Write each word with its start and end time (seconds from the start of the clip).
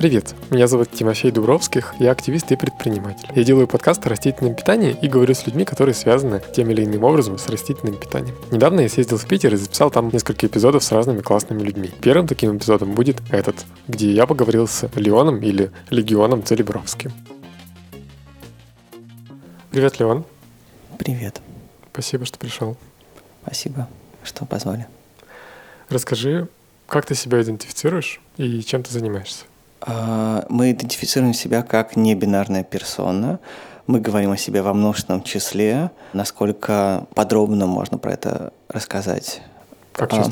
Привет, 0.00 0.34
меня 0.48 0.66
зовут 0.66 0.90
Тимофей 0.92 1.30
Дубровских, 1.30 1.94
я 1.98 2.12
активист 2.12 2.50
и 2.52 2.56
предприниматель. 2.56 3.28
Я 3.34 3.44
делаю 3.44 3.68
подкаст 3.68 4.06
о 4.06 4.08
растительном 4.08 4.54
питании 4.54 4.96
и 5.02 5.08
говорю 5.08 5.34
с 5.34 5.44
людьми, 5.44 5.66
которые 5.66 5.94
связаны 5.94 6.42
тем 6.56 6.70
или 6.70 6.86
иным 6.86 7.04
образом 7.04 7.36
с 7.36 7.46
растительным 7.50 7.96
питанием. 7.96 8.34
Недавно 8.50 8.80
я 8.80 8.88
съездил 8.88 9.18
в 9.18 9.26
Питер 9.26 9.52
и 9.52 9.58
записал 9.58 9.90
там 9.90 10.08
несколько 10.08 10.46
эпизодов 10.46 10.84
с 10.84 10.90
разными 10.90 11.20
классными 11.20 11.62
людьми. 11.62 11.90
Первым 12.00 12.26
таким 12.26 12.56
эпизодом 12.56 12.94
будет 12.94 13.20
этот, 13.30 13.56
где 13.88 14.10
я 14.10 14.24
поговорил 14.24 14.66
с 14.66 14.88
Леоном 14.94 15.42
или 15.42 15.70
Легионом 15.90 16.42
Целебровским. 16.44 17.12
Привет, 19.70 20.00
Леон. 20.00 20.24
Привет. 20.98 21.42
Спасибо, 21.92 22.24
что 22.24 22.38
пришел. 22.38 22.78
Спасибо, 23.42 23.86
что 24.22 24.46
позвали. 24.46 24.86
Расскажи, 25.90 26.48
как 26.86 27.04
ты 27.04 27.14
себя 27.14 27.42
идентифицируешь 27.42 28.22
и 28.38 28.62
чем 28.62 28.82
ты 28.82 28.94
занимаешься? 28.94 29.44
А, 29.80 30.44
мы 30.48 30.72
идентифицируем 30.72 31.34
себя 31.34 31.62
как 31.62 31.96
небинарная 31.96 32.64
персона. 32.64 33.40
Мы 33.86 34.00
говорим 34.00 34.32
о 34.32 34.36
себе 34.36 34.62
во 34.62 34.74
множественном 34.74 35.22
числе. 35.22 35.90
Насколько 36.12 37.06
подробно 37.14 37.66
можно 37.66 37.98
про 37.98 38.12
это 38.12 38.52
рассказать? 38.68 39.42
Как? 39.92 40.12
А, 40.12 40.24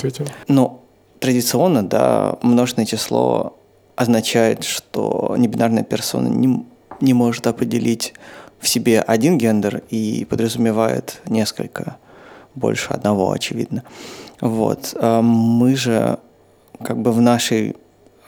ну, 0.48 0.80
традиционно, 1.19 1.83
да, 1.87 2.37
множественное 2.43 2.87
число 2.87 3.59
означает, 3.97 4.65
что 4.65 5.34
небинарная 5.37 5.83
персона 5.83 6.29
не, 6.29 6.65
не 7.01 7.15
может 7.15 7.46
определить 7.46 8.15
в 8.60 8.69
себе 8.69 9.01
один 9.01 9.38
гендер 9.38 9.83
и 9.91 10.24
подразумевает 10.29 11.21
несколько, 11.27 11.96
больше 12.55 12.91
одного, 12.91 13.33
очевидно. 13.33 13.83
Вот. 14.41 14.95
А 15.01 15.21
мы 15.23 15.74
же 15.77 16.18
как 16.83 16.99
бы 16.99 17.12
в 17.12 17.21
нашей, 17.21 17.77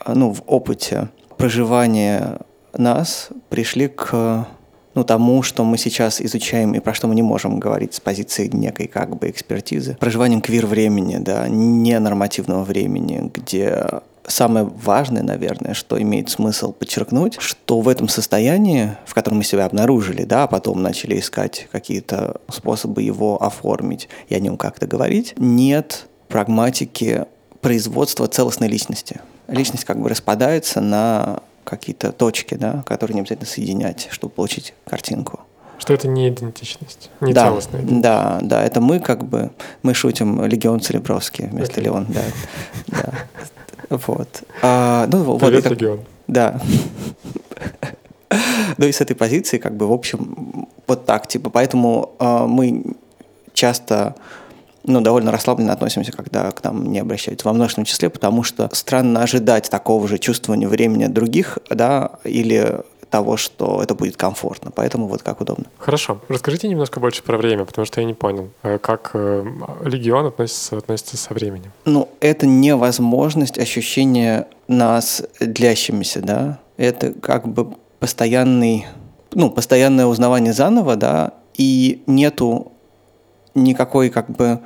ну, 0.07 0.33
в 0.33 0.43
опыте 0.47 1.09
проживания 1.37 2.39
нас 2.73 3.29
пришли 3.49 3.87
к 3.87 4.47
ну, 4.93 5.03
тому, 5.03 5.41
что 5.41 5.63
мы 5.63 5.77
сейчас 5.77 6.21
изучаем 6.21 6.73
и 6.73 6.79
про 6.79 6.93
что 6.93 7.07
мы 7.07 7.15
не 7.15 7.21
можем 7.21 7.59
говорить 7.59 7.93
с 7.93 7.99
позиции 7.99 8.47
некой 8.51 8.87
как 8.87 9.17
бы 9.17 9.29
экспертизы. 9.29 9.97
Проживанием 9.99 10.41
квир-времени, 10.41 11.17
да, 11.17 11.47
ненормативного 11.47 12.63
времени, 12.63 13.31
где 13.33 13.85
самое 14.27 14.65
важное, 14.65 15.23
наверное, 15.23 15.73
что 15.73 16.01
имеет 16.01 16.29
смысл 16.29 16.73
подчеркнуть, 16.73 17.37
что 17.39 17.79
в 17.79 17.87
этом 17.87 18.07
состоянии, 18.07 18.91
в 19.05 19.13
котором 19.13 19.37
мы 19.37 19.43
себя 19.43 19.65
обнаружили, 19.65 20.23
да, 20.23 20.43
а 20.43 20.47
потом 20.47 20.81
начали 20.81 21.19
искать 21.19 21.67
какие-то 21.71 22.41
способы 22.49 23.01
его 23.01 23.41
оформить 23.41 24.09
и 24.29 24.35
о 24.35 24.39
нем 24.39 24.57
как-то 24.57 24.87
говорить, 24.87 25.33
нет 25.37 26.07
прагматики 26.27 27.25
производства 27.61 28.27
целостной 28.27 28.67
личности. 28.67 29.21
Личность 29.51 29.85
как 29.85 29.99
бы 29.99 30.09
распадается 30.09 30.81
на 30.81 31.39
какие-то 31.63 32.11
точки, 32.11 32.55
да, 32.55 32.83
которые 32.85 33.15
не 33.15 33.21
обязательно 33.21 33.47
соединять, 33.47 34.07
чтобы 34.11 34.33
получить 34.33 34.73
картинку. 34.85 35.41
Что 35.77 35.93
это 35.93 36.07
не 36.07 36.29
идентичность, 36.29 37.09
не 37.21 37.33
да, 37.33 37.47
целостная 37.47 37.81
идентичность. 37.81 38.03
Да, 38.03 38.39
да, 38.41 38.63
это 38.63 38.81
мы 38.81 38.99
как 38.99 39.23
бы, 39.23 39.51
мы 39.81 39.93
шутим 39.93 40.45
Легион 40.45 40.79
Целебровский 40.79 41.47
вместо 41.47 41.81
okay. 41.81 41.85
Леон, 41.85 42.07
да. 42.09 42.21
да. 43.89 43.97
Вот. 44.05 44.43
А, 44.61 45.07
ну, 45.11 45.39
Привет, 45.39 45.63
вот, 45.63 45.71
Легион. 45.71 45.99
Да. 46.27 46.59
Ну 48.77 48.87
и 48.87 48.91
с 48.91 49.01
этой 49.01 49.15
позиции, 49.15 49.57
как 49.57 49.75
бы, 49.75 49.85
в 49.85 49.91
общем, 49.91 50.67
вот 50.87 51.05
так, 51.05 51.27
типа, 51.27 51.49
поэтому 51.49 52.15
э, 52.17 52.45
мы 52.47 52.83
часто 53.53 54.15
ну, 54.83 55.01
довольно 55.01 55.31
расслабленно 55.31 55.73
относимся, 55.73 56.11
когда 56.11 56.51
к 56.51 56.63
нам 56.63 56.91
не 56.91 56.99
обращаются 56.99 57.47
во 57.47 57.53
множественном 57.53 57.85
числе, 57.85 58.09
потому 58.09 58.43
что 58.43 58.69
странно 58.73 59.23
ожидать 59.23 59.69
такого 59.69 60.07
же 60.07 60.17
чувствования 60.17 60.67
времени 60.67 61.07
других, 61.07 61.59
да, 61.69 62.11
или 62.23 62.81
того, 63.11 63.37
что 63.37 63.83
это 63.83 63.93
будет 63.93 64.15
комфортно. 64.15 64.71
Поэтому 64.73 65.07
вот 65.07 65.21
как 65.21 65.41
удобно. 65.41 65.65
Хорошо. 65.77 66.21
Расскажите 66.29 66.67
немножко 66.67 66.99
больше 66.99 67.21
про 67.21 67.37
время, 67.37 67.65
потому 67.65 67.85
что 67.85 67.99
я 67.99 68.07
не 68.07 68.13
понял, 68.13 68.49
э, 68.63 68.79
как 68.79 69.11
э, 69.13 69.45
легион 69.83 70.27
относится, 70.27 70.77
относится 70.77 71.17
со 71.17 71.33
временем. 71.33 71.71
Ну, 71.85 72.09
это 72.21 72.47
невозможность 72.47 73.59
ощущения 73.59 74.47
нас 74.67 75.21
длящимися, 75.39 76.21
да. 76.21 76.59
Это 76.77 77.11
как 77.11 77.47
бы 77.47 77.73
постоянный, 77.99 78.87
ну, 79.33 79.51
постоянное 79.51 80.05
узнавание 80.05 80.53
заново, 80.53 80.95
да, 80.95 81.33
и 81.57 82.01
нету 82.07 82.71
никакой 83.55 84.09
как 84.09 84.29
бы 84.29 84.59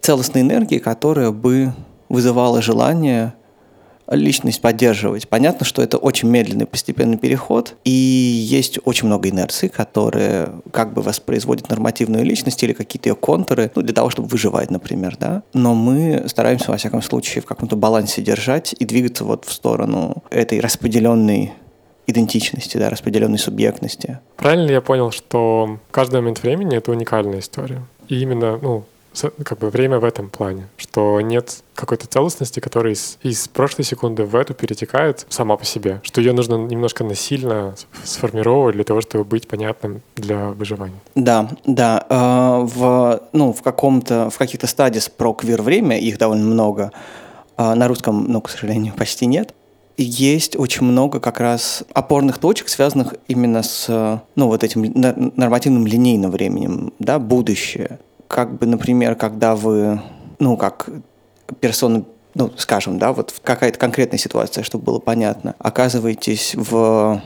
целостной 0.00 0.42
энергии, 0.42 0.78
которая 0.78 1.30
бы 1.30 1.72
вызывала 2.08 2.62
желание 2.62 3.34
личность 4.10 4.60
поддерживать. 4.60 5.28
Понятно, 5.28 5.66
что 5.66 5.82
это 5.82 5.98
очень 5.98 6.28
медленный 6.30 6.66
постепенный 6.66 7.18
переход, 7.18 7.74
и 7.84 7.90
есть 7.90 8.78
очень 8.84 9.06
много 9.06 9.28
инерции, 9.28 9.68
которые 9.68 10.48
как 10.70 10.94
бы 10.94 11.02
воспроизводят 11.02 11.68
нормативную 11.68 12.24
личность 12.24 12.62
или 12.62 12.72
какие-то 12.72 13.10
ее 13.10 13.14
контуры, 13.14 13.70
ну, 13.74 13.82
для 13.82 13.92
того, 13.92 14.10
чтобы 14.10 14.28
выживать, 14.28 14.70
например, 14.70 15.16
да. 15.18 15.42
Но 15.52 15.74
мы 15.74 16.24
стараемся, 16.26 16.70
во 16.70 16.78
всяком 16.78 17.02
случае, 17.02 17.42
в 17.42 17.46
каком-то 17.46 17.76
балансе 17.76 18.22
держать 18.22 18.74
и 18.78 18.84
двигаться 18.84 19.24
вот 19.24 19.44
в 19.44 19.52
сторону 19.52 20.22
этой 20.30 20.60
распределенной 20.60 21.52
идентичности, 22.08 22.78
да, 22.78 22.90
распределенной 22.90 23.38
субъектности. 23.38 24.18
Правильно 24.36 24.66
ли 24.66 24.72
я 24.72 24.80
понял, 24.80 25.12
что 25.12 25.78
каждый 25.90 26.16
момент 26.16 26.42
времени— 26.42 26.76
это 26.78 26.90
уникальная 26.90 27.38
история? 27.38 27.82
И 28.08 28.20
именно, 28.20 28.58
ну, 28.60 28.84
как 29.44 29.58
бы 29.58 29.68
время 29.68 29.98
в 29.98 30.04
этом 30.04 30.30
плане, 30.30 30.68
что 30.76 31.20
нет 31.20 31.62
какой-то 31.74 32.06
целостности, 32.06 32.60
которая 32.60 32.94
из, 32.94 33.18
из 33.22 33.46
прошлой 33.48 33.84
секунды 33.84 34.24
в 34.24 34.34
эту 34.34 34.54
перетекает 34.54 35.26
сама 35.28 35.56
по 35.56 35.64
себе, 35.64 36.00
что 36.02 36.20
ее 36.20 36.32
нужно 36.32 36.54
немножко 36.54 37.04
насильно 37.04 37.74
сформировать 38.04 38.74
для 38.74 38.84
того, 38.84 39.00
чтобы 39.00 39.24
быть 39.24 39.46
понятным 39.46 40.00
для 40.16 40.48
выживания. 40.48 41.00
Да, 41.14 41.50
да. 41.66 42.06
Э, 42.08 42.64
в, 42.64 43.22
ну, 43.32 43.52
в 43.52 43.62
каком-то, 43.62 44.30
в 44.30 44.38
каких-то 44.38 44.66
стадиях 44.66 45.10
про 45.12 45.34
квир-время, 45.34 45.98
их 45.98 46.16
довольно 46.16 46.44
много, 46.44 46.92
э, 47.56 47.74
на 47.74 47.86
русском, 47.86 48.24
ну, 48.28 48.40
к 48.40 48.48
сожалению, 48.48 48.94
почти 48.94 49.26
нет, 49.26 49.54
есть 50.02 50.56
очень 50.56 50.84
много 50.84 51.20
как 51.20 51.40
раз 51.40 51.84
опорных 51.92 52.38
точек, 52.38 52.68
связанных 52.68 53.14
именно 53.26 53.62
с 53.62 54.22
ну, 54.34 54.46
вот 54.46 54.64
этим 54.64 54.92
нормативным 55.36 55.86
линейным 55.86 56.30
временем, 56.30 56.92
да, 56.98 57.18
будущее. 57.18 57.98
Как 58.28 58.58
бы, 58.58 58.66
например, 58.66 59.14
когда 59.16 59.56
вы, 59.56 60.00
ну, 60.38 60.56
как 60.56 60.88
персона 61.60 62.04
ну, 62.34 62.52
скажем, 62.56 62.98
да, 62.98 63.12
вот 63.12 63.34
какая-то 63.42 63.78
конкретная 63.78 64.18
ситуация, 64.18 64.62
чтобы 64.62 64.84
было 64.84 64.98
понятно, 65.00 65.56
оказываетесь 65.58 66.54
в... 66.54 67.20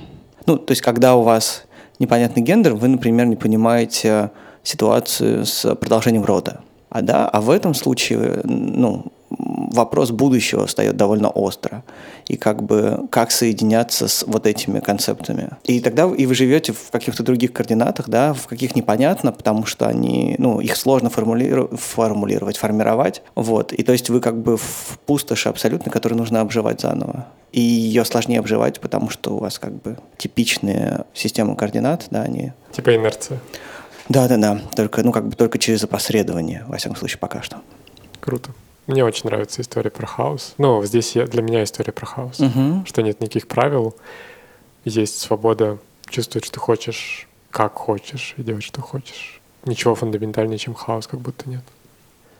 Ну, 0.47 0.57
то 0.57 0.71
есть, 0.71 0.81
когда 0.81 1.17
у 1.17 1.23
вас 1.23 1.65
непонятный 1.99 2.43
гендер, 2.43 2.75
вы, 2.75 2.89
например, 2.89 3.27
не 3.27 3.37
понимаете 3.37 4.31
ситуацию 4.63 5.45
с 5.45 5.75
продолжением 5.75 6.25
рода. 6.25 6.61
А, 6.89 7.03
да, 7.03 7.29
а 7.29 7.41
в 7.41 7.51
этом 7.51 7.75
случае, 7.75 8.41
ну, 8.45 9.07
вопрос 9.39 10.11
будущего 10.11 10.67
встает 10.67 10.97
довольно 10.97 11.29
остро. 11.29 11.83
И 12.27 12.37
как 12.37 12.63
бы 12.63 13.07
как 13.11 13.31
соединяться 13.31 14.09
с 14.09 14.25
вот 14.27 14.47
этими 14.47 14.81
концептами. 14.81 15.51
И 15.65 15.81
тогда 15.81 16.05
и 16.07 16.27
вы 16.27 16.35
живете 16.35 16.73
в 16.73 16.91
каких-то 16.91 17.23
других 17.23 17.53
координатах, 17.53 18.09
да, 18.09 18.33
в 18.33 18.47
каких 18.47 18.77
непонятно, 18.77 19.33
потому 19.33 19.67
что 19.67 19.87
они, 19.87 20.37
ну, 20.39 20.61
их 20.61 20.77
сложно 20.77 21.11
формулировать, 21.11 21.79
формулировать 21.81 22.57
формировать. 22.57 23.23
Вот. 23.35 23.73
И 23.73 23.83
то 23.83 23.93
есть 23.93 24.11
вы 24.11 24.21
как 24.21 24.41
бы 24.41 24.57
в 24.57 24.99
пустоши 25.07 25.49
абсолютно, 25.49 25.91
которую 25.91 26.19
нужно 26.19 26.41
обживать 26.41 26.81
заново. 26.81 27.27
И 27.53 27.61
ее 27.61 28.05
сложнее 28.05 28.39
обживать, 28.39 28.81
потому 28.81 29.11
что 29.11 29.35
у 29.35 29.39
вас 29.39 29.59
как 29.59 29.73
бы 29.83 29.99
типичные 30.17 31.05
системы 31.13 31.55
координат, 31.55 32.07
да, 32.11 32.23
они... 32.23 32.53
Типа 32.73 32.95
инерция. 32.95 33.41
Да, 34.09 34.27
да, 34.29 34.37
да. 34.37 34.61
Только, 34.75 35.03
ну, 35.03 35.13
как 35.13 35.29
бы 35.29 35.37
только 35.37 35.59
через 35.59 35.85
опосредование, 35.85 36.65
во 36.67 36.77
всяком 36.77 36.97
случае, 36.97 37.19
пока 37.19 37.43
что. 37.43 37.59
Круто. 38.21 38.51
Мне 38.87 39.05
очень 39.05 39.27
нравится 39.27 39.63
история 39.63 39.91
про 39.91 40.07
хаос. 40.07 40.55
Ну, 40.59 40.85
здесь 40.85 41.15
я, 41.15 41.27
для 41.27 41.43
меня 41.43 41.63
история 41.63 41.93
про 41.93 42.07
хаос. 42.07 42.41
Угу. 42.41 42.85
Что 42.87 43.03
нет 43.03 43.21
никаких 43.21 43.47
правил, 43.47 43.95
есть 44.85 45.19
свобода 45.19 45.79
чувствовать, 46.09 46.45
что 46.47 46.59
хочешь, 46.59 47.29
как 47.51 47.75
хочешь, 47.75 48.35
и 48.37 48.43
делать, 48.43 48.65
что 48.65 48.81
хочешь. 48.81 49.41
Ничего 49.65 49.95
фундаментальнее, 49.95 50.59
чем 50.59 50.75
хаос, 50.75 51.07
как 51.07 51.21
будто 51.21 51.49
нет. 51.49 51.63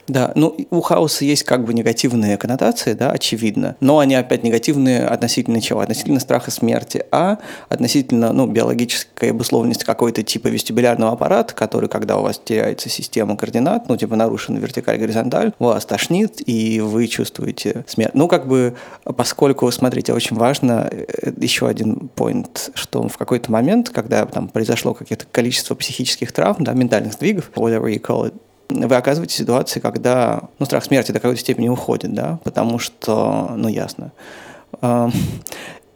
Да, 0.09 0.33
ну 0.35 0.57
у 0.71 0.81
хаоса 0.81 1.25
есть 1.25 1.45
как 1.45 1.65
бы 1.65 1.75
негативные 1.75 2.37
коннотации, 2.37 2.95
да, 2.95 3.11
очевидно, 3.11 3.77
но 3.81 4.01
они 4.01 4.15
опять 4.15 4.43
негативные 4.43 5.07
относительно 5.07 5.61
чего? 5.61 5.81
Относительно 5.81 6.19
страха 6.19 6.51
смерти, 6.51 7.05
а 7.13 7.39
относительно, 7.69 8.33
ну, 8.33 8.47
биологической 8.47 9.31
обусловленности 9.31 9.85
какой-то 9.85 10.23
типа 10.23 10.49
вестибулярного 10.49 11.13
аппарата, 11.13 11.55
который, 11.55 11.89
когда 11.89 12.17
у 12.17 12.23
вас 12.23 12.41
теряется 12.45 12.89
система 12.89 13.37
координат, 13.37 13.89
ну, 13.89 13.97
типа 13.97 14.17
нарушена 14.17 14.59
вертикаль-горизонталь, 14.59 15.53
вас 15.59 15.87
тошнит, 15.87 16.43
и 16.47 16.81
вы 16.81 17.07
чувствуете 17.07 17.85
смерть. 17.87 18.15
Ну, 18.15 18.27
как 18.27 18.49
бы, 18.49 18.75
поскольку, 19.05 19.71
смотрите, 19.71 20.13
очень 20.13 20.37
важно, 20.37 20.91
э, 20.91 21.33
еще 21.37 21.69
один 21.69 22.11
point, 22.17 22.73
что 22.75 23.07
в 23.09 23.17
какой-то 23.17 23.53
момент, 23.53 23.91
когда 23.91 24.27
там 24.27 24.49
произошло 24.49 24.95
какое-то 24.95 25.27
количество 25.31 25.75
психических 25.75 26.33
травм, 26.33 26.65
да, 26.65 26.73
ментальных 26.73 27.13
сдвигов, 27.13 27.51
whatever 27.55 27.87
you 27.87 28.01
call 28.01 28.27
it, 28.27 28.35
вы 28.73 28.97
оказываетесь 28.97 29.35
в 29.37 29.39
ситуации, 29.39 29.81
когда 29.81 30.43
ну, 30.59 30.67
страх 30.67 30.85
смерти 30.85 31.13
до 31.13 31.21
какой-то 31.21 31.41
степени 31.41 31.69
уходит, 31.69 32.13
да, 32.15 32.39
потому 32.45 32.79
что, 32.79 33.53
ну, 33.57 33.69
ясно. 33.69 34.13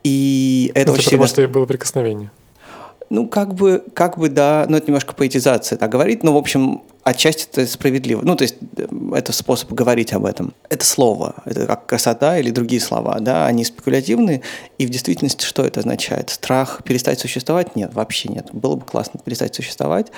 И 0.05 0.70
это 0.75 0.93
Ну, 0.93 0.94
очень 0.94 1.02
это 1.02 1.11
потому 1.11 1.26
сильно- 1.26 1.26
что 1.26 1.49
было 1.49 1.67
прикосновение. 1.67 2.31
Ну, 3.08 3.28
как 3.28 3.55
бы, 3.55 3.84
как 3.94 4.19
бы, 4.19 4.28
да, 4.28 4.67
но 4.69 4.78
это 4.78 4.88
немножко 4.88 5.14
поэтизация 5.14 5.78
так 5.78 5.88
говорит, 5.90 6.25
но, 6.25 6.32
в 6.32 6.37
общем, 6.37 6.82
отчасти 7.05 7.46
это 7.52 7.64
справедливо. 7.70 8.23
Ну, 8.25 8.34
то 8.34 8.43
есть, 8.43 8.56
э, 8.76 8.87
это 9.14 9.32
способ 9.32 9.73
говорить 9.73 10.12
об 10.12 10.25
этом. 10.25 10.55
Это 10.70 10.84
слово, 10.84 11.37
это 11.44 11.67
как 11.67 11.87
красота 11.87 12.37
или 12.38 12.50
другие 12.50 12.81
слова, 12.81 13.19
да, 13.20 13.46
они 13.46 13.64
спекулятивны, 13.64 14.43
и 14.78 14.87
в 14.87 14.90
действительности 14.90 15.44
что 15.44 15.62
это 15.64 15.81
означает? 15.81 16.31
Страх 16.31 16.82
перестать 16.82 17.20
существовать? 17.20 17.76
Нет, 17.76 17.94
вообще 17.94 18.28
нет. 18.28 18.49
Было 18.52 18.75
бы 18.75 18.84
классно 18.84 19.20
перестать 19.25 19.55
существовать. 19.55 20.08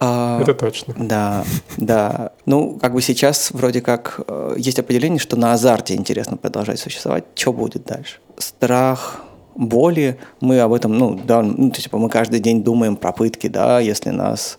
А, 0.00 0.40
Это 0.40 0.54
точно. 0.54 0.94
да, 0.96 1.44
да. 1.76 2.32
Ну, 2.46 2.78
как 2.80 2.94
бы 2.94 3.02
сейчас 3.02 3.50
вроде 3.50 3.80
как 3.80 4.20
э, 4.28 4.54
есть 4.56 4.78
определение, 4.78 5.18
что 5.18 5.36
на 5.36 5.52
азарте 5.52 5.94
интересно 5.94 6.36
продолжать 6.36 6.78
существовать. 6.78 7.24
Что 7.34 7.52
будет 7.52 7.84
дальше? 7.84 8.18
Страх, 8.36 9.20
боли, 9.56 10.18
мы 10.40 10.60
об 10.60 10.72
этом, 10.72 10.96
ну, 10.96 11.20
да, 11.22 11.42
ну, 11.42 11.70
типа 11.70 11.98
мы 11.98 12.08
каждый 12.08 12.38
день 12.40 12.62
думаем 12.62 12.96
про 12.96 13.12
пытки, 13.12 13.48
да, 13.48 13.80
если 13.80 14.10
нас... 14.10 14.58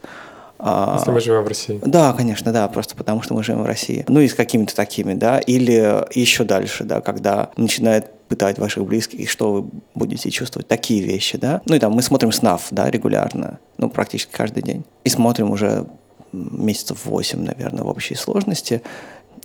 Если 0.62 1.12
мы 1.12 1.22
живем 1.22 1.44
в 1.44 1.48
России. 1.48 1.80
да, 1.84 2.14
конечно, 2.14 2.52
да, 2.52 2.68
просто 2.68 2.96
потому 2.96 3.22
что 3.22 3.34
мы 3.34 3.44
живем 3.44 3.64
в 3.64 3.66
России. 3.66 4.04
Ну 4.08 4.20
и 4.20 4.28
с 4.28 4.34
какими-то 4.34 4.76
такими, 4.76 5.14
да, 5.14 5.40
или 5.40 6.06
еще 6.14 6.44
дальше, 6.44 6.84
да, 6.84 7.00
когда 7.02 7.52
начинает 7.56 8.12
пытать 8.28 8.60
ваших 8.60 8.86
близких, 8.86 9.30
что 9.30 9.54
вы 9.54 9.70
будете 9.96 10.30
чувствовать, 10.30 10.68
такие 10.68 11.02
вещи, 11.02 11.38
да. 11.38 11.62
Ну 11.66 11.76
и 11.76 11.80
там 11.80 11.94
мы 11.94 12.02
смотрим 12.02 12.32
СНАФ, 12.32 12.68
да, 12.72 12.92
регулярно, 12.92 13.60
ну 13.78 13.90
практически 13.90 14.32
каждый 14.32 14.62
день. 14.62 14.84
И 15.04 15.10
смотрим 15.10 15.52
уже 15.52 15.88
месяцев 16.32 17.06
8, 17.06 17.40
наверное, 17.40 17.84
в 17.84 17.88
общей 17.88 18.16
сложности. 18.16 18.82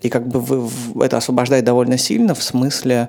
И 0.02 0.10
как 0.10 0.26
бы 0.26 0.40
вы, 0.40 1.04
это 1.04 1.16
освобождает 1.16 1.64
довольно 1.64 1.96
сильно 1.96 2.34
в 2.34 2.42
смысле 2.42 3.08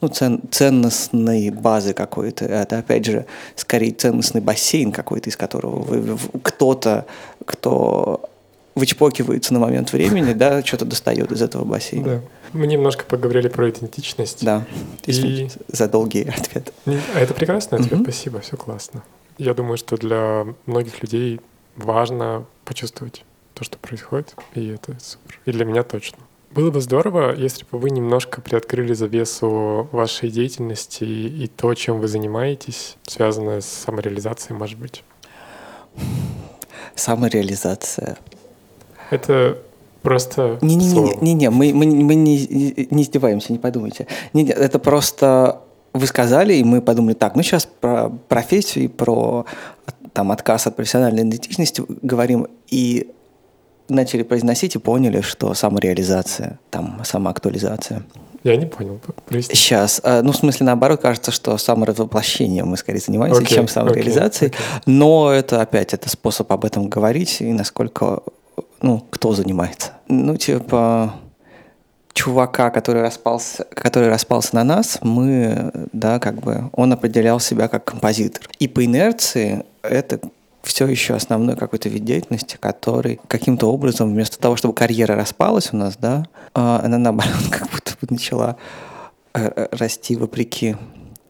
ну, 0.00 0.08
цен- 0.08 0.40
ценностной 0.50 1.50
базы 1.50 1.92
какой-то. 1.94 2.44
Это, 2.44 2.78
опять 2.78 3.04
же, 3.04 3.26
скорее 3.54 3.92
ценностный 3.92 4.40
бассейн 4.40 4.92
какой-то, 4.92 5.30
из 5.30 5.36
которого 5.36 5.80
вы, 5.80 6.18
кто-то, 6.42 7.06
кто 7.44 8.28
вычпокивается 8.74 9.54
на 9.54 9.60
момент 9.60 9.92
времени, 9.92 10.32
да, 10.34 10.62
что-то 10.64 10.84
достает 10.84 11.32
из 11.32 11.40
этого 11.42 11.64
бассейна. 11.64 12.04
Да. 12.04 12.20
Мы 12.52 12.66
немножко 12.66 13.04
поговорили 13.04 13.48
про 13.48 13.70
идентичность. 13.70 14.44
Да. 14.44 14.64
И- 15.06 15.48
за 15.68 15.88
долгий 15.88 16.22
ответ. 16.36 16.72
А 16.86 17.18
это 17.20 17.34
прекрасный 17.34 17.76
ответ, 17.78 17.92
Мгм. 17.92 18.02
спасибо, 18.04 18.40
все 18.40 18.56
классно. 18.56 19.02
Я 19.38 19.54
думаю, 19.54 19.76
что 19.78 19.96
для 19.96 20.46
многих 20.66 21.02
людей 21.02 21.40
важно 21.76 22.44
почувствовать 22.64 23.24
то, 23.54 23.64
что 23.64 23.78
происходит, 23.78 24.34
и 24.54 24.66
это 24.68 24.96
супер. 25.00 25.40
И 25.46 25.52
для 25.52 25.64
меня 25.64 25.82
точно. 25.82 26.18
Было 26.56 26.70
бы 26.70 26.80
здорово, 26.80 27.34
если 27.36 27.66
бы 27.70 27.78
вы 27.78 27.90
немножко 27.90 28.40
приоткрыли 28.40 28.94
завесу 28.94 29.88
вашей 29.92 30.30
деятельности 30.30 31.04
и 31.04 31.48
то, 31.48 31.74
чем 31.74 32.00
вы 32.00 32.08
занимаетесь, 32.08 32.96
связанное 33.06 33.60
с 33.60 33.66
самореализацией, 33.66 34.58
может 34.58 34.78
быть. 34.78 35.04
Самореализация. 36.94 38.16
Это 39.10 39.58
просто 40.00 40.58
Не-не-не, 40.62 40.90
слово. 40.90 41.18
не-не, 41.20 41.50
мы, 41.50 41.74
мы, 41.74 41.86
мы 41.86 42.14
не, 42.14 42.38
не 42.90 43.02
издеваемся, 43.02 43.52
не 43.52 43.58
подумайте. 43.58 44.06
Не, 44.32 44.42
не, 44.42 44.52
это 44.52 44.78
просто 44.78 45.60
вы 45.92 46.06
сказали, 46.06 46.54
и 46.54 46.64
мы 46.64 46.80
подумали, 46.80 47.12
так, 47.12 47.36
ну 47.36 47.42
сейчас 47.42 47.66
про 47.66 48.08
профессию 48.28 48.86
и 48.86 48.88
про 48.88 49.44
там, 50.14 50.32
отказ 50.32 50.66
от 50.66 50.74
профессиональной 50.74 51.22
идентичности 51.22 51.82
говорим, 52.00 52.46
и 52.68 53.10
начали 53.88 54.22
произносить 54.22 54.74
и 54.74 54.78
поняли, 54.78 55.20
что 55.20 55.54
самореализация, 55.54 56.58
там, 56.70 57.00
самоактуализация. 57.04 58.02
Я 58.44 58.56
не 58.56 58.66
понял. 58.66 59.00
Проясни. 59.26 59.54
Сейчас, 59.54 60.00
э, 60.04 60.22
ну, 60.22 60.30
в 60.30 60.36
смысле, 60.36 60.66
наоборот, 60.66 61.00
кажется, 61.00 61.32
что 61.32 61.56
саморазвоплощением 61.58 62.68
мы 62.68 62.76
скорее 62.76 63.00
занимаемся, 63.00 63.40
Окей, 63.40 63.56
чем 63.56 63.66
самореализацией. 63.66 64.50
окей, 64.52 64.82
Но 64.86 65.32
это 65.32 65.60
опять, 65.60 65.94
это 65.94 66.08
способ 66.08 66.52
об 66.52 66.64
этом 66.64 66.88
говорить 66.88 67.40
и 67.40 67.52
насколько, 67.52 68.22
ну, 68.82 69.04
кто 69.10 69.32
занимается. 69.32 69.92
Ну, 70.06 70.36
типа, 70.36 71.14
чувака, 72.12 72.70
который 72.70 73.02
распался, 73.02 73.64
который 73.64 74.08
распался 74.08 74.54
на 74.54 74.64
нас, 74.64 74.98
мы, 75.02 75.72
да, 75.92 76.20
как 76.20 76.36
бы, 76.36 76.70
он 76.72 76.92
определял 76.92 77.40
себя 77.40 77.66
как 77.66 77.84
композитор. 77.84 78.48
И 78.60 78.68
по 78.68 78.84
инерции 78.84 79.64
это 79.82 80.20
все 80.66 80.86
еще 80.86 81.14
основной 81.14 81.56
какой-то 81.56 81.88
вид 81.88 82.04
деятельности, 82.04 82.56
который 82.58 83.20
каким-то 83.28 83.72
образом, 83.72 84.12
вместо 84.12 84.38
того, 84.38 84.56
чтобы 84.56 84.74
карьера 84.74 85.14
распалась 85.14 85.72
у 85.72 85.76
нас, 85.76 85.96
да, 85.96 86.24
а, 86.54 86.80
она 86.84 86.98
наоборот 86.98 87.32
как 87.50 87.70
будто 87.70 87.92
бы 88.00 88.08
начала 88.10 88.56
э, 89.34 89.50
э, 89.54 89.68
расти 89.70 90.16
вопреки 90.16 90.76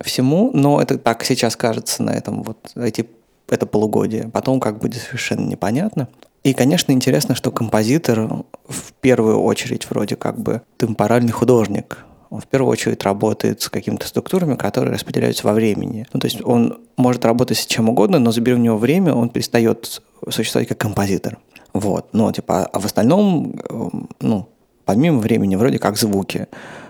всему, 0.00 0.50
но 0.54 0.80
это 0.80 0.98
так 0.98 1.22
сейчас 1.24 1.54
кажется 1.54 2.02
на 2.02 2.10
этом 2.10 2.42
вот 2.42 2.58
эти 2.76 3.06
это 3.48 3.66
полугодие. 3.66 4.28
Потом 4.32 4.58
как 4.58 4.78
будет 4.78 5.02
совершенно 5.02 5.46
непонятно. 5.46 6.08
И, 6.42 6.54
конечно, 6.54 6.92
интересно, 6.92 7.34
что 7.34 7.50
композитор 7.50 8.44
в 8.68 8.92
первую 9.00 9.40
очередь 9.40 9.88
вроде 9.90 10.16
как 10.16 10.38
бы 10.38 10.62
темпоральный 10.78 11.32
художник. 11.32 12.05
Он 12.31 12.40
в 12.40 12.46
первую 12.46 12.73
очередь 12.73 13.02
работает 13.05 13.62
с 13.62 13.69
какими-то 13.69 14.06
структурами, 14.06 14.56
которые 14.56 14.94
распределяются 14.94 15.46
во 15.46 15.52
времени. 15.52 16.06
Ну, 16.12 16.20
то 16.20 16.26
есть 16.26 16.43
он 16.44 16.81
может 16.96 17.25
работать 17.25 17.58
с 17.58 17.67
чем 17.67 17.88
угодно, 17.88 18.19
но 18.19 18.32
забери 18.32 18.55
у 18.55 18.58
него 18.58 18.76
время, 18.76 19.14
он 19.14 19.28
перестает 19.28 20.02
существовать 20.28 20.69
как 20.69 20.78
композитор. 20.78 21.38
Вот. 21.73 22.08
Ну, 22.12 22.32
типа, 22.32 22.67
а 22.67 22.81
в 22.81 22.84
остальном, 22.84 23.61
э, 23.69 23.88
ну, 24.20 24.49
помимо 24.84 25.19
времени, 25.19 25.56
вроде 25.56 25.78
как 25.78 25.96
звуки. 25.96 26.46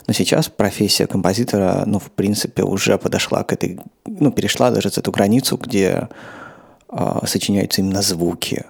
Но 0.06 0.12
сейчас 0.12 0.48
профессия 0.48 1.06
композитора, 1.06 1.82
ну, 1.86 1.98
в 1.98 2.10
принципе, 2.12 2.62
уже 2.62 2.96
подошла 2.96 3.42
к 3.42 3.52
этой, 3.52 3.80
ну, 4.04 4.30
перешла 4.30 4.70
даже 4.70 4.88
эту 4.88 5.10
границу, 5.10 5.56
где 5.56 6.08
а, 6.88 7.26
сочиняются 7.26 7.80
именно 7.80 8.02
звуки. 8.02 8.64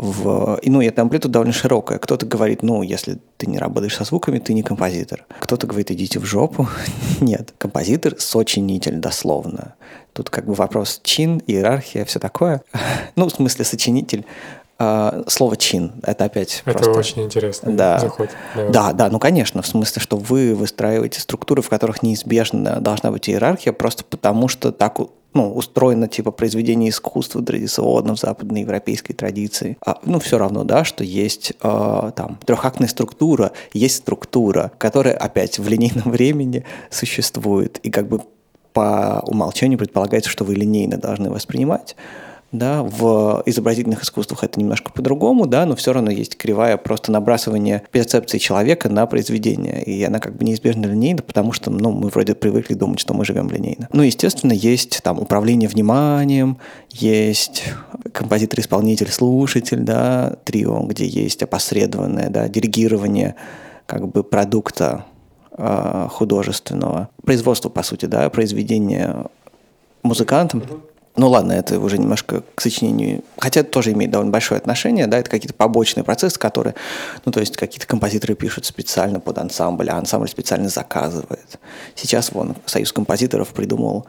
В, 0.00 0.58
и, 0.62 0.70
ну, 0.70 0.80
и 0.80 0.86
эта 0.86 1.02
амплитуда 1.02 1.34
довольно 1.34 1.52
широкая. 1.52 1.98
Кто-то 1.98 2.24
говорит, 2.24 2.62
ну, 2.62 2.82
если 2.82 3.18
ты 3.36 3.46
не 3.46 3.58
работаешь 3.58 3.96
со 3.96 4.04
звуками, 4.04 4.38
ты 4.38 4.54
не 4.54 4.62
композитор. 4.62 5.26
Кто-то 5.40 5.66
говорит, 5.66 5.90
идите 5.90 6.18
в 6.18 6.24
жопу. 6.24 6.68
Нет, 7.20 7.52
композитор– 7.58 8.14
сочинитель, 8.18 8.96
дословно. 8.96 9.74
Тут 10.14 10.30
как 10.30 10.46
бы 10.46 10.54
вопрос 10.54 11.00
чин, 11.04 11.42
иерархия, 11.46 12.04
все 12.04 12.18
такое. 12.18 12.62
Ну, 13.16 13.28
в 13.28 13.30
смысле, 13.30 13.64
сочинитель. 13.64 14.24
А, 14.78 15.24
слово 15.26 15.58
чин– 15.58 15.92
это 16.02 16.24
опять 16.24 16.62
Это 16.64 16.78
просто... 16.78 16.98
очень 16.98 17.22
интересно. 17.22 17.70
Да. 17.70 17.98
Заход. 17.98 18.30
Да, 18.70 18.94
да, 18.94 19.10
ну 19.10 19.18
конечно, 19.18 19.60
в 19.60 19.66
смысле, 19.66 20.00
что 20.00 20.16
вы 20.16 20.54
выстраиваете 20.54 21.20
структуры, 21.20 21.60
в 21.60 21.68
которых 21.68 22.02
неизбежно 22.02 22.80
должна 22.80 23.10
быть 23.10 23.28
иерархия, 23.28 23.74
просто 23.74 24.04
потому 24.04 24.48
что 24.48 24.72
так 24.72 24.98
ну, 25.32 25.52
устроено 25.52 26.08
типа 26.08 26.30
произведение 26.30 26.90
искусства 26.90 27.42
традиционно 27.42 28.14
в 28.14 28.18
западноевропейской 28.18 29.14
традиции. 29.14 29.76
А, 29.84 29.98
ну, 30.04 30.18
все 30.18 30.38
равно, 30.38 30.64
да, 30.64 30.84
что 30.84 31.04
есть 31.04 31.52
э, 31.62 32.12
там 32.16 32.38
трехактная 32.44 32.88
структура, 32.88 33.52
есть 33.72 33.96
структура, 33.96 34.72
которая 34.78 35.14
опять 35.14 35.58
в 35.58 35.68
линейном 35.68 36.10
времени 36.10 36.64
существует. 36.90 37.78
И 37.82 37.90
как 37.90 38.08
бы 38.08 38.20
по 38.72 39.22
умолчанию 39.26 39.78
предполагается, 39.78 40.30
что 40.30 40.44
вы 40.44 40.54
линейно 40.54 40.96
должны 40.96 41.30
воспринимать. 41.30 41.96
Да, 42.52 42.82
в 42.82 43.44
изобразительных 43.46 44.02
искусствах 44.02 44.42
это 44.42 44.58
немножко 44.58 44.90
по-другому, 44.90 45.46
да, 45.46 45.66
но 45.66 45.76
все 45.76 45.92
равно 45.92 46.10
есть 46.10 46.36
кривая 46.36 46.76
просто 46.76 47.12
набрасывание 47.12 47.84
перцепции 47.92 48.38
человека 48.38 48.88
на 48.88 49.06
произведение. 49.06 49.84
И 49.84 50.02
она 50.02 50.18
как 50.18 50.34
бы 50.34 50.44
неизбежно 50.44 50.86
линейна, 50.86 51.22
потому 51.22 51.52
что 51.52 51.70
ну, 51.70 51.92
мы 51.92 52.08
вроде 52.08 52.34
привыкли 52.34 52.74
думать, 52.74 52.98
что 52.98 53.14
мы 53.14 53.24
живем 53.24 53.50
линейно. 53.50 53.88
Ну, 53.92 54.02
естественно, 54.02 54.52
есть 54.52 55.00
там 55.04 55.20
управление 55.20 55.68
вниманием, 55.68 56.58
есть 56.90 57.62
композитор-исполнитель, 58.12 59.12
слушатель, 59.12 59.80
да, 59.80 60.36
трио, 60.44 60.82
где 60.82 61.06
есть 61.06 61.44
опосредованное 61.44 62.30
да, 62.30 62.48
диригирование 62.48 63.36
как 63.86 64.08
бы 64.08 64.24
продукта 64.24 65.04
э, 65.56 66.08
художественного. 66.10 67.10
Производство, 67.24 67.68
по 67.68 67.84
сути, 67.84 68.06
да, 68.06 68.28
произведение 68.28 69.26
музыкантом. 70.02 70.64
Ну 71.20 71.28
ладно, 71.28 71.52
это 71.52 71.78
уже 71.78 71.98
немножко 71.98 72.42
к 72.54 72.62
сочинению, 72.62 73.22
хотя 73.36 73.60
это 73.60 73.68
тоже 73.68 73.92
имеет 73.92 74.10
довольно 74.10 74.32
большое 74.32 74.58
отношение, 74.58 75.06
да, 75.06 75.18
это 75.18 75.28
какие-то 75.28 75.52
побочные 75.52 76.02
процессы, 76.02 76.38
которые, 76.38 76.74
ну 77.26 77.30
то 77.30 77.40
есть 77.40 77.58
какие-то 77.58 77.86
композиторы 77.86 78.34
пишут 78.34 78.64
специально 78.64 79.20
под 79.20 79.36
ансамбль, 79.36 79.90
а 79.90 79.98
ансамбль 79.98 80.30
специально 80.30 80.70
заказывает. 80.70 81.58
Сейчас 81.94 82.32
вон 82.32 82.56
Союз 82.64 82.94
композиторов 82.94 83.48
придумал 83.48 84.06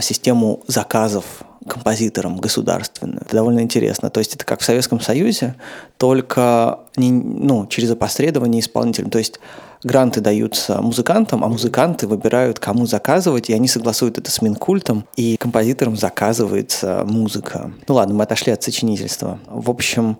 систему 0.00 0.60
заказов 0.66 1.24
композиторам 1.68 2.38
государственную. 2.38 3.20
Это 3.22 3.36
довольно 3.36 3.60
интересно. 3.60 4.10
То 4.10 4.18
есть 4.18 4.34
это 4.34 4.44
как 4.44 4.60
в 4.60 4.64
Советском 4.64 5.00
Союзе, 5.00 5.54
только 5.98 6.80
не, 6.96 7.10
ну, 7.12 7.66
через 7.66 7.90
опосредование 7.90 8.60
исполнителям. 8.60 9.10
То 9.10 9.18
есть 9.18 9.38
гранты 9.82 10.20
даются 10.20 10.80
музыкантам, 10.80 11.44
а 11.44 11.48
музыканты 11.48 12.06
выбирают, 12.06 12.58
кому 12.58 12.86
заказывать, 12.86 13.50
и 13.50 13.54
они 13.54 13.68
согласуют 13.68 14.18
это 14.18 14.30
с 14.30 14.42
Минкультом, 14.42 15.04
и 15.16 15.36
композиторам 15.36 15.96
заказывается 15.96 17.04
музыка. 17.04 17.70
Ну 17.86 17.94
ладно, 17.94 18.14
мы 18.14 18.24
отошли 18.24 18.52
от 18.52 18.62
сочинительства. 18.62 19.38
В 19.46 19.70
общем, 19.70 20.18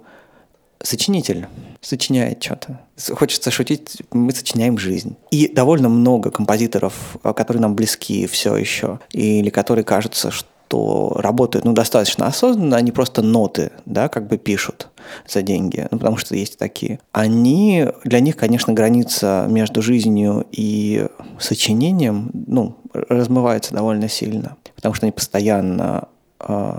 сочинитель. 0.83 1.47
сочиняет 1.81 2.43
что-то. 2.43 2.81
Хочется 3.15 3.51
шутить, 3.51 4.03
мы 4.11 4.33
сочиняем 4.33 4.79
жизнь. 4.79 5.17
И 5.31 5.49
довольно 5.49 5.89
много 5.89 6.31
композиторов, 6.31 7.17
э, 7.23 7.33
которые 7.33 7.61
нам 7.61 7.75
близки 7.75 8.27
все 8.27 8.57
еще, 8.57 8.99
или 9.13 9.51
которые 9.51 9.85
кажутся, 9.85 10.31
что 10.31 10.49
что 10.69 11.15
работают 11.17 11.65
ну, 11.65 11.73
достаточно 11.73 12.27
осознанно, 12.27 12.77
они 12.77 12.93
просто 12.93 13.23
ноты, 13.23 13.73
да, 13.87 14.09
как 14.09 14.29
бы 14.29 14.37
пишут 14.37 14.89
за 15.27 15.41
деньги, 15.41 15.87
ну, 15.91 15.99
потому 15.99 16.19
что 16.19 16.37
есть 16.37 16.59
такие. 16.59 17.01
Они, 17.13 17.87
для 18.05 18.21
них, 18.21 18.37
конечно, 18.37 18.75
граница 18.75 19.47
между 19.49 19.81
жизнью 19.81 20.47
и 20.53 21.07
сочинением, 21.41 22.31
ну, 22.47 22.77
размывается 22.93 23.73
довольно 23.75 24.09
сильно, 24.11 24.57
потому 24.77 24.95
что 24.95 25.07
они 25.07 25.13
постоянно 25.13 26.09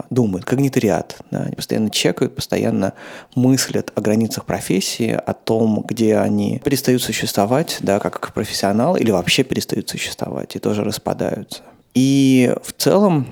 думают, 0.09 0.45
когнитариат, 0.45 1.17
да, 1.31 1.41
они 1.41 1.55
постоянно 1.55 1.89
чекают, 1.89 2.35
постоянно 2.35 2.93
мыслят 3.35 3.91
о 3.93 4.01
границах 4.01 4.45
профессии, 4.45 5.11
о 5.11 5.33
том, 5.33 5.83
где 5.85 6.17
они 6.17 6.59
перестают 6.59 7.01
существовать, 7.01 7.77
да, 7.81 7.99
как 7.99 8.33
профессионал, 8.33 8.95
или 8.95 9.11
вообще 9.11 9.43
перестают 9.43 9.89
существовать 9.89 10.55
и 10.55 10.59
тоже 10.59 10.83
распадаются. 10.83 11.61
И 11.93 12.55
в 12.63 12.71
целом 12.73 13.27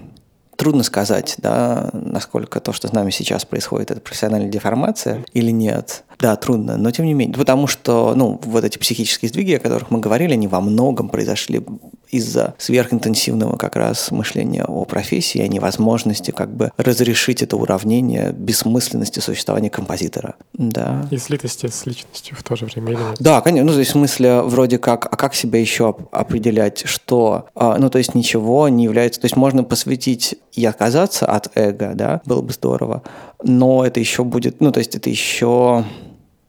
Трудно 0.58 0.82
сказать, 0.82 1.36
да, 1.38 1.92
насколько 1.94 2.60
то, 2.60 2.74
что 2.74 2.88
с 2.88 2.92
нами 2.92 3.12
сейчас 3.12 3.46
происходит, 3.46 3.92
это 3.92 4.02
профессиональная 4.02 4.50
деформация 4.50 5.24
или 5.34 5.52
нет. 5.52 6.04
Да, 6.20 6.36
трудно, 6.36 6.78
но 6.78 6.92
тем 6.92 7.06
не 7.06 7.14
менее. 7.14 7.36
Потому 7.36 7.68
что, 7.68 8.14
ну, 8.16 8.40
вот 8.44 8.64
эти 8.64 8.78
психические 8.78 9.30
сдвиги, 9.30 9.54
о 9.54 9.60
которых 9.60 9.92
мы 9.92 10.00
говорили, 10.00 10.34
они 10.34 10.48
во 10.48 10.62
многом 10.62 11.10
произошли 11.10 11.62
из-за 12.10 12.56
сверхинтенсивного 12.58 13.58
как 13.58 13.76
раз 13.76 14.12
мышления 14.12 14.64
о 14.64 14.86
профессии, 14.86 15.40
о 15.42 15.48
невозможности 15.48 16.32
как 16.32 16.56
бы 16.56 16.72
разрешить 16.78 17.44
это 17.44 17.58
уравнение 17.58 18.32
бессмысленности 18.32 19.20
существования 19.20 19.70
композитора. 19.70 20.36
Да. 20.54 21.08
И 21.12 21.18
слитости 21.18 21.68
с 21.68 21.86
личностью 21.86 22.36
в 22.38 22.44
то 22.44 22.56
же 22.56 22.66
время 22.66 22.94
или 22.94 23.00
нет? 23.00 23.18
Да, 23.20 23.42
конечно. 23.42 23.68
Ну, 23.68 23.74
то 23.74 23.80
есть 23.80 23.92
в 23.92 23.94
смысле 23.94 24.42
вроде 24.42 24.78
как, 24.78 25.06
а 25.06 25.16
как 25.18 25.36
себя 25.36 25.60
еще 25.60 25.96
определять, 26.12 26.84
что, 26.86 27.48
а, 27.56 27.78
ну, 27.78 27.90
то 27.90 27.98
есть 27.98 28.16
ничего 28.16 28.70
не 28.70 28.86
является, 28.86 29.20
то 29.20 29.26
есть 29.26 29.36
можно 29.36 29.64
посвятить 29.64 30.36
и 30.54 30.66
отказаться 30.66 31.26
от 31.26 31.52
эго, 31.56 31.92
да, 31.94 32.22
было 32.26 32.42
бы 32.42 32.54
здорово, 32.54 33.04
но 33.44 33.86
это 33.86 34.00
еще 34.00 34.24
будет, 34.24 34.62
ну, 34.62 34.72
то 34.72 34.80
есть 34.80 34.96
это 34.96 35.10
еще 35.10 35.84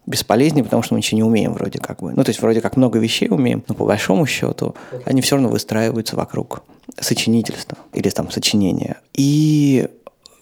бесполезнее, 0.08 0.64
потому 0.64 0.82
что 0.82 0.94
мы 0.94 0.98
ничего 0.98 1.16
не 1.16 1.22
умеем 1.22 1.52
вроде 1.52 1.78
как 1.78 2.00
бы. 2.00 2.12
Ну, 2.14 2.24
то 2.24 2.30
есть 2.30 2.40
вроде 2.40 2.60
как 2.60 2.76
много 2.76 2.98
вещей 2.98 3.28
умеем, 3.28 3.62
но 3.68 3.74
по 3.74 3.84
большому 3.84 4.26
счету 4.26 4.74
они 5.04 5.20
все 5.20 5.36
равно 5.36 5.48
выстраиваются 5.48 6.16
вокруг 6.16 6.62
сочинительства 6.98 7.78
или 7.92 8.08
там 8.08 8.30
сочинения. 8.30 8.96
И 9.14 9.88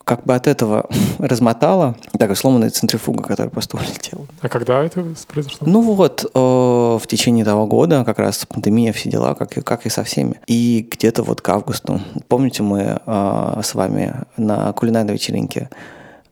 как 0.07 0.23
бы 0.23 0.37
от 0.37 0.47
этого 0.47 0.89
размотала 1.19 1.97
такая 2.13 2.37
сломанная 2.37 2.71
центрифуга, 2.71 3.25
которая 3.25 3.51
просто 3.51 3.77
улетела. 3.79 4.27
А 4.41 4.49
когда 4.49 4.85
это 4.85 5.05
произошло? 5.27 5.67
Ну 5.67 5.81
вот, 5.83 6.25
э, 6.25 6.39
в 6.39 7.03
течение 7.09 7.45
того 7.45 7.67
года, 7.67 8.05
как 8.05 8.21
раз 8.21 8.47
пандемия, 8.47 8.93
все 8.93 9.11
дела, 9.11 9.35
как 9.35 9.59
и, 9.59 9.61
как 9.61 9.85
и 9.85 9.91
со 9.91 10.05
всеми. 10.05 10.41
И 10.47 10.89
где-то 10.89 11.25
вот 11.25 11.41
к 11.41 11.49
августу. 11.49 12.01
Помните, 12.29 12.63
мы 12.63 13.01
э, 13.05 13.61
с 13.63 13.75
вами 13.75 14.15
на 14.37 14.73
кулинарной 14.73 15.15
вечеринке 15.15 15.71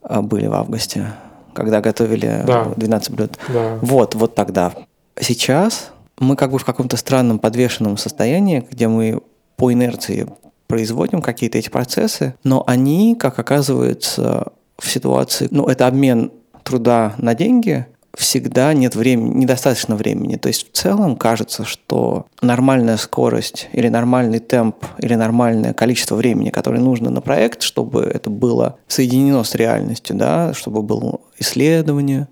э, 0.03 0.21
были 0.21 0.47
в 0.47 0.55
августе? 0.55 1.13
Когда 1.55 1.81
готовили 1.81 2.43
да. 2.47 2.65
12 2.77 3.11
блюд. 3.11 3.39
Да. 3.49 3.79
Вот, 3.81 4.15
вот 4.15 4.35
тогда. 4.35 4.73
Сейчас 5.19 5.93
мы 6.19 6.37
как 6.37 6.51
бы 6.51 6.59
в 6.59 6.65
каком-то 6.65 6.97
странном 6.97 7.39
подвешенном 7.39 7.97
состоянии, 7.97 8.67
где 8.71 8.89
мы 8.89 9.21
по 9.57 9.73
инерции 9.73 10.29
производим 10.67 11.23
какие-то 11.23 11.59
эти 11.59 11.69
процессы, 11.69 12.35
но 12.43 12.65
они, 12.67 13.15
как 13.15 13.39
оказывается, 13.39 14.53
в 14.79 14.91
ситуации, 14.91 15.49
ну, 15.51 15.67
это 15.67 15.87
обмен 15.87 16.33
труда 16.63 17.15
на 17.19 17.35
деньги, 17.35 17.87
всегда 18.17 18.73
нет 18.73 18.95
времени, 18.95 19.41
недостаточно 19.41 19.97
времени. 19.97 20.37
То 20.37 20.49
есть 20.49 20.69
в 20.69 20.77
целом 20.77 21.17
кажется, 21.17 21.65
что 21.65 22.27
нормальная 22.41 22.97
скорость 22.97 23.69
или 23.73 23.89
нормальный 23.89 24.39
темп 24.39 24.77
или 24.99 25.15
нормальное 25.15 25.73
количество 25.73 26.15
времени, 26.17 26.51
которое 26.51 26.81
нужно 26.81 27.11
на 27.11 27.21
проект, 27.21 27.63
чтобы 27.63 28.03
это 28.03 28.31
было 28.31 28.77
соединено 28.87 29.45
с 29.45 29.55
реальностью, 29.55 30.17
да, 30.17 30.55
чтобы 30.55 30.83
было 30.83 31.21
исследование, 31.39 32.29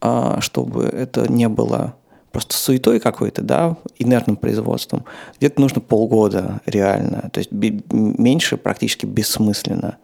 а, 0.00 0.40
чтобы 0.40 0.84
это 0.84 1.30
не 1.30 1.48
было 1.48 1.94
просто 2.32 2.56
суетой 2.56 2.98
какой-то, 2.98 3.42
да, 3.42 3.76
инертным 3.98 4.36
производством, 4.36 5.04
где-то 5.38 5.60
нужно 5.60 5.80
полгода 5.80 6.60
реально, 6.64 7.28
то 7.30 7.38
есть 7.38 7.52
меньше 7.52 8.56
практически 8.56 9.06
бессмысленно. 9.06 9.98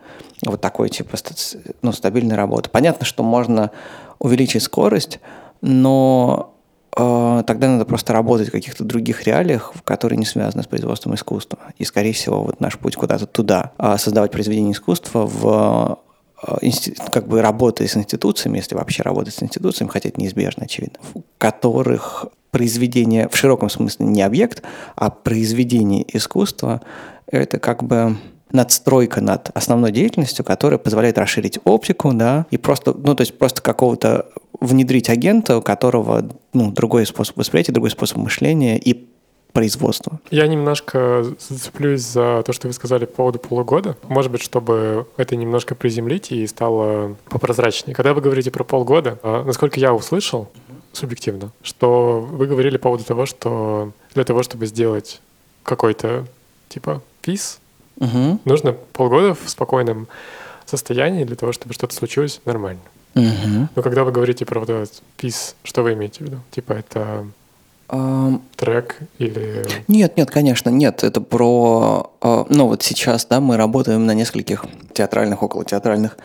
Вот 0.44 0.60
такой 0.60 0.90
типа 0.90 1.16
ну, 1.82 1.90
стабильной 1.92 2.36
работы. 2.36 2.70
Понятно, 2.70 3.04
что 3.04 3.22
можно 3.24 3.72
увеличить 4.18 4.62
скорость, 4.62 5.20
но 5.60 6.54
э, 6.96 7.42
тогда 7.46 7.68
надо 7.68 7.84
просто 7.84 8.12
работать 8.12 8.48
в 8.48 8.52
каких-то 8.52 8.84
других 8.84 9.24
реалиях, 9.24 9.72
которые 9.84 10.18
не 10.18 10.24
связаны 10.24 10.62
с 10.62 10.66
производством 10.66 11.14
искусства. 11.14 11.58
И, 11.76 11.84
скорее 11.84 12.12
всего, 12.12 12.42
вот 12.42 12.60
наш 12.60 12.78
путь 12.78 12.96
куда-то 12.96 13.26
туда. 13.26 13.72
А 13.78 13.98
создавать 13.98 14.30
произведение 14.30 14.72
искусства 14.72 15.26
в 15.26 15.98
э, 16.46 16.70
как 17.12 17.28
бы 17.28 17.42
работая 17.42 17.88
с 17.88 17.96
институциями, 17.96 18.58
если 18.58 18.74
вообще 18.74 19.02
работать 19.02 19.34
с 19.34 19.42
институциями, 19.42 19.90
хотя 19.90 20.08
это 20.08 20.20
неизбежно, 20.20 20.64
очевидно, 20.64 20.98
в 21.14 21.22
которых 21.38 22.26
произведение 22.50 23.28
в 23.28 23.36
широком 23.36 23.68
смысле 23.68 24.06
не 24.06 24.22
объект, 24.22 24.62
а 24.96 25.10
произведение 25.10 26.04
искусства– 26.16 26.80
это 27.26 27.58
как 27.58 27.82
бы 27.84 28.16
надстройка 28.52 29.20
над 29.20 29.50
основной 29.54 29.92
деятельностью, 29.92 30.44
которая 30.44 30.78
позволяет 30.78 31.18
расширить 31.18 31.58
оптику, 31.64 32.12
да, 32.14 32.46
и 32.50 32.56
просто, 32.56 32.94
ну, 32.94 33.14
то 33.14 33.22
есть 33.22 33.36
просто 33.36 33.62
какого-то 33.62 34.26
внедрить 34.60 35.08
агента, 35.08 35.58
у 35.58 35.62
которого, 35.62 36.28
ну, 36.52 36.72
другой 36.72 37.06
способ 37.06 37.36
восприятия, 37.36 37.72
другой 37.72 37.90
способ 37.90 38.18
мышления 38.18 38.78
и 38.78 39.08
производства. 39.52 40.20
Я 40.30 40.46
немножко 40.46 41.24
зацеплюсь 41.38 42.02
за 42.02 42.42
то, 42.44 42.52
что 42.52 42.68
вы 42.68 42.74
сказали 42.74 43.06
по 43.06 43.14
поводу 43.14 43.38
полугода. 43.38 43.96
Может 44.06 44.30
быть, 44.30 44.42
чтобы 44.42 45.06
это 45.16 45.36
немножко 45.36 45.74
приземлить 45.74 46.32
и 46.32 46.46
стало 46.46 47.16
попрозрачнее. 47.30 47.94
Когда 47.94 48.14
вы 48.14 48.20
говорите 48.20 48.50
про 48.50 48.64
полгода, 48.64 49.18
а, 49.22 49.44
насколько 49.44 49.80
я 49.80 49.94
услышал, 49.94 50.48
субъективно, 50.92 51.52
что 51.62 52.20
вы 52.20 52.46
говорили 52.46 52.76
по 52.76 52.84
поводу 52.84 53.04
того, 53.04 53.26
что 53.26 53.92
для 54.14 54.24
того, 54.24 54.42
чтобы 54.42 54.66
сделать 54.66 55.20
какой-то 55.62 56.26
типа 56.68 57.02
пис, 57.20 57.60
Угу. 57.98 58.40
Нужно 58.44 58.72
полгода 58.92 59.34
в 59.34 59.48
спокойном 59.48 60.08
состоянии 60.66 61.24
для 61.24 61.36
того, 61.36 61.52
чтобы 61.52 61.74
что-то 61.74 61.94
случилось 61.94 62.40
нормально. 62.44 62.80
Угу. 63.14 63.68
Но 63.74 63.82
когда 63.82 64.04
вы 64.04 64.12
говорите 64.12 64.44
про 64.44 64.60
вот 64.60 64.70
этот 64.70 65.02
пис, 65.16 65.56
что 65.64 65.82
вы 65.82 65.94
имеете 65.94 66.24
в 66.24 66.26
виду? 66.26 66.38
Типа 66.50 66.72
это 66.72 67.26
Um, 67.90 68.42
трек 68.56 68.98
или... 69.18 69.64
Нет, 69.88 70.18
нет, 70.18 70.30
конечно, 70.30 70.68
нет. 70.68 71.04
Это 71.04 71.22
про... 71.22 72.12
Uh, 72.20 72.46
ну 72.50 72.66
вот 72.66 72.82
сейчас, 72.82 73.24
да, 73.24 73.40
мы 73.40 73.56
работаем 73.56 74.04
на 74.04 74.12
нескольких 74.12 74.66
театральных, 74.92 75.42
около 75.42 75.64
театральных 75.64 76.18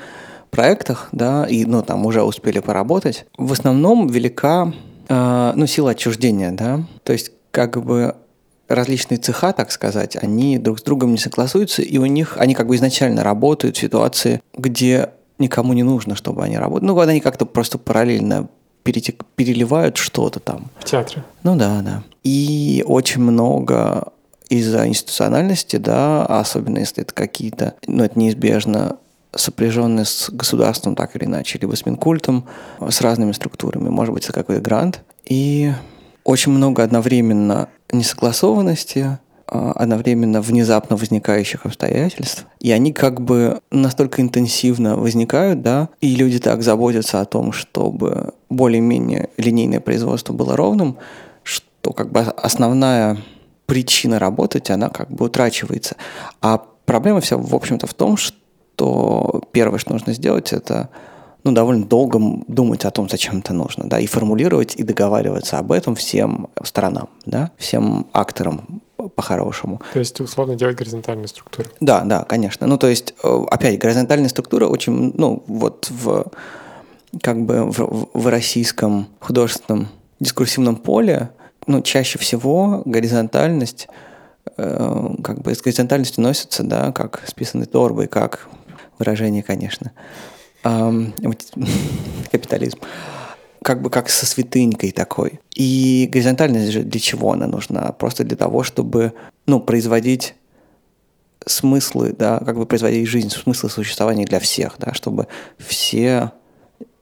проектах, 0.51 1.07
да, 1.13 1.45
и, 1.45 1.63
ну, 1.63 1.81
там 1.81 2.05
уже 2.05 2.21
успели 2.21 2.59
поработать. 2.59 3.25
В 3.37 3.53
основном 3.53 4.07
велика, 4.07 4.73
uh, 5.07 5.53
ну, 5.55 5.65
сила 5.65 5.91
отчуждения, 5.91 6.51
да. 6.51 6.83
То 7.05 7.13
есть 7.13 7.31
как 7.51 7.81
бы 7.81 8.13
различные 8.75 9.17
цеха, 9.17 9.53
так 9.53 9.71
сказать, 9.71 10.17
они 10.21 10.57
друг 10.57 10.79
с 10.79 10.83
другом 10.83 11.11
не 11.11 11.17
согласуются, 11.17 11.81
и 11.81 11.97
у 11.97 12.05
них 12.05 12.37
они 12.37 12.53
как 12.53 12.67
бы 12.67 12.75
изначально 12.75 13.23
работают 13.23 13.77
в 13.77 13.79
ситуации, 13.79 14.41
где 14.57 15.09
никому 15.39 15.73
не 15.73 15.83
нужно, 15.83 16.15
чтобы 16.15 16.43
они 16.43 16.57
работали. 16.57 16.87
Ну, 16.87 16.95
когда 16.95 17.11
они 17.11 17.19
как-то 17.19 17.45
просто 17.45 17.77
параллельно 17.77 18.47
перетек, 18.83 19.23
переливают 19.35 19.97
что-то 19.97 20.39
там. 20.39 20.69
В 20.79 20.85
театре. 20.85 21.23
Ну 21.43 21.55
да, 21.55 21.81
да. 21.81 22.03
И 22.23 22.83
очень 22.85 23.21
много 23.21 24.11
из-за 24.49 24.87
институциональности, 24.87 25.77
да, 25.77 26.25
особенно 26.25 26.79
если 26.79 27.03
это 27.03 27.13
какие-то, 27.13 27.73
ну, 27.87 28.03
это 28.03 28.19
неизбежно 28.19 28.97
сопряженные 29.35 30.05
с 30.05 30.29
государством 30.29 30.95
так 30.95 31.15
или 31.15 31.25
иначе, 31.25 31.57
либо 31.59 31.75
с 31.75 31.85
Минкультом, 31.85 32.45
с 32.87 33.01
разными 33.01 33.31
структурами, 33.31 33.89
может 33.89 34.13
быть, 34.13 34.25
это 34.25 34.33
какой-то 34.33 34.61
грант. 34.61 35.01
И 35.25 35.73
очень 36.23 36.51
много 36.51 36.83
одновременно 36.83 37.69
несогласованности, 37.91 39.19
а, 39.47 39.71
одновременно 39.73 40.41
внезапно 40.41 40.95
возникающих 40.95 41.65
обстоятельств. 41.65 42.45
И 42.59 42.71
они 42.71 42.93
как 42.93 43.21
бы 43.21 43.59
настолько 43.71 44.21
интенсивно 44.21 44.95
возникают, 44.95 45.61
да, 45.61 45.89
и 46.01 46.15
люди 46.15 46.39
так 46.39 46.63
заботятся 46.63 47.21
о 47.21 47.25
том, 47.25 47.51
чтобы 47.51 48.33
более-менее 48.49 49.29
линейное 49.37 49.79
производство 49.79 50.33
было 50.33 50.55
ровным, 50.55 50.97
что 51.43 51.91
как 51.93 52.11
бы 52.11 52.21
основная 52.21 53.17
причина 53.65 54.19
работать, 54.19 54.69
она 54.69 54.89
как 54.89 55.11
бы 55.11 55.25
утрачивается. 55.25 55.97
А 56.41 56.61
проблема 56.85 57.21
вся, 57.21 57.37
в 57.37 57.53
общем-то, 57.53 57.87
в 57.87 57.93
том, 57.93 58.17
что 58.17 59.41
первое, 59.51 59.79
что 59.79 59.93
нужно 59.93 60.13
сделать, 60.13 60.53
это 60.53 60.89
ну, 61.43 61.51
довольно 61.51 61.85
долго 61.85 62.19
думать 62.47 62.85
о 62.85 62.91
том, 62.91 63.09
зачем 63.09 63.39
это 63.39 63.53
нужно, 63.53 63.87
да, 63.87 63.99
и 63.99 64.07
формулировать 64.07 64.75
и 64.75 64.83
договариваться 64.83 65.59
об 65.59 65.71
этом 65.71 65.95
всем 65.95 66.47
сторонам, 66.63 67.09
да, 67.25 67.51
всем 67.57 68.07
акторам 68.13 68.81
по-хорошему. 69.15 69.81
То 69.91 69.99
есть, 69.99 70.19
условно, 70.21 70.55
делать 70.55 70.77
горизонтальную 70.77 71.27
структуру. 71.27 71.67
Да, 71.81 72.01
да, 72.01 72.23
конечно. 72.23 72.67
Ну, 72.67 72.77
то 72.77 72.87
есть, 72.87 73.13
э, 73.23 73.45
опять, 73.51 73.77
горизонтальная 73.77 74.29
структура 74.29 74.67
очень, 74.67 75.13
ну, 75.15 75.43
вот 75.47 75.89
в 75.89 76.27
как 77.21 77.45
бы 77.45 77.69
в, 77.69 78.09
в 78.13 78.27
российском 78.27 79.07
художественном 79.19 79.89
дискурсивном 80.19 80.77
поле, 80.77 81.29
ну, 81.67 81.81
чаще 81.81 82.17
всего 82.17 82.81
горизонтальность, 82.85 83.87
э, 84.57 85.15
как 85.23 85.41
бы 85.41 85.53
с 85.53 85.61
горизонтальностью 85.61 86.23
носится, 86.23 86.63
да, 86.63 86.91
как 86.91 87.23
списанной 87.27 87.65
торбой, 87.65 88.07
как 88.07 88.47
выражение, 88.97 89.43
конечно, 89.43 89.91
капитализм 92.31 92.79
как 93.63 93.81
бы 93.81 93.89
как 93.89 94.09
со 94.09 94.25
святынькой 94.25 94.91
такой. 94.91 95.39
И 95.55 96.09
горизонтальность 96.11 96.71
же 96.71 96.83
для 96.83 96.99
чего 96.99 97.31
она 97.31 97.47
нужна? 97.47 97.93
Просто 97.93 98.23
для 98.23 98.35
того, 98.35 98.63
чтобы, 98.63 99.13
ну, 99.47 99.59
производить 99.59 100.35
смыслы, 101.45 102.13
да, 102.17 102.39
как 102.39 102.57
бы 102.57 102.65
производить 102.65 103.07
жизнь, 103.07 103.29
смыслы 103.29 103.69
существования 103.69 104.25
для 104.25 104.39
всех, 104.39 104.75
да, 104.79 104.93
чтобы 104.93 105.27
все 105.57 106.31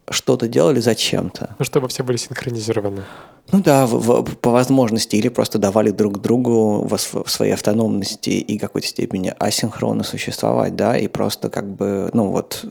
что-то 0.09 0.47
делали 0.47 0.79
зачем-то. 0.79 1.55
Ну, 1.57 1.65
чтобы 1.65 1.87
все 1.87 2.03
были 2.03 2.17
синхронизированы. 2.17 3.03
Ну 3.51 3.61
да, 3.61 3.85
в, 3.85 3.99
в, 3.99 4.37
по 4.37 4.51
возможности, 4.51 5.15
или 5.15 5.29
просто 5.29 5.57
давали 5.57 5.91
друг 5.91 6.21
другу 6.21 6.87
в, 6.87 6.97
в 6.97 7.29
своей 7.29 7.53
автономности 7.53 8.29
и 8.29 8.57
какой-то 8.57 8.87
степени 8.87 9.33
асинхронно 9.39 10.03
существовать, 10.03 10.75
да, 10.75 10.97
и 10.97 11.07
просто 11.07 11.49
как 11.49 11.67
бы, 11.67 12.09
ну 12.13 12.27
вот, 12.27 12.65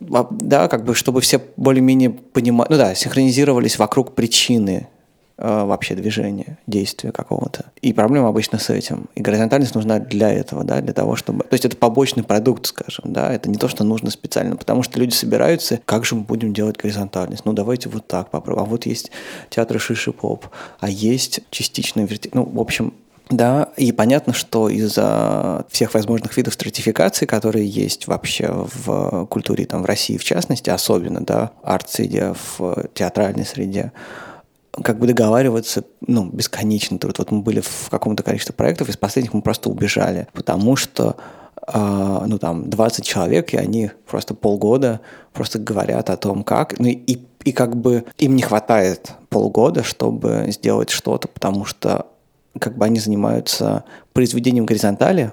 да, 0.00 0.68
как 0.68 0.84
бы, 0.84 0.94
чтобы 0.94 1.20
все 1.20 1.40
более-менее 1.56 2.10
понимали, 2.10 2.68
ну 2.70 2.76
да, 2.76 2.94
синхронизировались 2.94 3.78
вокруг 3.78 4.14
причины 4.14 4.88
Э, 5.44 5.64
вообще 5.64 5.96
движения, 5.96 6.58
действия 6.68 7.10
какого-то. 7.10 7.64
И 7.80 7.92
проблема 7.92 8.28
обычно 8.28 8.60
с 8.60 8.70
этим. 8.70 9.06
И 9.16 9.20
горизонтальность 9.20 9.74
нужна 9.74 9.98
для 9.98 10.30
этого, 10.30 10.62
да, 10.62 10.80
для 10.80 10.92
того, 10.92 11.16
чтобы... 11.16 11.42
То 11.42 11.54
есть 11.54 11.64
это 11.64 11.76
побочный 11.76 12.22
продукт, 12.22 12.66
скажем, 12.66 13.12
да, 13.12 13.32
это 13.32 13.50
не 13.50 13.56
то, 13.56 13.66
что 13.66 13.82
нужно 13.82 14.10
специально, 14.10 14.54
потому 14.56 14.84
что 14.84 15.00
люди 15.00 15.12
собираются, 15.14 15.80
как 15.84 16.04
же 16.04 16.14
мы 16.14 16.20
будем 16.22 16.52
делать 16.52 16.76
горизонтальность? 16.76 17.44
Ну, 17.44 17.54
давайте 17.54 17.88
вот 17.88 18.06
так 18.06 18.30
попробуем. 18.30 18.66
А 18.66 18.70
вот 18.70 18.86
есть 18.86 19.10
театры 19.50 19.80
шиши-поп, 19.80 20.46
а 20.78 20.88
есть 20.88 21.40
частичный 21.50 22.04
верти... 22.04 22.30
Ну, 22.32 22.44
в 22.44 22.60
общем, 22.60 22.94
да, 23.30 23.70
и 23.76 23.92
понятно, 23.92 24.32
что 24.32 24.68
из-за 24.68 25.64
всех 25.70 25.94
возможных 25.94 26.36
видов 26.36 26.54
стратификации, 26.54 27.26
которые 27.26 27.66
есть 27.66 28.06
вообще 28.06 28.48
в 28.50 29.26
культуре, 29.26 29.64
там, 29.64 29.82
в 29.82 29.86
России 29.86 30.16
в 30.16 30.24
частности, 30.24 30.70
особенно, 30.70 31.20
да, 31.20 31.52
арт-среде, 31.62 32.34
в 32.56 32.88
театральной 32.94 33.46
среде, 33.46 33.92
как 34.82 34.98
бы 34.98 35.06
договариваться, 35.06 35.84
ну, 36.06 36.26
бесконечно 36.26 36.98
труд. 36.98 37.18
Вот 37.18 37.30
мы 37.30 37.40
были 37.42 37.60
в 37.60 37.88
каком-то 37.90 38.22
количестве 38.22 38.54
проектов, 38.54 38.88
из 38.88 38.96
последних 38.96 39.34
мы 39.34 39.42
просто 39.42 39.70
убежали, 39.70 40.28
потому 40.32 40.76
что 40.76 41.16
Uh, 41.64 42.24
ну 42.26 42.40
там 42.40 42.68
20 42.68 43.04
человек, 43.04 43.54
и 43.54 43.56
они 43.56 43.92
просто 44.08 44.34
полгода 44.34 45.00
просто 45.32 45.60
говорят 45.60 46.10
о 46.10 46.16
том, 46.16 46.42
как. 46.42 46.76
Ну 46.80 46.88
и, 46.88 47.20
и 47.44 47.52
как 47.52 47.76
бы 47.76 48.04
им 48.18 48.34
не 48.34 48.42
хватает 48.42 49.12
полгода, 49.28 49.84
чтобы 49.84 50.46
сделать 50.48 50.90
что-то, 50.90 51.28
потому 51.28 51.64
что 51.64 52.06
как 52.58 52.76
бы 52.76 52.84
они 52.84 52.98
занимаются 52.98 53.84
произведением 54.12 54.66
горизонтали, 54.66 55.32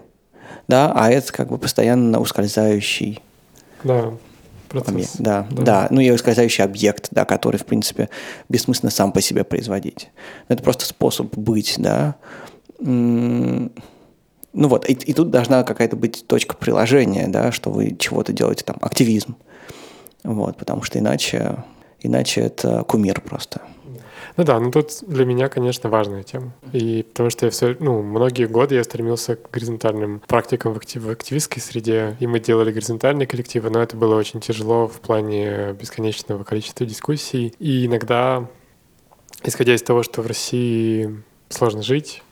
да, 0.67 0.91
а 0.95 1.09
это 1.09 1.31
как 1.33 1.49
бы 1.49 1.57
постоянно 1.57 2.19
ускользающий 2.19 3.21
да 3.83 4.13
процесс. 4.69 5.15
Да, 5.17 5.47
да, 5.51 5.63
да. 5.63 5.88
Ну 5.89 5.99
и 5.99 6.11
ускользающий 6.11 6.63
объект, 6.63 7.09
да, 7.11 7.25
который, 7.25 7.57
в 7.57 7.65
принципе, 7.65 8.09
бессмысленно 8.47 8.91
сам 8.91 9.11
по 9.11 9.19
себе 9.19 9.43
производить. 9.43 10.09
Это 10.47 10.63
просто 10.63 10.85
способ 10.85 11.35
быть, 11.35 11.75
да. 11.77 12.15
Ну 12.79 13.69
вот, 14.53 14.89
и, 14.89 14.93
и 14.93 15.13
тут 15.13 15.29
должна 15.29 15.63
какая-то 15.63 15.95
быть 15.95 16.25
точка 16.27 16.55
приложения, 16.55 17.27
да, 17.27 17.51
что 17.51 17.69
вы 17.69 17.95
чего-то 17.97 18.31
делаете, 18.31 18.63
там, 18.63 18.77
активизм. 18.81 19.35
Вот, 20.23 20.57
потому 20.57 20.83
что 20.83 20.99
иначе, 20.99 21.63
иначе 21.99 22.41
это 22.41 22.83
кумир 22.83 23.21
просто. 23.21 23.61
Ну 24.39 24.46
да, 24.46 24.58
ну 24.58 24.72
тут 24.72 25.00
для 25.01 25.25
меня, 25.25 25.50
конечно, 25.50 25.90
важная 25.90 26.24
тема. 26.24 26.53
И 26.72 27.03
потому 27.03 27.29
что 27.29 27.48
я 27.48 27.51
все, 27.51 27.75
ну, 27.81 28.01
многие 28.01 28.48
годы 28.48 28.75
я 28.75 28.85
стремился 28.85 29.35
к 29.35 29.51
горизонтальным 29.51 30.22
практикам 30.27 30.72
в, 30.72 30.77
актив, 30.77 31.03
в 31.03 31.09
активистской 31.09 31.61
среде, 31.61 32.16
и 32.22 32.25
мы 32.25 32.40
делали 32.40 32.72
горизонтальные 32.72 33.27
коллективы, 33.27 33.70
но 33.70 33.81
это 33.81 33.98
было 33.98 34.16
очень 34.16 34.40
тяжело 34.40 34.87
в 34.87 35.01
плане 35.01 35.74
бесконечного 35.74 36.46
количества 36.46 36.85
дискуссий. 36.85 37.53
И 37.59 37.85
иногда, 37.85 38.48
исходя 39.44 39.75
из 39.75 39.83
того, 39.83 40.03
что 40.03 40.22
в 40.22 40.27
России 40.27 41.22
сложно 41.50 41.83
жить, 41.83 42.24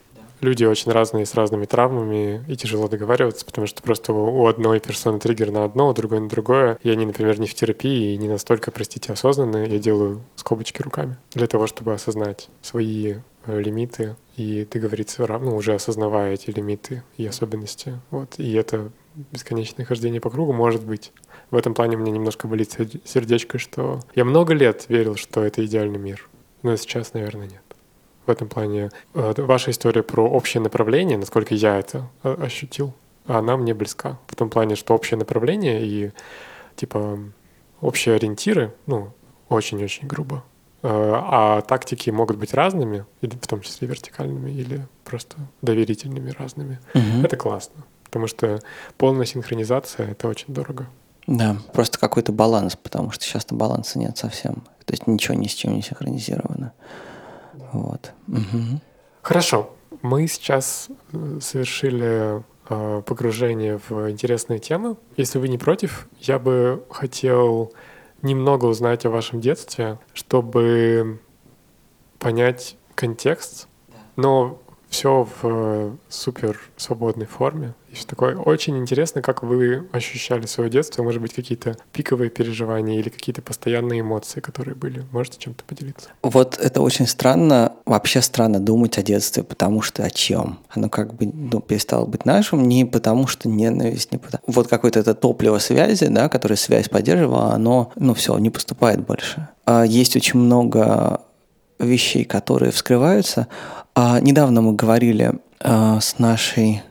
люди 0.41 0.65
очень 0.65 0.91
разные, 0.91 1.26
с 1.26 1.34
разными 1.36 1.65
травмами, 1.65 2.43
и 2.47 2.56
тяжело 2.56 2.88
договариваться, 2.88 3.45
потому 3.45 3.67
что 3.67 3.82
просто 3.82 4.13
у 4.13 4.45
одной 4.47 4.80
персоны 4.80 5.19
триггер 5.19 5.52
на 5.52 5.65
одно, 5.65 5.89
у 5.89 5.93
другой 5.93 6.19
на 6.19 6.30
другое. 6.30 6.78
И 6.84 6.89
они, 6.89 7.06
например, 7.06 7.39
не 7.39 7.47
в 7.47 7.54
терапии 7.54 8.13
и 8.13 8.17
не 8.17 8.28
настолько, 8.28 8.71
простите, 8.71 9.13
осознанные. 9.13 9.67
Я 9.67 9.80
делаю 9.80 10.21
скобочки 10.36 10.82
руками 10.82 11.17
для 11.34 11.47
того, 11.47 11.67
чтобы 11.67 11.93
осознать 11.93 12.50
свои 12.62 13.15
э, 13.45 13.60
лимиты 13.60 14.15
и 14.36 14.67
договориться, 14.69 15.26
ну, 15.39 15.56
уже 15.56 15.73
осознавая 15.73 16.34
эти 16.34 16.52
лимиты 16.52 17.04
и 17.17 17.26
особенности. 17.26 18.00
Вот. 18.12 18.36
И 18.38 18.54
это 18.54 18.91
бесконечное 19.32 19.86
хождение 19.86 20.21
по 20.21 20.30
кругу 20.30 20.54
может 20.54 20.84
быть. 20.84 21.12
В 21.50 21.56
этом 21.56 21.73
плане 21.73 21.97
мне 21.97 22.12
немножко 22.12 22.47
болит 22.47 22.78
сердечко, 23.06 23.58
что 23.58 24.02
я 24.15 24.26
много 24.26 24.54
лет 24.54 24.86
верил, 24.89 25.15
что 25.15 25.43
это 25.43 25.65
идеальный 25.65 26.00
мир, 26.00 26.30
но 26.62 26.76
сейчас, 26.76 27.13
наверное, 27.13 27.47
нет 27.47 27.62
в 28.27 28.29
этом 28.29 28.49
плане. 28.49 28.91
Э, 29.13 29.33
ваша 29.37 29.71
история 29.71 30.03
про 30.03 30.27
общее 30.27 30.61
направление, 30.61 31.17
насколько 31.17 31.55
я 31.55 31.79
это 31.79 32.09
э, 32.23 32.35
ощутил, 32.39 32.93
она 33.25 33.57
мне 33.57 33.73
близка. 33.73 34.19
В 34.27 34.35
том 34.35 34.49
плане, 34.49 34.75
что 34.75 34.93
общее 34.93 35.17
направление 35.17 35.85
и 35.85 36.11
типа 36.75 37.19
общие 37.81 38.15
ориентиры, 38.15 38.73
ну, 38.85 39.13
очень-очень 39.49 40.07
грубо. 40.07 40.43
Э, 40.83 41.13
а 41.15 41.61
тактики 41.61 42.09
могут 42.09 42.37
быть 42.37 42.53
разными, 42.53 43.05
в 43.21 43.47
том 43.47 43.61
числе 43.61 43.87
вертикальными, 43.87 44.51
или 44.51 44.85
просто 45.03 45.37
доверительными 45.61 46.31
разными. 46.31 46.79
Угу. 46.93 47.25
Это 47.25 47.37
классно, 47.37 47.83
потому 48.03 48.27
что 48.27 48.59
полная 48.97 49.25
синхронизация— 49.25 50.11
это 50.11 50.27
очень 50.27 50.53
дорого. 50.53 50.87
Да, 51.27 51.57
просто 51.73 51.99
какой-то 51.99 52.31
баланс, 52.31 52.77
потому 52.77 53.11
что 53.11 53.25
сейчас-то 53.25 53.53
баланса 53.53 53.99
нет 53.99 54.17
совсем. 54.17 54.63
То 54.85 54.93
есть 54.93 55.07
ничего 55.07 55.35
ни 55.35 55.47
с 55.47 55.53
чем 55.53 55.75
не 55.75 55.81
синхронизировано. 55.81 56.71
Вот. 57.71 58.13
Угу. 58.27 58.81
Хорошо. 59.21 59.73
Мы 60.01 60.27
сейчас 60.27 60.89
э, 61.11 61.39
совершили 61.41 62.43
э, 62.69 63.01
погружение 63.05 63.79
в 63.89 64.11
интересные 64.11 64.59
темы. 64.59 64.97
Если 65.15 65.39
вы 65.39 65.47
не 65.47 65.57
против, 65.57 66.07
я 66.19 66.39
бы 66.39 66.83
хотел 66.89 67.73
немного 68.21 68.65
узнать 68.65 69.05
о 69.05 69.09
вашем 69.09 69.41
детстве, 69.41 69.99
чтобы 70.13 71.19
понять 72.19 72.77
контекст, 72.95 73.67
но 74.15 74.59
все 74.89 75.23
в 75.23 75.39
э, 75.43 75.91
супер 76.10 76.60
свободной 76.78 77.26
форме. 77.26 77.73
И 77.91 77.95
все 77.95 78.06
такое. 78.06 78.36
Очень 78.38 78.78
интересно, 78.78 79.21
как 79.21 79.43
вы 79.43 79.88
ощущали 79.91 80.45
свое 80.45 80.69
детство. 80.69 81.04
Может 81.04 81.21
быть, 81.21 81.34
какие-то 81.34 81.78
пиковые 81.91 82.30
переживания 82.30 83.00
или 83.00 83.10
какие-то 83.10 83.41
постоянные 83.41 84.02
эмоции, 84.02 84.39
которые 84.39 84.76
были. 84.76 85.06
Можете 85.12 85.39
чем-то 85.39 85.63
поделиться? 85.65 86.10
Вот 86.21 86.58
это 86.58 86.82
очень 86.82 87.08
странно. 87.08 87.73
Вообще 87.86 88.21
странно 88.21 88.60
думать 88.60 88.97
о 88.97 89.04
детстве, 89.04 89.43
потому 89.43 89.82
что 89.82 90.04
о 90.04 90.10
чем? 90.10 90.60
Оно 90.69 90.89
как 90.89 91.13
бы 91.13 91.26
ну, 91.26 91.60
перестало 91.60 92.06
быть 92.06 92.26
нашим 92.26 92.67
не 92.67 92.86
потому, 92.86 93.28
что 93.28 93.50
ненависть, 93.50 94.12
не 94.12 94.17
потому... 94.17 94.43
Вот 94.47 94.67
какое-то 94.67 95.00
это 95.00 95.13
топливо 95.13 95.60
связи, 95.60 96.08
да, 96.08 96.30
которое 96.30 96.56
связь 96.56 96.89
поддерживала, 96.89 97.54
оно, 97.54 97.91
ну 97.95 98.13
все, 98.13 98.38
не 98.38 98.50
поступает 98.50 99.06
больше. 99.06 99.50
А 99.65 99.84
есть 99.84 100.15
очень 100.15 100.39
много 100.39 101.21
вещей, 101.80 102.26
которые 102.26 102.71
вскрываются. 102.71 103.47
А 103.99 104.19
недавно 104.19 104.62
мы 104.62 104.73
говорили 104.73 105.31
а, 105.60 105.99
с 105.99 106.19
нашей 106.19 106.83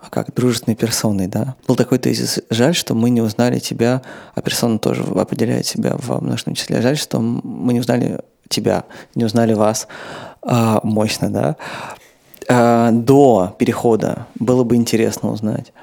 а 0.00 0.08
как 0.08 0.32
дружественной 0.32 0.74
персоной, 0.74 1.26
да. 1.26 1.54
Был 1.66 1.76
такой 1.76 1.98
тезис. 1.98 2.40
Жаль, 2.48 2.74
что 2.74 2.94
мы 2.94 3.10
не 3.10 3.20
узнали 3.20 3.58
тебя, 3.58 4.00
а 4.34 4.40
персона 4.40 4.78
тоже 4.78 5.02
определяет 5.02 5.66
себя 5.66 5.96
в 5.98 6.22
множественном 6.22 6.54
числе. 6.54 6.80
Жаль, 6.80 6.96
что 6.96 7.20
мы 7.20 7.74
не 7.74 7.80
узнали 7.80 8.22
тебя, 8.48 8.84
не 9.14 9.26
узнали 9.26 9.52
вас. 9.52 9.86
А, 10.40 10.80
мощно, 10.82 11.30
да. 11.30 11.56
А, 12.48 12.90
до 12.90 13.54
перехода 13.58 14.26
было 14.36 14.64
бы 14.64 14.76
интересно 14.76 15.30
узнать. 15.30 15.74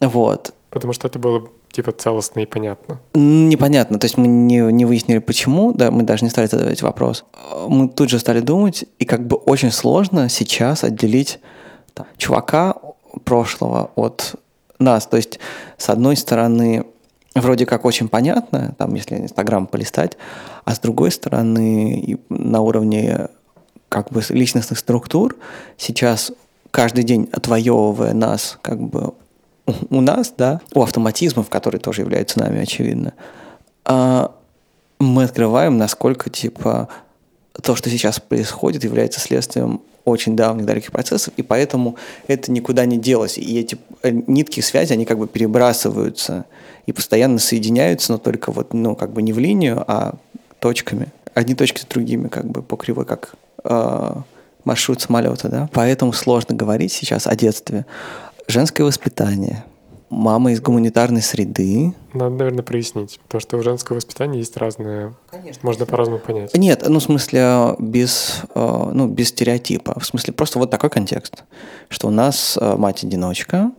Вот. 0.00 0.52
Потому 0.70 0.92
что 0.92 1.06
это 1.06 1.20
было 1.20 1.48
типа 1.70 1.92
целостно 1.92 2.40
и 2.40 2.46
понятно. 2.46 3.00
Непонятно. 3.14 3.98
То 3.98 4.06
есть 4.06 4.16
мы 4.16 4.26
не, 4.26 4.60
не 4.72 4.84
выяснили, 4.84 5.18
почему, 5.18 5.72
да, 5.72 5.90
мы 5.90 6.02
даже 6.02 6.24
не 6.24 6.30
стали 6.30 6.46
задавать 6.46 6.82
вопрос. 6.82 7.24
Мы 7.68 7.88
тут 7.88 8.10
же 8.10 8.18
стали 8.18 8.40
думать, 8.40 8.84
и 8.98 9.04
как 9.04 9.26
бы 9.26 9.36
очень 9.36 9.70
сложно 9.70 10.28
сейчас 10.28 10.84
отделить 10.84 11.40
там, 11.94 12.06
чувака 12.16 12.74
прошлого 13.24 13.90
от 13.94 14.34
нас. 14.78 15.06
То 15.06 15.16
есть, 15.16 15.38
с 15.76 15.88
одной 15.88 16.16
стороны, 16.16 16.84
вроде 17.34 17.66
как 17.66 17.84
очень 17.84 18.08
понятно, 18.08 18.74
там, 18.78 18.94
если 18.94 19.16
Инстаграм 19.16 19.66
полистать, 19.66 20.16
а 20.64 20.74
с 20.74 20.78
другой 20.78 21.10
стороны, 21.10 22.18
на 22.28 22.60
уровне 22.60 23.28
как 23.88 24.10
бы 24.10 24.22
личностных 24.28 24.78
структур 24.78 25.36
сейчас 25.76 26.32
каждый 26.70 27.04
день 27.04 27.28
отвоевывая 27.32 28.12
нас 28.12 28.58
как 28.60 28.80
бы 28.80 29.14
у 29.90 30.00
нас, 30.00 30.32
да, 30.36 30.60
у 30.74 30.82
автоматизмов, 30.82 31.48
которые 31.48 31.80
тоже 31.80 32.02
являются 32.02 32.38
нами, 32.38 32.60
очевидно, 32.60 33.12
а, 33.84 34.32
мы 34.98 35.24
открываем, 35.24 35.78
насколько, 35.78 36.30
типа, 36.30 36.88
то, 37.62 37.76
что 37.76 37.90
сейчас 37.90 38.20
происходит, 38.20 38.84
является 38.84 39.20
следствием 39.20 39.80
очень 40.04 40.36
давних 40.36 40.66
далеких 40.66 40.92
процессов, 40.92 41.34
и 41.36 41.42
поэтому 41.42 41.96
это 42.26 42.50
никуда 42.50 42.86
не 42.86 42.98
делось. 42.98 43.36
И 43.36 43.58
эти 43.58 43.78
э, 44.02 44.10
нитки 44.10 44.60
связи, 44.60 44.92
они 44.92 45.04
как 45.04 45.18
бы 45.18 45.28
перебрасываются 45.28 46.46
и 46.86 46.92
постоянно 46.92 47.38
соединяются, 47.38 48.12
но 48.12 48.18
только 48.18 48.50
вот, 48.50 48.72
ну, 48.72 48.96
как 48.96 49.12
бы 49.12 49.22
не 49.22 49.32
в 49.32 49.38
линию, 49.38 49.84
а 49.86 50.14
точками. 50.60 51.08
Одни 51.34 51.54
точки 51.54 51.80
с 51.80 51.84
другими, 51.84 52.28
как 52.28 52.46
бы 52.46 52.62
по 52.62 52.76
кривой, 52.76 53.04
как 53.04 53.34
э, 53.64 54.14
маршрут 54.64 55.00
самолета, 55.00 55.48
да. 55.48 55.68
Поэтому 55.72 56.12
сложно 56.12 56.54
говорить 56.54 56.92
сейчас 56.92 57.26
о 57.26 57.36
детстве. 57.36 57.84
Женское 58.48 58.84
воспитание– 58.84 59.64
мама 60.10 60.52
из 60.52 60.60
гуманитарной 60.60 61.22
среды. 61.22 61.94
Надо, 62.12 62.34
наверное, 62.34 62.62
прояснить, 62.62 63.20
потому 63.24 63.40
что 63.40 63.56
у 63.58 63.62
женского 63.62 63.96
воспитания 63.96 64.38
есть 64.38 64.56
разные... 64.56 65.14
Конечно. 65.30 65.60
Можно 65.62 65.86
по-разному 65.86 66.18
понять. 66.18 66.56
Нет, 66.56 66.84
ну, 66.88 66.98
в 66.98 67.02
смысле, 67.02 67.76
без, 67.78 68.42
э, 68.54 68.90
ну, 68.92 69.06
без 69.06 69.28
стереотипа. 69.28 69.98
В 70.00 70.06
смысле, 70.06 70.32
просто 70.32 70.58
вот 70.58 70.70
такой 70.70 70.90
контекст, 70.90 71.44
что 71.88 72.08
у 72.08 72.10
нас 72.10 72.58
э, 72.60 72.76
мать-одиночка, 72.76 73.70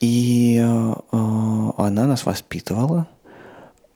и 0.00 0.58
э, 0.58 0.94
она 1.12 2.06
нас 2.06 2.26
воспитывала, 2.26 3.06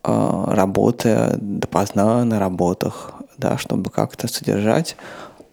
работая 0.02 1.36
допоздна 1.36 2.24
на 2.24 2.38
работах, 2.38 3.12
да, 3.38 3.58
чтобы 3.58 3.90
как-то 3.90 4.28
содержать 4.28 4.96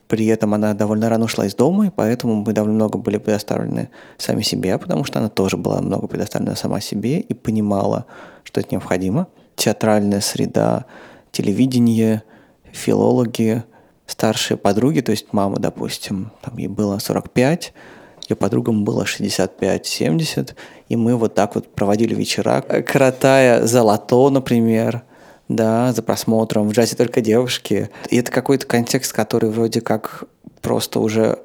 при 0.07 0.27
этом 0.27 0.53
она 0.53 0.73
довольно 0.73 1.09
рано 1.09 1.25
ушла 1.25 1.45
из 1.45 1.55
дома, 1.55 1.87
и 1.87 1.89
поэтому 1.89 2.35
мы 2.35 2.53
довольно 2.53 2.75
много 2.75 2.97
были 2.97 3.17
предоставлены 3.17 3.89
сами 4.17 4.41
себе, 4.41 4.77
потому 4.77 5.03
что 5.03 5.19
она 5.19 5.29
тоже 5.29 5.57
была 5.57 5.81
много 5.81 6.07
предоставлена 6.07 6.55
сама 6.55 6.79
себе 6.81 7.19
и 7.19 7.33
понимала, 7.33 8.05
что 8.43 8.61
это 8.61 8.69
необходимо. 8.71 9.27
Театральная 9.55 10.21
среда, 10.21 10.85
телевидение, 11.31 12.23
филологи, 12.71 13.63
старшие 14.05 14.57
подруги, 14.57 15.01
то 15.01 15.11
есть 15.11 15.27
мама, 15.31 15.57
допустим, 15.59 16.31
там 16.41 16.57
ей 16.57 16.67
было 16.67 16.99
45, 16.99 17.73
ее 18.29 18.35
подругам 18.35 18.83
было 18.83 19.03
65-70, 19.03 20.53
и 20.89 20.95
мы 20.95 21.15
вот 21.15 21.33
так 21.35 21.55
вот 21.55 21.73
проводили 21.73 22.13
вечера, 22.13 22.61
кротая 22.61 23.65
золото, 23.65 24.29
например– 24.29 25.03
да, 25.55 25.93
за 25.93 26.01
просмотром, 26.01 26.69
в 26.69 26.73
джазе 26.73 26.95
только 26.95 27.21
девушки. 27.21 27.89
И 28.09 28.17
это 28.17 28.31
какой-то 28.31 28.65
контекст, 28.65 29.13
который 29.13 29.49
вроде 29.49 29.81
как 29.81 30.25
просто 30.61 30.99
уже 30.99 31.39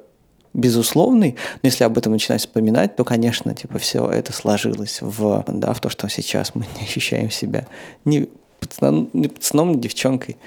безусловный, 0.53 1.35
но 1.61 1.67
если 1.67 1.83
об 1.83 1.97
этом 1.97 2.13
начинать 2.13 2.41
вспоминать, 2.41 2.95
то, 2.95 3.03
конечно, 3.03 3.53
типа 3.53 3.77
все 3.77 4.09
это 4.09 4.33
сложилось 4.33 4.99
в, 5.01 5.43
да, 5.47 5.73
в 5.73 5.79
то, 5.79 5.89
что 5.89 6.09
сейчас 6.09 6.55
мы 6.55 6.65
не 6.79 6.85
ощущаем 6.85 7.29
себя 7.29 7.67
ни 8.05 8.29
пацаном, 8.59 9.09
ни, 9.13 9.27
пацаном, 9.27 9.73
ни 9.73 9.77
девчонкой. 9.79 10.37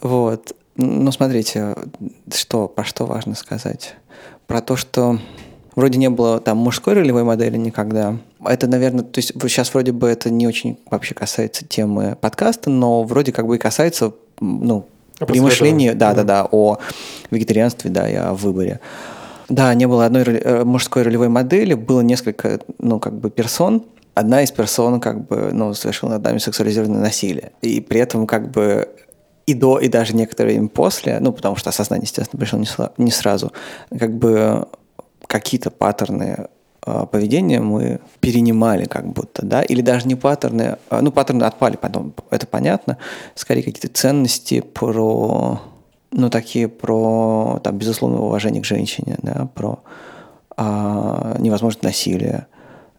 Вот. 0.00 0.54
Но 0.76 1.10
смотрите, 1.12 1.74
что, 2.32 2.68
про 2.68 2.84
что 2.84 3.06
важно 3.06 3.34
сказать? 3.34 3.94
Про 4.46 4.60
то, 4.62 4.76
что 4.76 5.18
Вроде 5.76 5.98
не 5.98 6.10
было 6.10 6.40
там 6.40 6.58
мужской 6.58 6.94
ролевой 6.94 7.24
модели 7.24 7.56
никогда. 7.56 8.16
Это, 8.44 8.66
наверное, 8.66 9.04
то 9.04 9.18
есть 9.18 9.32
сейчас 9.40 9.72
вроде 9.72 9.92
бы 9.92 10.08
это 10.08 10.30
не 10.30 10.46
очень 10.46 10.78
вообще 10.90 11.14
касается 11.14 11.66
темы 11.66 12.16
подкаста, 12.20 12.70
но 12.70 13.02
вроде 13.04 13.32
как 13.32 13.46
бы 13.46 13.56
и 13.56 13.58
касается, 13.58 14.12
ну, 14.40 14.86
при 15.18 15.40
мышлении, 15.40 15.90
да, 15.90 16.14
да, 16.14 16.24
да, 16.24 16.48
о 16.50 16.78
вегетарианстве, 17.30 17.90
да, 17.90 18.08
и 18.08 18.14
о 18.14 18.34
выборе. 18.34 18.80
Да, 19.48 19.74
не 19.74 19.86
было 19.86 20.06
одной 20.06 20.22
э, 20.22 20.64
мужской 20.64 21.02
ролевой 21.02 21.28
модели, 21.28 21.74
было 21.74 22.00
несколько, 22.00 22.60
ну, 22.78 23.00
как 23.00 23.14
бы 23.14 23.30
персон. 23.30 23.84
Одна 24.14 24.42
из 24.42 24.50
персон, 24.50 25.00
как 25.00 25.26
бы, 25.26 25.50
ну, 25.52 25.74
совершила 25.74 26.10
над 26.10 26.22
нами 26.22 26.38
сексуализированное 26.38 27.00
насилие. 27.00 27.52
И 27.60 27.80
при 27.80 28.00
этом, 28.00 28.26
как 28.26 28.50
бы, 28.50 28.88
и 29.46 29.54
до, 29.54 29.78
и 29.78 29.88
даже 29.88 30.14
некоторое 30.14 30.52
время 30.52 30.68
после, 30.68 31.18
ну, 31.20 31.32
потому 31.32 31.56
что 31.56 31.70
осознание, 31.70 32.04
естественно, 32.04 32.38
пришло 32.38 32.58
не, 32.58 32.66
не 33.04 33.10
сразу, 33.10 33.52
как 33.98 34.14
бы 34.14 34.68
какие-то 35.30 35.70
паттерны 35.70 36.48
а, 36.82 37.06
поведения 37.06 37.60
мы 37.60 38.00
перенимали 38.18 38.86
как 38.86 39.06
будто, 39.06 39.46
да, 39.46 39.62
или 39.62 39.80
даже 39.80 40.08
не 40.08 40.16
паттерны, 40.16 40.76
а, 40.88 41.00
ну, 41.00 41.12
паттерны 41.12 41.44
отпали 41.44 41.76
потом, 41.76 42.12
это 42.30 42.46
понятно, 42.48 42.98
скорее 43.36 43.62
какие-то 43.62 43.88
ценности 43.88 44.60
про, 44.60 45.62
ну, 46.10 46.30
такие 46.30 46.66
про, 46.66 47.60
там, 47.62 47.78
безусловное 47.78 48.20
уважение 48.20 48.60
к 48.60 48.66
женщине, 48.66 49.18
да, 49.22 49.48
про 49.54 49.78
а, 50.56 51.36
невозможность 51.38 51.84
насилия, 51.84 52.48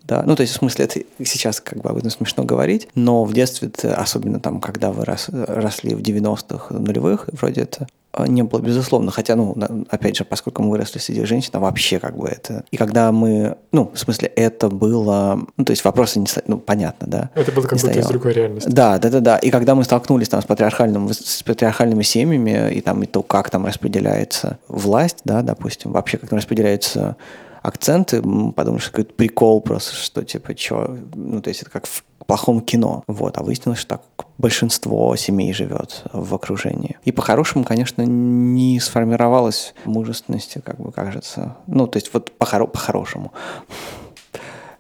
да, 0.04 0.24
ну, 0.26 0.38
то 0.38 0.42
есть, 0.42 0.54
в 0.54 0.58
смысле, 0.58 0.86
это 0.86 1.02
сейчас 1.26 1.60
как 1.60 1.80
бы 1.80 1.90
об 1.90 1.98
этом 1.98 2.12
смешно 2.12 2.46
говорить, 2.46 2.88
но 2.96 3.26
в 3.26 3.34
детстве, 3.34 3.70
особенно 3.94 4.40
там, 4.40 4.62
когда 4.62 4.92
вы 4.92 5.04
рос, 5.04 5.28
росли 5.30 5.96
в 5.96 6.00
90-х, 6.00 6.74
нулевых, 6.74 7.28
вроде 7.34 7.62
это 7.64 7.88
не 8.20 8.44
было, 8.44 8.60
безусловно. 8.60 9.12
Хотя, 9.12 9.36
ну, 9.36 9.56
опять 9.90 10.18
же, 10.18 10.26
поскольку 10.26 10.64
мы 10.64 10.72
выросли 10.72 11.00
среди 11.00 11.24
женщин, 11.24 11.52
вообще 11.54 12.00
как 12.00 12.18
бы 12.18 12.28
это... 12.28 12.64
И 12.72 12.78
когда 12.78 13.12
мы... 13.12 13.58
Ну, 13.72 13.92
в 13.94 13.98
смысле, 13.98 14.28
это 14.30 14.70
было... 14.70 15.40
Ну, 15.58 15.66
то 15.66 15.72
есть 15.72 15.84
вопросы 15.84 16.20
не... 16.20 16.28
Ну, 16.48 16.58
понятно, 16.58 17.08
да? 17.08 17.30
Это 17.36 17.52
было 17.52 17.66
как 17.66 17.80
будто 17.80 18.00
из 18.00 18.08
другой 18.08 18.34
реальности. 18.34 18.70
Да, 18.70 18.98
да, 18.98 19.10
да, 19.10 19.20
да. 19.20 19.38
И 19.38 19.50
когда 19.50 19.76
мы 19.76 19.84
столкнулись 19.84 20.30
там 20.30 20.42
с, 20.42 20.46
патриархальным, 20.46 21.10
с 21.12 21.44
патриархальными 21.44 22.04
семьями, 22.04 22.74
и 22.74 22.82
там 22.82 23.02
и 23.04 23.06
то, 23.06 23.24
как 23.24 23.50
там 23.50 23.66
распределяется 23.66 24.58
власть, 24.68 25.20
да, 25.24 25.42
допустим, 25.42 25.92
вообще 25.92 26.18
как 26.18 26.30
там 26.30 26.38
распределяются 26.38 27.16
акценты, 27.62 28.22
подумаешь, 28.22 28.90
какой-то 28.90 29.14
прикол 29.14 29.62
просто, 29.62 29.96
что 29.96 30.24
типа, 30.24 30.58
что, 30.58 30.98
ну, 31.14 31.42
то 31.42 31.50
есть 31.50 31.62
это 31.62 31.72
как 31.72 31.86
в 31.86 32.04
плохом 32.32 32.62
кино. 32.62 33.04
Вот, 33.08 33.38
а 33.38 33.44
выяснилось, 33.44 33.80
что 33.80 33.98
так 33.98 34.02
большинство 34.38 35.14
семей 35.18 35.52
живет 35.52 36.04
в 36.14 36.34
окружении. 36.34 36.98
И 37.04 37.12
по-хорошему, 37.12 37.66
конечно, 37.66 38.04
не 38.04 38.80
сформировалась 38.80 39.74
мужественности, 39.84 40.62
как 40.66 40.80
бы 40.80 40.94
кажется. 40.94 41.58
Ну, 41.68 41.88
то 41.88 41.98
есть 41.98 42.14
вот 42.14 42.32
по-хоро- 42.40 42.68
по-хорошему. 42.68 43.34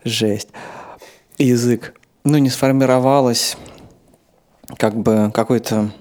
Жесть. 0.06 0.48
Язык. 1.38 1.94
Ну, 2.24 2.38
не 2.38 2.50
сформировалось 2.50 3.58
как 4.78 4.96
бы 4.96 5.30
какой-то 5.34 5.92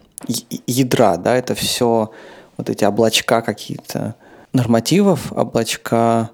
ядра, 0.69 1.17
да, 1.17 1.35
это 1.35 1.57
все 1.57 2.13
вот 2.59 2.71
эти 2.71 2.85
облачка 2.85 3.43
какие-то 3.43 4.15
нормативов, 4.53 5.33
облачка 5.33 6.31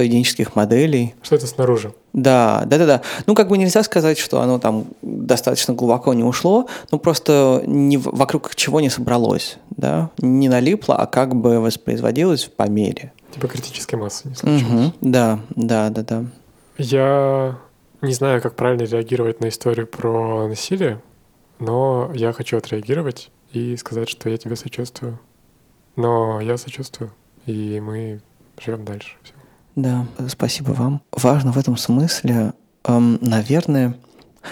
поведенческих 0.00 0.56
моделей. 0.56 1.14
Что 1.20 1.36
это 1.36 1.46
снаружи? 1.46 1.92
Да, 2.14 2.62
да, 2.64 2.78
да, 2.78 2.86
да. 2.86 3.02
Ну, 3.26 3.34
как 3.34 3.48
бы 3.48 3.58
нельзя 3.58 3.82
сказать, 3.82 4.16
что 4.16 4.40
оно 4.40 4.58
там 4.58 4.86
достаточно 5.02 5.74
глубоко 5.74 6.14
не 6.14 6.24
ушло, 6.24 6.68
ну 6.90 6.98
просто 6.98 7.62
не, 7.66 7.98
вокруг 7.98 8.54
чего 8.54 8.80
не 8.80 8.88
собралось, 8.88 9.58
да, 9.68 10.08
не 10.16 10.48
налипло, 10.48 10.96
а 10.96 11.06
как 11.06 11.34
бы 11.34 11.60
воспроизводилось 11.60 12.44
по 12.44 12.66
мере. 12.66 13.12
Типа 13.30 13.46
критической 13.46 13.98
массы 13.98 14.28
не 14.28 14.34
случилось. 14.34 14.62
Угу, 14.62 14.92
да, 15.02 15.40
да, 15.50 15.90
да, 15.90 16.02
да. 16.02 16.24
Я 16.78 17.58
не 18.00 18.14
знаю, 18.14 18.40
как 18.40 18.56
правильно 18.56 18.84
реагировать 18.84 19.40
на 19.40 19.50
историю 19.50 19.86
про 19.86 20.48
насилие, 20.48 21.02
но 21.58 22.10
я 22.14 22.32
хочу 22.32 22.56
отреагировать 22.56 23.30
и 23.52 23.76
сказать, 23.76 24.08
что 24.08 24.30
я 24.30 24.38
тебе 24.38 24.56
сочувствую. 24.56 25.18
Но 25.96 26.40
я 26.40 26.56
сочувствую, 26.56 27.12
и 27.44 27.80
мы 27.80 28.22
живем 28.58 28.86
дальше. 28.86 29.16
Все. 29.22 29.34
Да, 29.82 30.06
спасибо 30.28 30.72
вам. 30.72 31.00
Важно 31.12 31.52
в 31.52 31.58
этом 31.58 31.76
смысле, 31.76 32.52
эм, 32.84 33.18
наверное, 33.22 33.94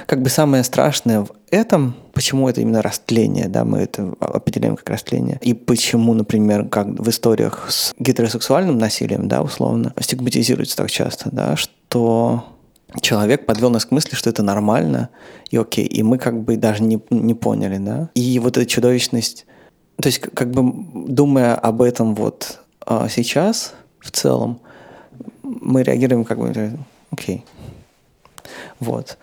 как 0.07 0.23
бы 0.23 0.31
самое 0.31 0.65
страшное 0.65 1.21
в 1.21 1.33
этом, 1.51 1.95
почему 2.13 2.49
это 2.49 2.61
именно 2.61 2.83
растление, 2.83 3.49
да, 3.49 3.65
мы 3.65 3.79
это 3.79 4.15
определяем 4.21 4.77
как 4.77 4.89
растление, 4.89 5.39
и 5.43 5.53
почему, 5.55 6.15
например, 6.15 6.69
как 6.69 6.87
в 6.87 7.09
историях 7.11 7.67
с 7.71 7.95
гетеросексуальным 7.99 8.79
насилием, 8.79 9.29
да, 9.29 9.43
условно, 9.43 9.93
стигматизируется 10.01 10.77
так 10.77 10.91
часто, 10.91 11.31
да, 11.31 11.57
что 11.57 12.45
человек 13.03 13.45
подвел 13.45 13.71
нас 13.71 13.85
к 13.85 13.91
мысли, 13.91 14.15
что 14.15 14.31
это 14.31 14.43
нормально 14.43 15.11
и 15.51 15.59
окей, 15.59 15.85
и 15.85 16.03
мы 16.03 16.19
как 16.19 16.43
бы 16.43 16.57
даже 16.57 16.83
не, 16.83 17.01
не 17.11 17.35
поняли, 17.35 17.79
да, 17.79 18.11
и 18.15 18.39
вот 18.39 18.57
эта 18.57 18.67
чудовищность, 18.67 19.47
то 20.01 20.07
есть 20.07 20.21
как 20.21 20.51
бы 20.51 20.87
думая 21.07 21.55
об 21.55 21.83
этом 21.83 22.15
вот 22.15 22.61
а, 22.87 23.09
сейчас 23.09 23.75
в 24.01 24.11
целом, 24.11 24.61
мы 25.43 25.83
реагируем 25.83 26.25
как 26.25 26.39
бы, 26.39 26.79
окей. 27.11 27.45
Вот. 28.81 29.19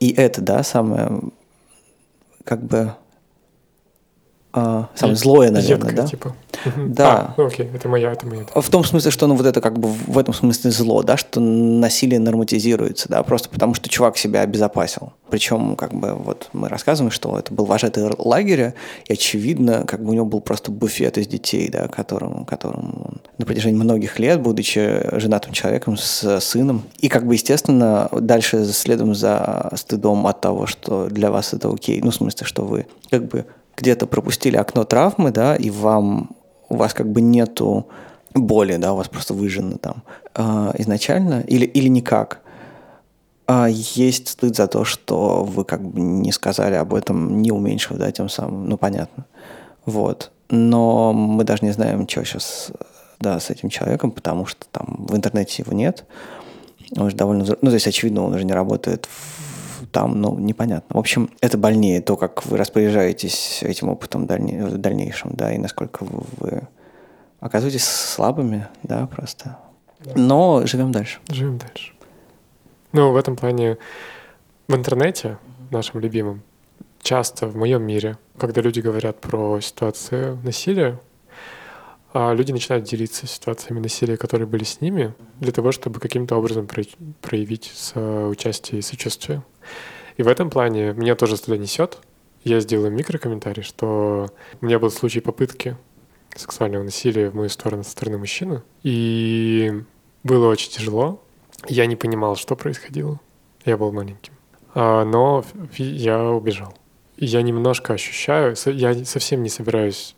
И 0.00 0.12
это, 0.12 0.40
да, 0.40 0.62
самое, 0.62 1.20
как 2.44 2.62
бы, 2.62 2.94
а, 4.58 4.88
самое 4.94 5.16
злое, 5.16 5.50
наверное, 5.50 5.90
Едкое, 5.90 6.02
да? 6.02 6.06
Типа. 6.08 6.34
Да. 6.76 7.10
А, 7.10 7.34
ну 7.36 7.46
окей, 7.46 7.68
это 7.74 7.90
моя, 7.90 8.10
это 8.10 8.26
моя. 8.26 8.46
В 8.54 8.70
том 8.70 8.84
смысле, 8.84 9.10
что 9.10 9.26
ну 9.26 9.34
вот 9.34 9.44
это 9.44 9.60
как 9.60 9.78
бы 9.78 9.88
в 9.88 10.16
этом 10.16 10.32
смысле 10.32 10.70
зло, 10.70 11.02
да, 11.02 11.18
что 11.18 11.40
насилие 11.40 12.18
норматизируется, 12.18 13.10
да, 13.10 13.22
просто 13.22 13.50
потому 13.50 13.74
что 13.74 13.90
чувак 13.90 14.16
себя 14.16 14.40
обезопасил. 14.40 15.12
Причем 15.28 15.76
как 15.76 15.92
бы 15.92 16.14
вот 16.14 16.48
мы 16.54 16.70
рассказываем, 16.70 17.10
что 17.10 17.38
это 17.38 17.52
был 17.52 17.66
вожатый 17.66 18.04
лагеря, 18.16 18.72
и 19.04 19.12
очевидно, 19.12 19.84
как 19.86 20.02
бы 20.02 20.12
у 20.12 20.14
него 20.14 20.24
был 20.24 20.40
просто 20.40 20.70
буфет 20.70 21.18
из 21.18 21.26
детей, 21.26 21.68
да, 21.68 21.88
которым, 21.88 22.46
которым 22.46 23.02
он 23.04 23.20
на 23.36 23.44
протяжении 23.44 23.78
многих 23.78 24.18
лет, 24.18 24.40
будучи 24.40 25.02
женатым 25.18 25.52
человеком 25.52 25.98
с 25.98 26.40
сыном. 26.40 26.84
И 27.00 27.08
как 27.08 27.26
бы, 27.26 27.34
естественно, 27.34 28.08
дальше 28.10 28.64
следуем 28.64 29.14
за 29.14 29.70
стыдом 29.74 30.26
от 30.26 30.40
того, 30.40 30.66
что 30.66 31.08
для 31.08 31.30
вас 31.30 31.52
это 31.52 31.68
окей. 31.70 32.00
Ну, 32.02 32.10
в 32.10 32.14
смысле, 32.14 32.46
что 32.46 32.64
вы 32.64 32.86
как 33.10 33.26
бы 33.28 33.44
где-то 33.76 34.06
пропустили 34.06 34.56
окно 34.56 34.84
травмы, 34.84 35.30
да, 35.30 35.56
и 35.56 35.70
вам 35.70 36.30
у 36.68 36.76
вас 36.76 36.94
как 36.94 37.10
бы 37.10 37.20
нету 37.20 37.86
боли, 38.34 38.76
да, 38.76 38.92
у 38.92 38.96
вас 38.96 39.08
просто 39.08 39.34
выжжено 39.34 39.78
там 39.78 40.02
э, 40.34 40.72
изначально, 40.78 41.40
или, 41.46 41.64
или 41.64 41.88
никак. 41.88 42.40
А 43.46 43.68
есть 43.68 44.28
стыд 44.28 44.56
за 44.56 44.66
то, 44.66 44.84
что 44.84 45.44
вы 45.44 45.64
как 45.64 45.82
бы 45.82 46.00
не 46.00 46.32
сказали 46.32 46.74
об 46.74 46.94
этом, 46.94 47.40
не 47.42 47.52
уменьшив, 47.52 47.96
да, 47.96 48.10
тем 48.10 48.28
самым, 48.28 48.68
ну, 48.68 48.76
понятно. 48.76 49.26
Вот. 49.84 50.32
Но 50.50 51.12
мы 51.12 51.44
даже 51.44 51.64
не 51.64 51.72
знаем, 51.72 52.08
что 52.08 52.24
сейчас 52.24 52.72
да, 53.20 53.38
с 53.38 53.50
этим 53.50 53.68
человеком, 53.68 54.10
потому 54.10 54.46
что 54.46 54.66
там 54.70 55.06
в 55.08 55.16
интернете 55.16 55.62
его 55.62 55.72
нет. 55.72 56.04
Он 56.96 57.10
же 57.10 57.16
довольно... 57.16 57.44
Ну, 57.44 57.68
то 57.68 57.74
есть, 57.74 57.86
очевидно, 57.86 58.24
он 58.24 58.34
уже 58.34 58.44
не 58.44 58.52
работает 58.52 59.06
в, 59.06 59.45
там, 59.96 60.20
ну, 60.20 60.38
непонятно. 60.38 60.94
В 60.94 60.98
общем, 60.98 61.30
это 61.40 61.56
больнее, 61.56 62.02
то, 62.02 62.18
как 62.18 62.44
вы 62.44 62.58
распоряжаетесь 62.58 63.62
этим 63.62 63.88
опытом 63.88 64.26
дальне, 64.26 64.66
в 64.66 64.76
дальнейшем, 64.76 65.30
да, 65.32 65.54
и 65.54 65.56
насколько 65.56 66.04
вы, 66.04 66.68
оказываетесь 67.40 67.86
слабыми, 67.86 68.68
да, 68.82 69.06
просто. 69.06 69.56
Да. 70.00 70.12
Но 70.14 70.66
живем 70.66 70.92
дальше. 70.92 71.20
Живем 71.30 71.56
дальше. 71.56 71.94
Ну, 72.92 73.10
в 73.12 73.16
этом 73.16 73.36
плане 73.36 73.78
в 74.68 74.74
интернете, 74.74 75.38
нашим 75.70 76.00
любимым, 76.00 76.42
часто 77.00 77.46
в 77.46 77.56
моем 77.56 77.82
мире, 77.82 78.18
когда 78.36 78.60
люди 78.60 78.80
говорят 78.80 79.18
про 79.22 79.62
ситуацию 79.62 80.38
насилия, 80.44 81.00
а 82.12 82.34
люди 82.34 82.52
начинают 82.52 82.84
делиться 82.84 83.26
ситуациями 83.26 83.80
насилия, 83.80 84.18
которые 84.18 84.46
были 84.46 84.64
с 84.64 84.82
ними, 84.82 85.14
для 85.40 85.52
того, 85.52 85.72
чтобы 85.72 86.00
каким-то 86.00 86.36
образом 86.36 86.68
проявить 87.22 87.72
участие 87.94 88.80
и 88.80 88.82
сочувствие. 88.82 89.42
И 90.16 90.22
в 90.22 90.28
этом 90.28 90.50
плане 90.50 90.92
меня 90.92 91.14
тоже 91.14 91.40
туда 91.40 91.56
несет. 91.56 91.98
Я 92.44 92.60
сделаю 92.60 92.92
микрокомментарий, 92.92 93.62
что 93.62 94.28
у 94.60 94.64
меня 94.64 94.78
был 94.78 94.90
случай 94.90 95.20
попытки 95.20 95.76
сексуального 96.34 96.82
насилия 96.82 97.30
в 97.30 97.34
мою 97.34 97.48
сторону 97.48 97.82
со 97.82 97.90
стороны 97.90 98.18
мужчины. 98.18 98.62
И 98.82 99.72
было 100.22 100.48
очень 100.48 100.70
тяжело. 100.70 101.22
Я 101.68 101.86
не 101.86 101.96
понимал, 101.96 102.36
что 102.36 102.56
происходило. 102.56 103.20
Я 103.64 103.76
был 103.76 103.92
маленьким. 103.92 104.32
А, 104.74 105.04
но 105.04 105.44
я 105.76 106.22
убежал. 106.30 106.76
я 107.16 107.42
немножко 107.42 107.94
ощущаю, 107.94 108.54
я 108.66 109.04
совсем 109.04 109.42
не 109.42 109.48
собираюсь 109.48 110.14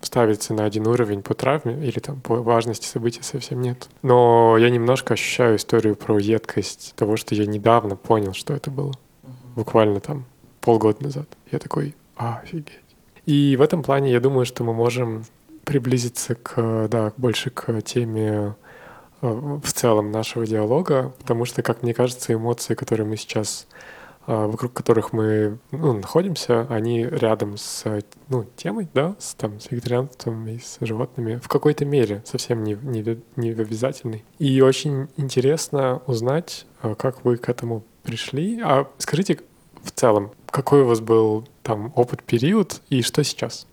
ставиться 0.00 0.54
на 0.54 0.64
один 0.64 0.86
уровень 0.86 1.22
по 1.22 1.34
травме 1.34 1.86
или 1.86 1.98
там 1.98 2.20
по 2.20 2.36
важности 2.36 2.86
события 2.86 3.22
совсем 3.22 3.60
нет. 3.60 3.88
Но 4.02 4.56
я 4.58 4.70
немножко 4.70 5.14
ощущаю 5.14 5.56
историю 5.56 5.96
про 5.96 6.18
едкость 6.18 6.94
того, 6.96 7.16
что 7.16 7.34
я 7.34 7.46
недавно 7.46 7.96
понял, 7.96 8.32
что 8.32 8.54
это 8.54 8.70
было. 8.70 8.94
Bуквально 9.56 10.00
там 10.00 10.24
полгода 10.60 11.02
назад. 11.02 11.28
Я 11.50 11.58
такой, 11.58 11.94
а, 12.16 12.40
офигеть. 12.42 12.80
И 13.26 13.56
в 13.56 13.62
этом 13.62 13.82
плане 13.82 14.12
я 14.12 14.20
думаю, 14.20 14.46
что 14.46 14.64
мы 14.64 14.72
можем 14.72 15.24
приблизиться 15.64 16.34
к, 16.34 16.88
да, 16.88 17.12
больше 17.18 17.50
к 17.50 17.82
теме 17.82 18.54
э, 19.20 19.58
в 19.62 19.72
целом 19.72 20.10
нашего 20.10 20.46
диалога, 20.46 21.12
потому 21.18 21.44
что, 21.44 21.62
как 21.62 21.82
мне 21.82 21.92
кажется, 21.92 22.32
эмоции, 22.32 22.74
которые 22.74 23.06
мы 23.06 23.16
сейчас 23.16 23.66
вокруг 24.28 24.72
которых 24.72 25.12
мы 25.12 25.58
ну, 25.70 25.94
находимся, 25.94 26.66
они 26.68 27.04
рядом 27.04 27.56
с 27.56 27.84
ну, 28.28 28.44
темой, 28.56 28.88
да, 28.92 29.16
с, 29.18 29.34
там, 29.34 29.58
с 29.58 29.70
вегетарианством 29.70 30.46
и 30.48 30.58
с 30.58 30.78
животными 30.80 31.36
в 31.36 31.48
какой-то 31.48 31.84
мере, 31.84 32.22
совсем 32.26 32.62
не, 32.62 32.74
не, 32.82 33.20
не 33.36 33.50
обязательной. 33.50 34.24
И 34.38 34.60
очень 34.60 35.08
интересно 35.16 36.02
узнать, 36.06 36.66
а, 36.82 36.94
как 36.94 37.24
вы 37.24 37.36
к 37.36 37.48
этому 37.48 37.84
пришли. 38.02 38.60
А 38.62 38.86
скажите 38.98 39.40
в 39.82 39.90
целом, 39.92 40.32
какой 40.50 40.82
у 40.82 40.86
вас 40.86 41.00
был 41.00 41.46
там 41.62 41.92
опыт, 41.94 42.22
период 42.22 42.80
и 42.90 43.02
что 43.02 43.22
сейчас? 43.22 43.66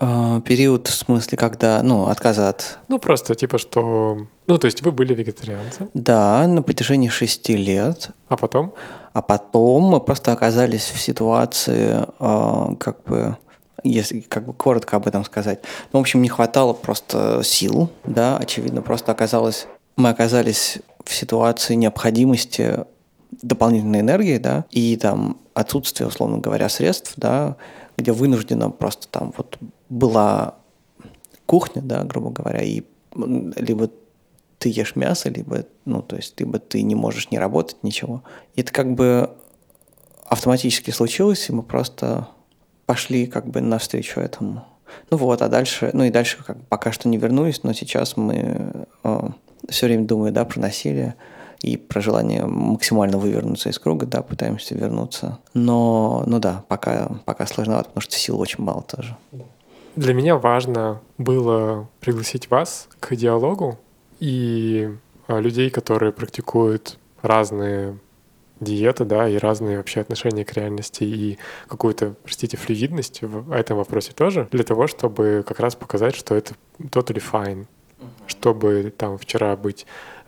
А, 0.00 0.40
период 0.42 0.86
в 0.86 0.94
смысле, 0.94 1.36
когда, 1.36 1.82
ну, 1.82 2.06
отказа 2.06 2.48
от... 2.50 2.78
Ну, 2.86 3.00
просто 3.00 3.34
типа, 3.34 3.58
что... 3.58 4.28
Ну, 4.46 4.58
то 4.58 4.66
есть 4.66 4.82
вы 4.82 4.92
были 4.92 5.12
вегетарианцем? 5.12 5.90
Да, 5.92 6.46
на 6.46 6.62
протяжении 6.62 7.08
шести 7.08 7.56
лет. 7.56 8.10
А 8.28 8.36
потом? 8.36 8.74
А 9.12 9.22
потом 9.22 9.82
мы 9.84 10.00
просто 10.00 10.30
оказались 10.30 10.84
в 10.84 11.00
ситуации, 11.00 12.04
э, 12.20 12.76
как 12.76 13.02
бы, 13.04 13.36
если 13.82 14.20
как 14.20 14.46
бы 14.46 14.52
коротко 14.52 14.96
об 14.96 15.08
этом 15.08 15.24
сказать. 15.24 15.62
Ну, 15.92 15.98
в 15.98 16.02
общем, 16.02 16.22
не 16.22 16.28
хватало 16.28 16.74
просто 16.74 17.40
сил, 17.42 17.90
да, 18.04 18.36
очевидно, 18.36 18.82
просто 18.82 19.10
оказалось, 19.10 19.66
мы 19.96 20.10
оказались 20.10 20.78
в 21.04 21.12
ситуации 21.12 21.74
необходимости 21.74 22.84
дополнительной 23.42 24.00
энергии, 24.00 24.38
да, 24.38 24.64
и 24.70 24.96
там 24.96 25.38
отсутствие, 25.54 26.06
условно 26.06 26.38
говоря, 26.38 26.68
средств, 26.68 27.14
да, 27.16 27.56
где 27.98 28.12
вынуждена 28.12 28.70
просто 28.70 29.08
там 29.08 29.34
вот 29.36 29.58
была 29.88 30.54
кухня, 31.46 31.82
да, 31.82 32.04
грубо 32.04 32.30
говоря, 32.30 32.62
и 32.62 32.84
либо 33.14 33.90
ты 34.58 34.68
ешь 34.70 34.96
мясо, 34.96 35.28
либо, 35.28 35.64
ну, 35.84 36.02
то 36.02 36.16
есть, 36.16 36.38
либо 36.40 36.58
ты 36.58 36.82
не 36.82 36.94
можешь 36.94 37.30
не 37.30 37.38
работать, 37.38 37.82
ничего. 37.82 38.22
И 38.54 38.60
это 38.60 38.72
как 38.72 38.94
бы 38.94 39.30
автоматически 40.24 40.90
случилось, 40.90 41.48
и 41.48 41.52
мы 41.52 41.62
просто 41.62 42.28
пошли 42.86 43.26
как 43.26 43.46
бы 43.46 43.60
навстречу 43.60 44.20
этому. 44.20 44.64
Ну 45.10 45.16
вот, 45.16 45.42
а 45.42 45.48
дальше, 45.48 45.90
ну 45.92 46.04
и 46.04 46.10
дальше 46.10 46.38
как 46.44 46.58
пока 46.68 46.92
что 46.92 47.08
не 47.08 47.18
вернулись, 47.18 47.62
но 47.62 47.72
сейчас 47.72 48.16
мы 48.16 48.86
э, 49.04 49.28
все 49.68 49.86
время 49.86 50.06
думаем, 50.06 50.34
да, 50.34 50.44
про 50.44 50.60
насилие 50.60 51.14
и 51.60 51.76
про 51.76 52.00
желание 52.00 52.46
максимально 52.46 53.18
вывернуться 53.18 53.68
из 53.68 53.78
круга, 53.78 54.06
да, 54.06 54.22
пытаемся 54.22 54.74
вернуться. 54.74 55.38
Но, 55.54 56.22
ну 56.26 56.38
да, 56.38 56.64
пока, 56.68 57.10
пока 57.24 57.46
сложновато, 57.46 57.88
потому 57.88 58.02
что 58.02 58.14
сил 58.14 58.38
очень 58.40 58.62
мало 58.62 58.82
тоже. 58.82 59.16
Для 59.96 60.14
меня 60.14 60.36
важно 60.36 61.00
было 61.18 61.88
пригласить 62.00 62.50
вас 62.50 62.88
к 63.00 63.16
диалогу 63.16 63.78
и 64.20 64.90
а, 65.26 65.40
людей, 65.40 65.70
которые 65.70 66.12
практикуют 66.12 66.98
разные 67.22 67.98
диеты, 68.60 69.04
да, 69.04 69.28
и 69.28 69.36
разные 69.38 69.76
вообще 69.76 70.00
отношения 70.00 70.44
к 70.44 70.52
реальности 70.54 71.04
и 71.04 71.38
какую-то, 71.68 72.14
простите, 72.22 72.56
флюидность 72.56 73.22
в 73.22 73.52
этом 73.52 73.76
вопросе 73.76 74.12
тоже, 74.12 74.48
для 74.50 74.64
того, 74.64 74.86
чтобы 74.86 75.44
как 75.46 75.60
раз 75.60 75.74
показать, 75.74 76.14
что 76.14 76.34
это 76.34 76.54
totally 76.78 77.22
fine, 77.22 77.66
чтобы 78.26 78.92
там 78.96 79.18
вчера 79.18 79.56
быть 79.56 79.86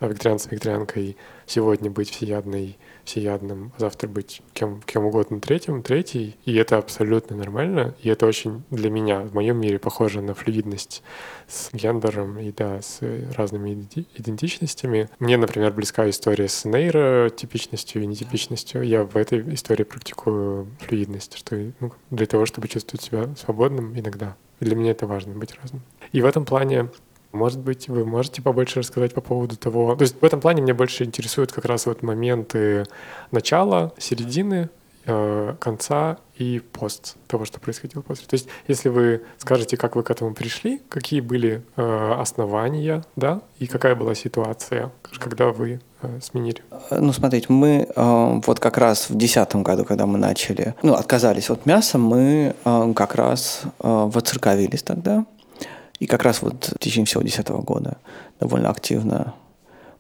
вегетарианцем, 0.09 0.51
вегетарианкой, 0.53 1.17
сегодня 1.47 1.91
быть 1.91 2.11
всеядной, 2.11 2.79
всеядным, 3.05 3.73
а 3.77 3.81
завтра 3.81 4.09
быть 4.09 4.43
кем, 4.53 4.81
кем 4.83 5.05
угодно 5.05 5.41
третьим, 5.41 5.83
третий, 5.83 6.37
и 6.45 6.55
это 6.55 6.79
абсолютно 6.79 7.37
нормально, 7.37 7.95
и 8.03 8.09
это 8.09 8.27
очень 8.27 8.63
для 8.71 8.91
меня, 8.91 9.21
в 9.21 9.35
моем 9.35 9.61
мире, 9.61 9.79
похоже 9.79 10.23
на 10.23 10.35
флюидность 10.35 11.03
с 11.49 11.73
гендером 11.73 12.39
и, 12.39 12.53
да, 12.53 12.81
с 12.81 13.01
разными 13.37 13.87
идентичностями. 14.15 15.09
Мне, 15.19 15.37
например, 15.37 15.73
близка 15.73 16.09
история 16.09 16.49
с 16.49 16.65
нейротипичностью 16.65 18.03
и 18.03 18.07
нетипичностью. 18.07 18.83
Я 18.83 19.05
в 19.05 19.17
этой 19.17 19.55
истории 19.55 19.85
практикую 19.85 20.69
флюидность, 20.81 21.37
что 21.37 21.57
ну, 21.81 21.93
для 22.11 22.27
того, 22.27 22.47
чтобы 22.47 22.69
чувствовать 22.69 23.03
себя 23.03 23.29
свободным 23.37 23.99
иногда. 23.99 24.37
Для 24.61 24.77
меня 24.77 24.93
это 24.93 25.07
важно, 25.07 25.35
быть 25.35 25.55
разным. 25.61 25.83
И 26.13 26.21
в 26.21 26.27
этом 26.27 26.45
плане 26.45 26.91
может 27.33 27.61
быть, 27.61 27.89
вы 27.89 28.05
можете 28.05 28.43
побольше 28.43 28.81
рассказать 28.81 29.15
по 29.15 29.21
поводу 29.21 29.57
того... 29.57 29.95
То 29.97 30.03
есть 30.03 30.21
в 30.21 30.25
этом 30.25 30.41
плане 30.41 30.63
меня 30.63 30.75
больше 30.75 31.05
интересуют 31.05 31.53
как 31.53 31.65
раз 31.65 31.87
вот 31.87 32.03
моменты 32.03 32.87
начала, 33.31 33.93
середины, 33.99 34.69
э, 35.07 35.55
конца 35.61 36.19
и 36.37 36.61
пост 36.73 37.17
того, 37.29 37.45
что 37.45 37.61
происходило 37.61 38.03
после. 38.03 38.27
То 38.27 38.35
есть 38.35 38.49
если 38.67 38.89
вы 38.89 39.23
скажете, 39.39 39.77
как 39.77 39.95
вы 39.95 40.03
к 40.03 40.11
этому 40.11 40.35
пришли, 40.35 40.81
какие 40.89 41.21
были 41.21 41.63
э, 41.77 42.13
основания, 42.19 43.05
да, 43.15 43.43
и 43.59 43.67
какая 43.67 43.95
была 43.95 44.15
ситуация, 44.15 44.91
когда 45.19 45.51
вы 45.51 45.81
э, 46.03 46.19
сменили? 46.21 46.63
Ну, 46.91 47.13
смотрите, 47.13 47.47
мы 47.49 47.89
вот 47.95 48.59
как 48.59 48.77
раз 48.77 49.05
в 49.05 49.15
2010 49.15 49.57
году, 49.57 49.85
когда 49.85 50.07
мы 50.07 50.19
начали, 50.19 50.75
ну, 50.83 50.95
отказались 50.95 51.51
от 51.51 51.65
мяса, 51.65 51.97
мы 51.99 52.55
как 52.65 53.15
раз 53.15 53.63
э, 53.65 53.69
воцерковились 53.83 54.83
тогда, 54.83 55.25
и 56.01 56.07
как 56.07 56.25
раз 56.25 56.43
вот 56.43 56.73
в 56.75 56.79
течение 56.79 57.07
всего 57.07 57.23
2010 57.23 57.65
года 57.65 57.99
довольно 58.41 58.71
активно 58.71 59.35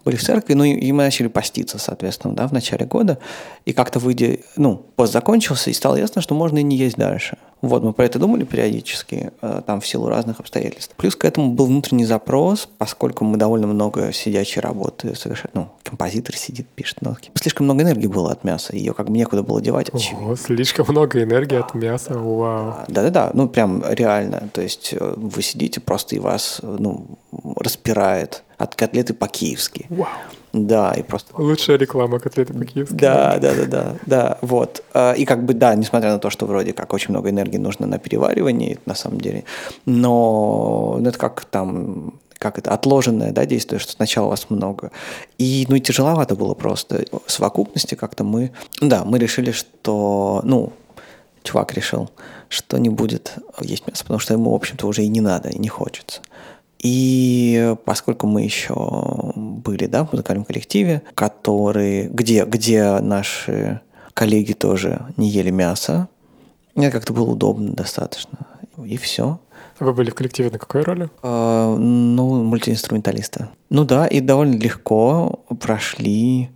были 0.04 0.16
в 0.16 0.22
церкви, 0.22 0.54
ну 0.54 0.64
и, 0.64 0.72
и 0.72 0.92
мы 0.92 1.04
начали 1.04 1.28
поститься, 1.28 1.78
соответственно, 1.78 2.34
да, 2.34 2.48
в 2.48 2.52
начале 2.52 2.86
года. 2.86 3.18
И 3.64 3.72
как-то 3.72 3.98
выйдя, 3.98 4.38
ну, 4.56 4.84
пост 4.96 5.12
закончился, 5.12 5.70
и 5.70 5.72
стало 5.72 5.96
ясно, 5.96 6.22
что 6.22 6.34
можно 6.34 6.58
и 6.58 6.62
не 6.62 6.76
есть 6.76 6.96
дальше. 6.96 7.36
Вот, 7.62 7.82
мы 7.82 7.92
про 7.92 8.06
это 8.06 8.18
думали 8.18 8.44
периодически, 8.44 9.32
э, 9.42 9.62
там 9.66 9.82
в 9.82 9.86
силу 9.86 10.08
разных 10.08 10.40
обстоятельств. 10.40 10.94
Плюс 10.96 11.14
к 11.14 11.26
этому 11.26 11.52
был 11.52 11.66
внутренний 11.66 12.06
запрос, 12.06 12.68
поскольку 12.78 13.24
мы 13.24 13.36
довольно 13.36 13.66
много 13.66 14.12
сидячей 14.12 14.62
работы 14.62 15.14
совершали. 15.14 15.50
Ну, 15.52 15.68
композитор 15.82 16.34
сидит, 16.36 16.66
пишет 16.68 17.02
нотки. 17.02 17.30
Слишком 17.34 17.66
много 17.66 17.82
энергии 17.82 18.06
было 18.06 18.32
от 18.32 18.44
мяса, 18.44 18.74
ее 18.74 18.94
как 18.94 19.08
бы 19.10 19.12
некуда 19.12 19.42
было 19.42 19.60
девать. 19.60 19.90
Ого, 19.92 20.36
слишком 20.36 20.86
много 20.88 21.22
энергии 21.22 21.58
от 21.58 21.74
мяса, 21.74 22.14
вау. 22.14 22.76
Да-да-да, 22.88 23.30
ну 23.34 23.46
прям 23.46 23.84
реально. 23.86 24.48
То 24.54 24.62
есть 24.62 24.94
э, 24.98 25.14
вы 25.16 25.42
сидите 25.42 25.80
просто 25.80 26.16
и 26.16 26.18
вас, 26.18 26.60
ну, 26.62 27.18
распирает 27.56 28.42
от 28.60 28.74
котлеты 28.74 29.14
по-киевски. 29.14 29.86
Вау. 29.88 30.08
Да, 30.52 30.92
и 30.92 31.02
просто... 31.02 31.32
Лучшая 31.40 31.78
реклама 31.78 32.18
котлеты 32.18 32.52
по-киевски. 32.52 32.94
Да, 32.94 33.38
да, 33.38 33.54
да, 33.54 33.64
да, 33.64 33.96
да, 34.06 34.38
вот. 34.42 34.84
А, 34.92 35.14
и 35.14 35.24
как 35.24 35.44
бы, 35.44 35.54
да, 35.54 35.74
несмотря 35.74 36.12
на 36.12 36.18
то, 36.18 36.28
что 36.28 36.44
вроде 36.46 36.74
как 36.74 36.92
очень 36.92 37.10
много 37.10 37.30
энергии 37.30 37.56
нужно 37.56 37.86
на 37.86 37.98
переваривание, 37.98 38.78
на 38.84 38.94
самом 38.94 39.20
деле, 39.20 39.44
но 39.86 41.00
это 41.02 41.18
как 41.18 41.44
там 41.46 42.14
как 42.38 42.58
это, 42.58 42.72
отложенное 42.72 43.32
да, 43.32 43.44
действие, 43.44 43.78
что 43.78 43.92
сначала 43.92 44.26
у 44.26 44.30
вас 44.30 44.48
много. 44.48 44.92
И, 45.36 45.66
ну, 45.68 45.76
и 45.76 45.80
тяжеловато 45.80 46.34
было 46.36 46.54
просто. 46.54 47.04
В 47.26 47.30
совокупности 47.30 47.96
как-то 47.96 48.24
мы, 48.24 48.52
да, 48.80 49.04
мы 49.04 49.18
решили, 49.18 49.50
что, 49.50 50.40
ну, 50.42 50.72
чувак 51.42 51.74
решил, 51.74 52.10
что 52.48 52.78
не 52.78 52.88
будет 52.88 53.34
есть 53.60 53.86
мясо, 53.86 54.04
потому 54.04 54.20
что 54.20 54.32
ему, 54.32 54.52
в 54.52 54.54
общем-то, 54.54 54.86
уже 54.86 55.02
и 55.02 55.08
не 55.08 55.20
надо, 55.20 55.50
и 55.50 55.58
не 55.58 55.68
хочется. 55.68 56.22
И 56.82 57.76
поскольку 57.84 58.26
мы 58.26 58.42
еще 58.42 58.74
были 59.36 59.86
да, 59.86 60.04
в 60.04 60.12
музыкальном 60.12 60.44
коллективе, 60.44 61.02
который, 61.14 62.08
где, 62.08 62.44
где 62.44 62.98
наши 63.00 63.80
коллеги 64.14 64.54
тоже 64.54 65.06
не 65.16 65.28
ели 65.28 65.50
мясо, 65.50 66.08
мне 66.74 66.90
как-то 66.90 67.12
было 67.12 67.30
удобно 67.30 67.72
достаточно. 67.72 68.38
И 68.82 68.96
все. 68.96 69.38
Вы 69.78 69.92
были 69.92 70.10
в 70.10 70.14
коллективе 70.14 70.50
на 70.50 70.58
какой 70.58 70.82
роли? 70.82 71.10
Uh, 71.22 71.76
ну, 71.76 72.42
мультиинструменталиста. 72.44 73.50
Ну 73.68 73.84
да, 73.84 74.06
и 74.06 74.20
довольно 74.20 74.56
легко 74.56 75.40
прошли 75.60 76.50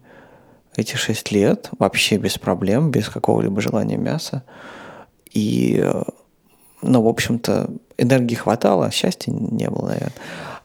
эти 0.77 0.97
шесть 0.97 1.31
лет 1.33 1.69
вообще 1.79 2.17
без 2.17 2.39
проблем, 2.39 2.91
без 2.91 3.09
какого-либо 3.09 3.61
желания 3.61 3.97
мяса. 3.97 4.43
И, 5.33 5.85
ну, 6.83 7.03
в 7.03 7.09
общем-то, 7.09 7.71
энергии 7.99 8.35
хватало, 8.35 8.91
счастья 8.91 9.33
не 9.33 9.69
было, 9.69 9.89
наверное. 9.89 10.13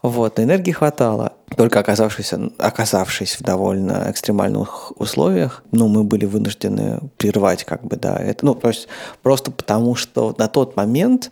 Вот, 0.02 0.40
энергии 0.40 0.72
хватало. 0.72 1.34
Только 1.56 1.80
оказавшись, 1.80 2.32
оказавшись 2.58 3.36
в 3.38 3.42
довольно 3.42 4.06
экстремальных 4.10 4.98
условиях, 4.98 5.62
ну, 5.72 5.88
мы 5.88 6.04
были 6.04 6.24
вынуждены 6.24 7.00
прервать 7.18 7.64
как 7.64 7.84
бы, 7.84 7.96
да, 7.96 8.16
это, 8.16 8.46
ну, 8.46 8.54
то 8.54 8.68
есть 8.68 8.88
просто 9.22 9.50
потому, 9.50 9.94
что 9.94 10.34
на 10.38 10.48
тот 10.48 10.76
момент, 10.76 11.30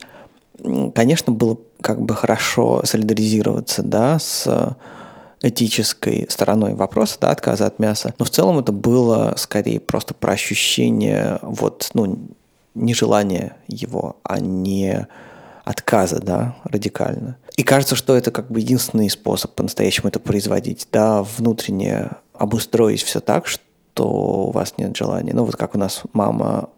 конечно, 0.95 1.33
было 1.33 1.57
как 1.81 2.03
бы 2.03 2.15
хорошо 2.15 2.83
солидаризироваться, 2.85 3.83
да, 3.83 4.19
с 4.19 4.77
этической 5.41 6.27
стороной 6.29 6.75
вопроса, 6.75 7.17
да, 7.21 7.31
отказа 7.31 7.67
от 7.67 7.79
мяса. 7.79 8.13
Но 8.19 8.25
в 8.25 8.31
целом 8.31 8.59
это 8.59 8.73
было 8.73 9.35
скорее 9.37 9.81
просто 9.81 10.13
про 10.13 10.33
ощущение 10.33 11.39
вот, 11.43 11.91
ну, 11.95 12.19
нежелания 12.75 13.57
его, 13.67 14.17
а 14.25 14.41
не 14.41 15.07
отказа, 15.69 16.19
да, 16.19 16.57
радикально. 16.65 17.37
И 17.57 17.63
кажется, 17.63 17.95
что 17.95 18.17
это 18.17 18.31
как 18.31 18.51
бы 18.51 18.61
единственный 18.61 19.11
способ 19.11 19.55
по-настоящему 19.55 20.09
это 20.09 20.19
производить, 20.19 20.89
да, 20.91 21.23
внутренне 21.23 22.09
обустроить 22.33 23.03
все 23.03 23.21
так, 23.21 23.47
что 23.47 24.09
у 24.47 24.51
вас 24.51 24.75
нет 24.79 24.97
желания. 24.97 25.35
Ну, 25.35 25.45
вот 25.45 25.57
как 25.57 25.75
у 25.75 25.79
нас 25.79 26.03
мама 26.15 26.71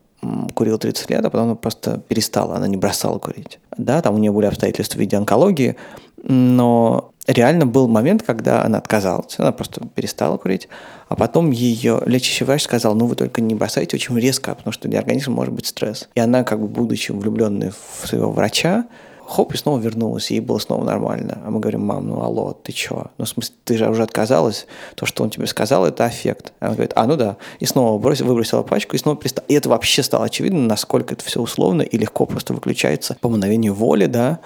курила 0.55 0.77
30 0.77 1.09
лет, 1.11 1.25
а 1.25 1.31
потом 1.31 1.47
она 1.47 1.55
просто 1.55 1.99
перестала, 2.09 2.57
она 2.57 2.67
не 2.67 2.77
бросала 2.77 3.19
курить. 3.19 3.61
Да, 3.79 4.03
там 4.03 4.17
у 4.17 4.19
нее 4.19 4.33
были 4.33 4.47
обстоятельства 4.47 4.99
в 4.99 5.01
виде 5.01 5.17
онкологии, 5.17 5.77
но 6.23 7.13
реально 7.27 7.67
был 7.67 7.89
момент, 7.89 8.23
когда 8.23 8.65
она 8.65 8.79
отказалась, 8.79 9.37
она 9.39 9.53
просто 9.53 9.87
перестала 9.95 10.37
курить, 10.37 10.69
а 11.09 11.17
потом 11.17 11.51
ее 11.51 12.01
лечащий 12.07 12.45
врач 12.45 12.63
сказал, 12.63 12.95
ну 12.95 13.07
вы 13.07 13.17
только 13.17 13.41
не 13.41 13.55
бросайте 13.55 13.97
очень 13.97 14.19
резко, 14.19 14.55
потому 14.55 14.73
что 14.73 14.89
для 14.89 14.99
организма 14.99 15.35
может 15.35 15.55
быть 15.55 15.67
стресс. 15.67 16.09
И 16.15 16.21
она, 16.21 16.45
как 16.45 16.61
бы 16.61 16.69
будучи 16.69 17.13
влюбленной 17.13 17.71
в 17.71 18.07
своего 18.07 18.31
врача, 18.31 18.87
хоп, 19.31 19.55
и 19.55 19.57
снова 19.57 19.79
вернулась, 19.79 20.31
и 20.31 20.35
ей 20.35 20.41
было 20.41 20.59
снова 20.59 20.85
нормально. 20.85 21.39
А 21.45 21.51
мы 21.51 21.61
говорим, 21.61 21.87
мам, 21.87 22.09
ну 22.09 22.21
алло, 22.21 22.53
ты 22.53 22.73
чё? 22.73 23.07
Ну, 23.17 23.25
в 23.25 23.29
смысле, 23.29 23.55
ты 23.65 23.79
же 23.79 23.89
уже 23.89 24.03
отказалась, 24.03 24.67
то, 24.97 25.07
что 25.07 25.23
он 25.23 25.31
тебе 25.31 25.47
сказал, 25.47 25.87
это 25.87 26.05
аффект. 26.05 26.53
Она 26.59 26.73
говорит, 26.73 26.93
а, 26.97 27.07
ну 27.07 27.17
да. 27.17 27.37
И 27.61 27.67
снова 27.67 27.99
бросила, 27.99 28.27
выбросила 28.27 28.63
пачку, 28.63 28.97
и 28.97 28.99
снова 28.99 29.17
перестала. 29.17 29.47
И 29.47 29.55
это 29.55 29.69
вообще 29.69 30.03
стало 30.03 30.25
очевидно, 30.25 30.61
насколько 30.61 31.15
это 31.15 31.25
все 31.25 31.41
условно 31.41 31.83
и 31.83 31.97
легко 31.97 32.27
просто 32.27 32.55
выключается 32.55 33.17
по 33.21 33.29
мгновению 33.29 33.75
воли, 33.75 34.07
да, 34.07 34.41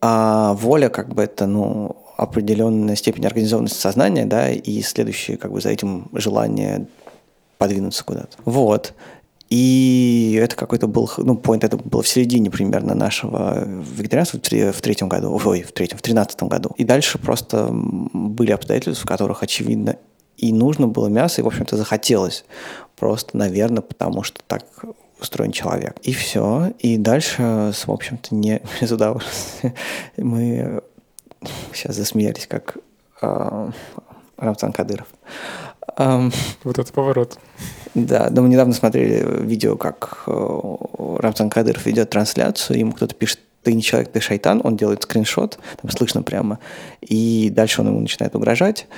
а 0.00 0.54
воля, 0.54 0.88
как 0.88 1.14
бы, 1.14 1.22
это, 1.22 1.46
ну, 1.46 1.96
определенная 2.16 2.96
степень 2.96 3.26
организованности 3.26 3.78
сознания, 3.78 4.26
да, 4.26 4.50
и 4.50 4.82
следующее, 4.82 5.36
как 5.36 5.52
бы, 5.52 5.60
за 5.60 5.70
этим 5.70 6.08
желание 6.12 6.86
подвинуться 7.58 8.04
куда-то. 8.04 8.38
Вот. 8.44 8.94
И 9.50 10.38
это 10.40 10.54
какой-то 10.54 10.86
был, 10.86 11.10
ну, 11.16 11.34
point, 11.34 11.64
это 11.64 11.76
было 11.76 12.02
в 12.02 12.08
середине 12.08 12.50
примерно 12.50 12.94
нашего 12.94 13.64
вегетарианства 13.66 14.38
в, 14.38 14.80
третьем 14.80 15.08
году, 15.08 15.40
ой, 15.44 15.62
в 15.62 15.72
третьем, 15.72 15.98
в 15.98 16.02
тринадцатом 16.02 16.48
году. 16.48 16.70
И 16.76 16.84
дальше 16.84 17.18
просто 17.18 17.68
были 17.70 18.52
обстоятельства, 18.52 19.04
в 19.04 19.08
которых, 19.08 19.42
очевидно, 19.42 19.96
и 20.36 20.52
нужно 20.52 20.86
было 20.86 21.08
мясо, 21.08 21.40
и, 21.40 21.44
в 21.44 21.48
общем-то, 21.48 21.76
захотелось. 21.76 22.44
Просто, 22.96 23.36
наверное, 23.36 23.82
потому 23.82 24.22
что 24.22 24.40
так 24.46 24.64
устроен 25.20 25.52
человек. 25.52 25.96
И 26.02 26.12
все. 26.12 26.72
И 26.78 26.96
дальше, 26.96 27.72
в 27.72 27.90
общем-то, 27.90 28.34
не 28.34 28.62
удовольствия. 28.90 29.74
Мы 30.16 30.82
сейчас 31.72 31.96
засмеялись, 31.96 32.46
как 32.46 32.76
э, 33.22 33.70
Рамзан 34.36 34.72
Кадыров. 34.72 35.06
Um, 35.96 36.32
вот 36.64 36.78
это 36.78 36.92
поворот. 36.92 37.38
Да, 37.94 38.30
да, 38.30 38.42
мы 38.42 38.48
недавно 38.48 38.72
смотрели 38.72 39.44
видео, 39.44 39.76
как 39.76 40.22
э, 40.26 40.76
Рамзан 41.18 41.50
Кадыров 41.50 41.84
ведет 41.86 42.10
трансляцию, 42.10 42.78
ему 42.78 42.92
кто-то 42.92 43.14
пишет, 43.14 43.40
ты 43.62 43.74
не 43.74 43.82
человек, 43.82 44.12
ты 44.12 44.20
шайтан, 44.20 44.60
он 44.64 44.76
делает 44.76 45.02
скриншот, 45.02 45.58
там 45.82 45.90
слышно 45.90 46.22
прямо, 46.22 46.58
и 47.00 47.50
дальше 47.50 47.82
он 47.82 47.88
ему 47.88 48.00
начинает 48.00 48.34
угрожать 48.34 48.86
а, 48.86 48.94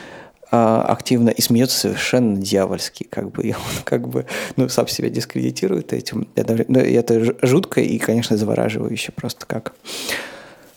активно 0.53 1.31
и 1.31 1.41
смеется 1.41 1.79
совершенно 1.79 2.37
дьявольски, 2.37 3.05
как 3.05 3.31
бы, 3.31 3.43
и 3.47 3.53
он 3.53 3.83
как 3.85 4.09
бы, 4.09 4.27
ну, 4.57 4.69
сам 4.69 4.87
себя 4.87 5.09
дискредитирует 5.09 5.93
этим. 5.93 6.29
Это, 6.35 6.65
ну, 6.69 6.79
это 6.79 7.47
жутко 7.47 7.81
и, 7.81 7.99
конечно, 7.99 8.37
завораживающе 8.37 9.13
просто 9.13 9.47
как, 9.47 9.75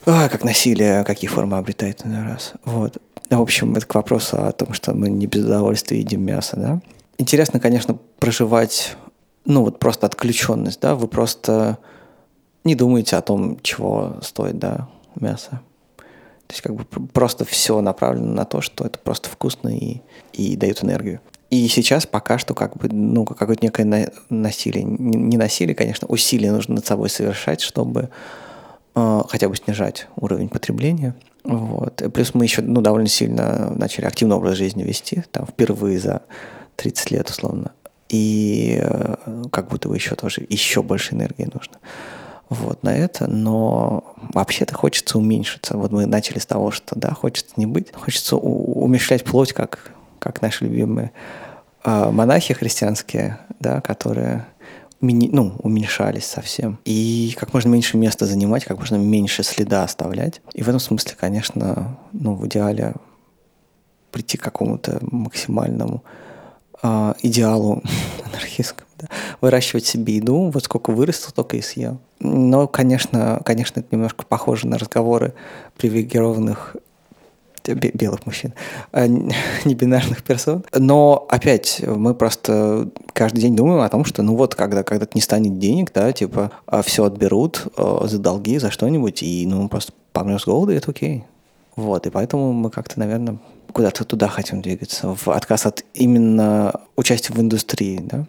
а, 0.06 0.30
как 0.30 0.44
насилие, 0.44 1.04
какие 1.04 1.30
формы 1.30 1.58
обретает 1.58 2.06
на 2.06 2.24
раз. 2.24 2.54
Вот. 2.64 2.98
В 3.30 3.42
общем, 3.42 3.76
это 3.76 3.86
к 3.86 3.96
вопросу 3.96 4.38
о 4.42 4.52
том, 4.52 4.72
что 4.74 4.94
мы 4.94 5.10
не 5.10 5.28
без 5.28 5.44
удовольствия 5.44 6.00
едим 6.00 6.24
мясо, 6.24 6.56
да. 6.56 6.82
Интересно, 7.18 7.60
конечно, 7.60 7.98
проживать, 8.20 8.96
ну, 9.46 9.64
вот 9.64 9.80
просто 9.80 10.06
отключенность, 10.06 10.80
да, 10.80 10.96
вы 10.96 11.08
просто 11.08 11.80
не 12.64 12.76
думаете 12.76 13.18
о 13.18 13.22
том, 13.22 13.60
чего 13.62 14.18
стоит, 14.22 14.58
да, 14.58 14.88
мясо. 15.20 15.62
То 16.48 16.54
есть 16.54 16.62
как 16.62 16.76
бы 16.76 16.86
просто 16.86 17.46
все 17.46 17.82
направлено 17.82 18.34
на 18.34 18.46
то, 18.46 18.62
что 18.62 18.86
это 18.86 19.00
просто 19.00 19.30
вкусно 19.30 19.70
и, 19.70 20.02
и 20.34 20.56
дает 20.56 20.84
энергию. 20.84 21.22
И 21.50 21.68
сейчас 21.68 22.06
пока 22.06 22.38
что 22.38 22.54
как 22.54 22.78
бы, 22.78 22.90
ну, 22.90 23.26
какое-то 23.26 23.64
некое 23.64 23.86
на, 23.86 24.10
насилие, 24.30 24.84
не, 24.84 25.18
не 25.18 25.38
насилие, 25.38 25.76
конечно, 25.76 26.08
усилие 26.08 26.52
нужно 26.52 26.76
над 26.76 26.86
собой 26.86 27.10
совершать, 27.10 27.62
чтобы 27.62 28.10
э, 28.96 29.22
хотя 29.28 29.50
бы 29.50 29.56
снижать 29.56 30.08
уровень 30.16 30.50
потребления. 30.50 31.16
Вот. 31.44 32.02
И 32.02 32.10
плюс 32.10 32.34
мы 32.34 32.46
еще 32.46 32.62
ну, 32.62 32.82
довольно 32.82 33.08
сильно 33.08 33.72
начали 33.76 34.06
активный 34.06 34.36
образ 34.36 34.58
жизни 34.58 34.84
вести, 34.84 35.24
там 35.32 35.46
впервые 35.46 36.00
за 36.00 36.24
30 36.76 37.12
лет 37.12 37.30
условно. 37.30 37.72
И 38.10 38.80
э, 38.82 39.44
как 39.52 39.70
будто 39.70 39.90
бы 39.90 39.96
еще 39.96 40.16
тоже 40.16 40.46
еще 40.50 40.84
больше 40.84 41.16
энергии 41.16 41.50
нужно 41.52 41.78
вот 42.50 42.84
на 42.84 42.96
это, 42.96 43.28
но 43.28 44.16
вообще-то 44.34 44.76
хочется 44.76 45.18
уменьшиться. 45.18 45.78
Вот 45.78 45.92
мы 45.92 46.06
начали 46.06 46.40
с 46.40 46.46
того, 46.46 46.72
что 46.72 46.98
да, 46.98 47.14
хочется 47.14 47.54
не 47.58 47.66
быть, 47.66 47.94
хочется 47.94 48.38
умешлять 48.38 49.24
плоть, 49.24 49.54
как, 49.54 49.92
как 50.20 50.42
наши 50.42 50.66
любимые 50.66 51.12
э, 51.84 52.10
монахи 52.12 52.54
христианские, 52.54 53.40
да, 53.60 53.82
которые 53.82 54.46
ну, 55.02 55.54
уменьшались 55.60 56.26
совсем. 56.26 56.80
И 56.86 57.36
как 57.40 57.54
можно 57.54 57.70
меньше 57.70 57.98
места 57.98 58.26
занимать, 58.26 58.66
как 58.66 58.78
можно 58.78 58.96
меньше 58.96 59.44
следа 59.44 59.84
оставлять. 59.84 60.42
И 60.54 60.64
в 60.64 60.68
этом 60.68 60.80
смысле, 60.80 61.16
конечно, 61.20 61.98
ну, 62.12 62.36
в 62.36 62.48
идеале 62.48 62.94
прийти 64.12 64.38
к 64.38 64.44
какому-то 64.44 65.00
максимальному 65.02 66.04
э, 66.82 67.14
идеалу 67.22 67.84
анархистскому, 68.26 68.88
да? 68.98 69.08
выращивать 69.42 69.86
себе 69.86 70.16
еду, 70.16 70.52
вот 70.54 70.64
сколько 70.64 70.92
вырастил, 70.92 71.32
только 71.32 71.58
и 71.58 71.62
съел. 71.62 72.00
Но, 72.20 72.68
конечно, 72.68 73.42
конечно, 73.46 73.82
это 73.82 73.90
немножко 73.92 74.26
похоже 74.26 74.68
на 74.68 74.78
разговоры 74.78 75.34
привилегированных 75.78 76.76
белых 77.74 78.26
мужчин, 78.26 78.54
а 78.92 79.08
не 79.66 79.76
бинарных 79.76 80.24
персон. 80.24 80.64
Но 80.74 81.26
опять 81.30 81.82
мы 81.86 82.14
просто 82.14 82.90
каждый 83.14 83.42
день 83.42 83.56
думаем 83.56 83.82
о 83.82 83.90
том, 83.90 84.06
что 84.06 84.22
ну 84.22 84.36
вот 84.36 84.56
когда 84.56 84.84
когда 84.84 85.08
не 85.14 85.22
станет 85.22 85.58
денег, 85.58 85.92
да, 85.94 86.12
типа 86.12 86.52
а 86.68 86.82
все 86.84 87.06
отберут 87.06 87.68
за 87.76 88.20
долги, 88.20 88.60
за 88.60 88.72
что-нибудь, 88.72 89.24
и 89.24 89.46
ну 89.48 89.68
просто 89.68 89.94
помрешь 90.14 90.44
с 90.44 90.46
голода, 90.46 90.74
и 90.74 90.78
это 90.78 90.92
окей. 90.92 91.24
Вот, 91.76 92.08
и 92.08 92.10
поэтому 92.10 92.54
мы 92.54 92.70
как-то, 92.70 93.00
наверное, 93.00 93.38
куда-то 93.74 94.06
туда 94.06 94.30
хотим 94.30 94.62
двигаться, 94.62 95.14
в 95.14 95.28
отказ 95.28 95.66
от 95.66 95.84
именно 95.94 96.74
участия 96.96 97.34
в 97.34 97.42
индустрии, 97.42 98.00
да, 98.02 98.26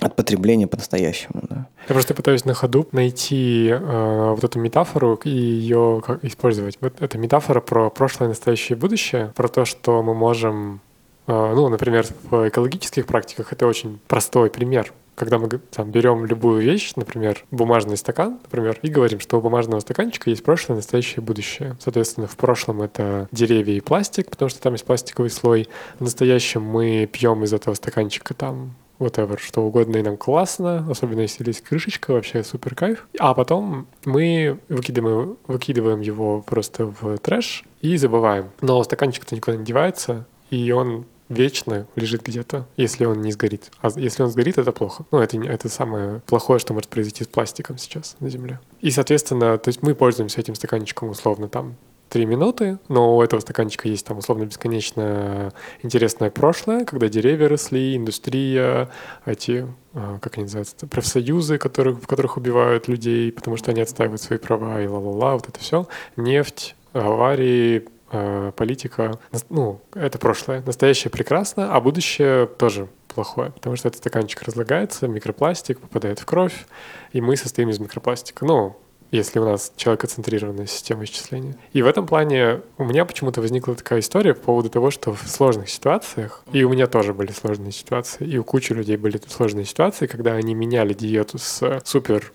от 0.00 0.16
потребления 0.16 0.66
по-настоящему, 0.66 1.42
да. 1.48 1.66
Я 1.88 1.94
просто 1.94 2.14
пытаюсь 2.14 2.44
на 2.44 2.54
ходу 2.54 2.88
найти 2.92 3.68
э, 3.70 4.30
вот 4.34 4.44
эту 4.44 4.58
метафору 4.58 5.20
и 5.24 5.30
ее 5.30 6.02
как 6.04 6.24
использовать. 6.24 6.78
Вот 6.80 7.00
эта 7.00 7.18
метафора 7.18 7.60
про 7.60 7.90
прошлое, 7.90 8.28
настоящее 8.28 8.76
и 8.76 8.80
будущее, 8.80 9.32
про 9.34 9.48
то, 9.48 9.64
что 9.64 10.02
мы 10.02 10.14
можем, 10.14 10.80
э, 11.26 11.52
ну, 11.54 11.68
например, 11.68 12.06
в 12.30 12.48
экологических 12.48 13.06
практиках 13.06 13.52
это 13.52 13.66
очень 13.66 13.98
простой 14.06 14.50
пример 14.50 14.92
когда 15.20 15.38
мы 15.38 15.48
там, 15.48 15.90
берем 15.90 16.24
любую 16.24 16.62
вещь, 16.62 16.92
например, 16.96 17.44
бумажный 17.50 17.98
стакан, 17.98 18.38
например, 18.42 18.78
и 18.80 18.88
говорим, 18.88 19.20
что 19.20 19.36
у 19.36 19.42
бумажного 19.42 19.80
стаканчика 19.80 20.30
есть 20.30 20.42
прошлое, 20.42 20.76
настоящее 20.76 21.18
и 21.18 21.20
будущее. 21.20 21.76
Соответственно, 21.78 22.26
в 22.26 22.38
прошлом 22.38 22.80
это 22.80 23.28
деревья 23.30 23.74
и 23.74 23.80
пластик, 23.80 24.30
потому 24.30 24.48
что 24.48 24.62
там 24.62 24.72
есть 24.72 24.86
пластиковый 24.86 25.28
слой. 25.28 25.68
В 25.98 26.04
настоящем 26.04 26.62
мы 26.62 27.06
пьем 27.06 27.44
из 27.44 27.52
этого 27.52 27.74
стаканчика 27.74 28.32
там 28.32 28.74
whatever, 29.00 29.38
что 29.40 29.62
угодно, 29.62 29.96
и 29.96 30.02
нам 30.02 30.16
классно, 30.16 30.86
особенно 30.88 31.20
если 31.20 31.44
есть 31.46 31.62
крышечка, 31.62 32.12
вообще 32.12 32.44
супер 32.44 32.74
кайф. 32.74 33.08
А 33.18 33.34
потом 33.34 33.88
мы 34.04 34.60
выкидываем, 34.68 35.38
выкидываем 35.46 36.00
его 36.00 36.42
просто 36.42 36.86
в 36.86 37.18
трэш 37.18 37.64
и 37.80 37.96
забываем. 37.96 38.50
Но 38.60 38.82
стаканчик-то 38.84 39.34
никуда 39.34 39.56
не 39.56 39.64
девается, 39.64 40.26
и 40.50 40.70
он 40.70 41.06
вечно 41.30 41.86
лежит 41.96 42.22
где-то, 42.22 42.66
если 42.76 43.06
он 43.06 43.22
не 43.22 43.32
сгорит. 43.32 43.70
А 43.80 43.88
если 43.96 44.22
он 44.22 44.30
сгорит, 44.30 44.58
это 44.58 44.72
плохо. 44.72 45.04
Ну, 45.10 45.20
это, 45.20 45.40
это 45.40 45.68
самое 45.68 46.20
плохое, 46.26 46.58
что 46.58 46.74
может 46.74 46.90
произойти 46.90 47.24
с 47.24 47.28
пластиком 47.28 47.78
сейчас 47.78 48.16
на 48.20 48.28
Земле. 48.28 48.60
И, 48.80 48.90
соответственно, 48.90 49.56
то 49.56 49.68
есть 49.68 49.82
мы 49.82 49.94
пользуемся 49.94 50.40
этим 50.40 50.54
стаканчиком 50.54 51.08
условно 51.08 51.48
там 51.48 51.76
три 52.10 52.26
минуты, 52.26 52.78
но 52.88 53.16
у 53.16 53.22
этого 53.22 53.40
стаканчика 53.40 53.88
есть 53.88 54.04
там 54.04 54.18
условно 54.18 54.44
бесконечно 54.44 55.52
интересное 55.82 56.30
прошлое, 56.30 56.84
когда 56.84 57.08
деревья 57.08 57.48
росли, 57.48 57.96
индустрия, 57.96 58.90
эти, 59.24 59.66
а, 59.94 60.18
как 60.18 60.34
они 60.36 60.44
называются, 60.44 60.86
профсоюзы, 60.88 61.56
которых, 61.56 62.02
в 62.02 62.06
которых 62.06 62.36
убивают 62.36 62.88
людей, 62.88 63.30
потому 63.30 63.56
что 63.56 63.70
они 63.70 63.80
отстаивают 63.80 64.20
свои 64.20 64.38
права 64.38 64.82
и 64.82 64.88
ла-ла-ла, 64.88 65.34
вот 65.34 65.48
это 65.48 65.60
все, 65.60 65.86
нефть, 66.16 66.74
аварии, 66.92 67.88
э, 68.10 68.52
политика, 68.56 69.18
ну, 69.48 69.80
это 69.94 70.18
прошлое. 70.18 70.62
Настоящее 70.66 71.12
прекрасно, 71.12 71.72
а 71.72 71.80
будущее 71.80 72.46
тоже 72.46 72.88
плохое, 73.06 73.52
потому 73.52 73.76
что 73.76 73.86
этот 73.86 73.98
стаканчик 73.98 74.42
разлагается, 74.42 75.06
микропластик 75.06 75.78
попадает 75.78 76.18
в 76.18 76.26
кровь, 76.26 76.66
и 77.12 77.20
мы 77.20 77.36
состоим 77.36 77.70
из 77.70 77.78
микропластика. 77.78 78.44
Ну, 78.44 78.76
если 79.10 79.38
у 79.38 79.44
нас 79.44 79.72
человекоцентрированная 79.76 80.66
система 80.66 81.04
исчисления. 81.04 81.56
И 81.72 81.82
в 81.82 81.86
этом 81.86 82.06
плане 82.06 82.60
у 82.78 82.84
меня 82.84 83.04
почему-то 83.04 83.40
возникла 83.40 83.74
такая 83.74 84.00
история 84.00 84.34
по 84.34 84.40
поводу 84.40 84.70
того, 84.70 84.90
что 84.90 85.12
в 85.12 85.28
сложных 85.28 85.68
ситуациях, 85.68 86.42
и 86.52 86.62
у 86.64 86.68
меня 86.70 86.86
тоже 86.86 87.14
были 87.14 87.32
сложные 87.32 87.72
ситуации, 87.72 88.26
и 88.26 88.38
у 88.38 88.44
кучи 88.44 88.72
людей 88.72 88.96
были 88.96 89.20
сложные 89.28 89.64
ситуации, 89.64 90.06
когда 90.06 90.34
они 90.34 90.54
меняли 90.54 90.94
диету 90.94 91.38
с 91.38 91.80
супер 91.84 92.32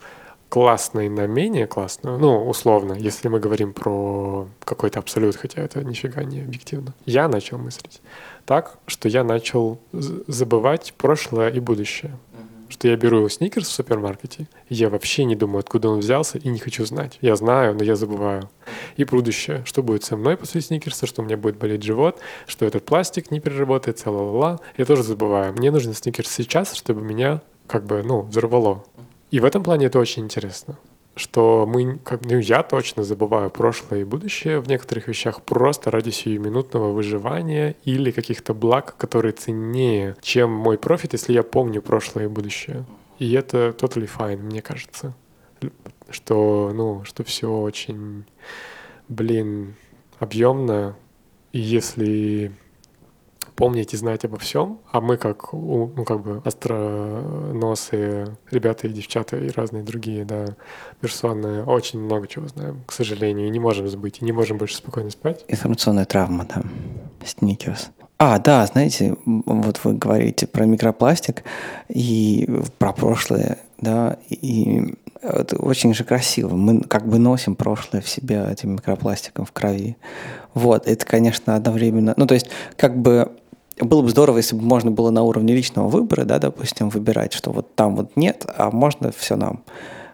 классной 0.49 1.09
на 1.09 1.27
менее 1.27 1.67
классную, 1.67 2.17
ну, 2.19 2.47
условно, 2.47 2.93
если 2.93 3.27
мы 3.27 3.39
говорим 3.39 3.73
про 3.73 4.47
какой-то 4.63 4.99
абсолют, 4.99 5.35
хотя 5.35 5.61
это 5.61 5.83
нифига 5.83 6.23
не 6.23 6.41
объективно, 6.41 6.93
я 7.05 7.27
начал 7.27 7.57
мыслить 7.57 8.01
так, 8.45 8.77
что 8.85 9.09
я 9.09 9.23
начал 9.23 9.79
забывать 9.91 10.93
прошлое 10.97 11.49
и 11.49 11.59
будущее. 11.59 12.11
Mm-hmm. 12.11 12.54
Что 12.67 12.87
я 12.87 12.95
беру 12.95 13.27
сникерс 13.29 13.67
в 13.67 13.71
супермаркете, 13.71 14.47
я 14.69 14.89
вообще 14.89 15.25
не 15.25 15.35
думаю, 15.35 15.59
откуда 15.59 15.89
он 15.89 15.99
взялся, 15.99 16.37
и 16.37 16.49
не 16.49 16.59
хочу 16.59 16.85
знать. 16.85 17.17
Я 17.21 17.35
знаю, 17.35 17.75
но 17.75 17.83
я 17.83 17.95
забываю. 17.95 18.49
И 18.97 19.03
будущее. 19.03 19.63
Что 19.65 19.83
будет 19.83 20.03
со 20.03 20.17
мной 20.17 20.35
после 20.35 20.61
сникерса, 20.61 21.05
что 21.05 21.21
у 21.21 21.25
меня 21.25 21.37
будет 21.37 21.57
болеть 21.57 21.83
живот, 21.83 22.19
что 22.47 22.65
этот 22.65 22.85
пластик 22.85 23.31
не 23.31 23.39
переработается, 23.39 24.09
ла-ла-ла. 24.09 24.59
Я 24.77 24.85
тоже 24.85 25.03
забываю. 25.03 25.53
Мне 25.53 25.71
нужен 25.71 25.93
сникерс 25.93 26.31
сейчас, 26.31 26.73
чтобы 26.73 27.01
меня 27.01 27.41
как 27.67 27.85
бы, 27.85 28.01
ну, 28.03 28.21
взорвало. 28.21 28.83
И 29.31 29.39
в 29.39 29.45
этом 29.45 29.63
плане 29.63 29.87
это 29.87 29.99
очень 29.99 30.23
интересно 30.23 30.77
что 31.15 31.65
мы, 31.65 31.97
как, 31.99 32.25
ну, 32.25 32.37
я 32.39 32.61
точно 32.61 33.03
забываю 33.03 33.49
прошлое 33.49 34.01
и 34.01 34.03
будущее 34.03 34.59
в 34.59 34.67
некоторых 34.67 35.07
вещах 35.07 35.41
просто 35.41 35.89
ради 35.89 36.09
сиюминутного 36.09 36.91
выживания 36.91 37.75
или 37.85 38.11
каких-то 38.11 38.53
благ, 38.53 38.95
которые 38.97 39.31
ценнее, 39.31 40.15
чем 40.21 40.51
мой 40.51 40.77
профит, 40.77 41.13
если 41.13 41.33
я 41.33 41.43
помню 41.43 41.81
прошлое 41.81 42.25
и 42.25 42.27
будущее. 42.27 42.85
И 43.17 43.31
это 43.31 43.69
totally 43.69 44.09
fine, 44.13 44.37
мне 44.37 44.61
кажется. 44.61 45.15
Что, 46.09 46.71
ну, 46.73 47.03
что 47.05 47.23
все 47.23 47.49
очень, 47.49 48.25
блин, 49.07 49.75
объемно. 50.19 50.97
И 51.53 51.59
если 51.59 52.51
помнить 53.55 53.93
и 53.93 53.97
знать 53.97 54.25
обо 54.25 54.37
всем, 54.37 54.79
а 54.91 55.01
мы 55.01 55.17
как, 55.17 55.53
ну, 55.53 56.03
как 56.05 56.21
бы 56.21 56.41
остроносые 56.43 58.37
ребята 58.51 58.87
и 58.87 58.91
девчата 58.91 59.37
и 59.37 59.49
разные 59.49 59.83
другие, 59.83 60.25
да, 60.25 60.45
персоны 61.01 61.63
очень 61.63 61.99
много 61.99 62.27
чего 62.27 62.47
знаем, 62.47 62.81
к 62.85 62.91
сожалению, 62.91 63.47
и 63.47 63.49
не 63.49 63.59
можем 63.59 63.87
забыть, 63.87 64.21
и 64.21 64.25
не 64.25 64.31
можем 64.31 64.57
больше 64.57 64.75
спокойно 64.75 65.09
спать. 65.09 65.45
Информационная 65.47 66.05
травма, 66.05 66.45
да, 66.45 66.61
сникерс. 67.25 67.91
А, 68.17 68.39
да, 68.39 68.65
знаете, 68.65 69.17
вот 69.25 69.81
вы 69.83 69.93
говорите 69.93 70.47
про 70.47 70.65
микропластик 70.65 71.43
и 71.89 72.49
про 72.77 72.93
прошлое, 72.93 73.57
да, 73.77 74.17
и 74.29 74.95
это 75.21 75.57
очень 75.57 75.93
же 75.93 76.03
красиво. 76.03 76.55
Мы 76.55 76.81
как 76.81 77.07
бы 77.07 77.17
носим 77.17 77.55
прошлое 77.55 78.01
в 78.01 78.07
себе 78.07 78.45
этим 78.49 78.73
микропластиком 78.73 79.45
в 79.45 79.51
крови. 79.51 79.97
Вот, 80.53 80.87
это, 80.87 81.05
конечно, 81.05 81.55
одновременно... 81.55 82.13
Ну, 82.15 82.25
то 82.25 82.35
есть, 82.35 82.49
как 82.77 82.97
бы 82.97 83.31
было 83.79 84.01
бы 84.01 84.09
здорово, 84.09 84.37
если 84.37 84.55
бы 84.55 84.61
можно 84.61 84.91
было 84.91 85.09
на 85.09 85.23
уровне 85.23 85.53
личного 85.53 85.87
выбора, 85.89 86.23
да, 86.23 86.39
допустим, 86.39 86.89
выбирать, 86.89 87.33
что 87.33 87.51
вот 87.51 87.75
там 87.75 87.95
вот 87.95 88.15
нет, 88.15 88.45
а 88.55 88.71
можно 88.71 89.11
все 89.11 89.35
нам. 89.35 89.63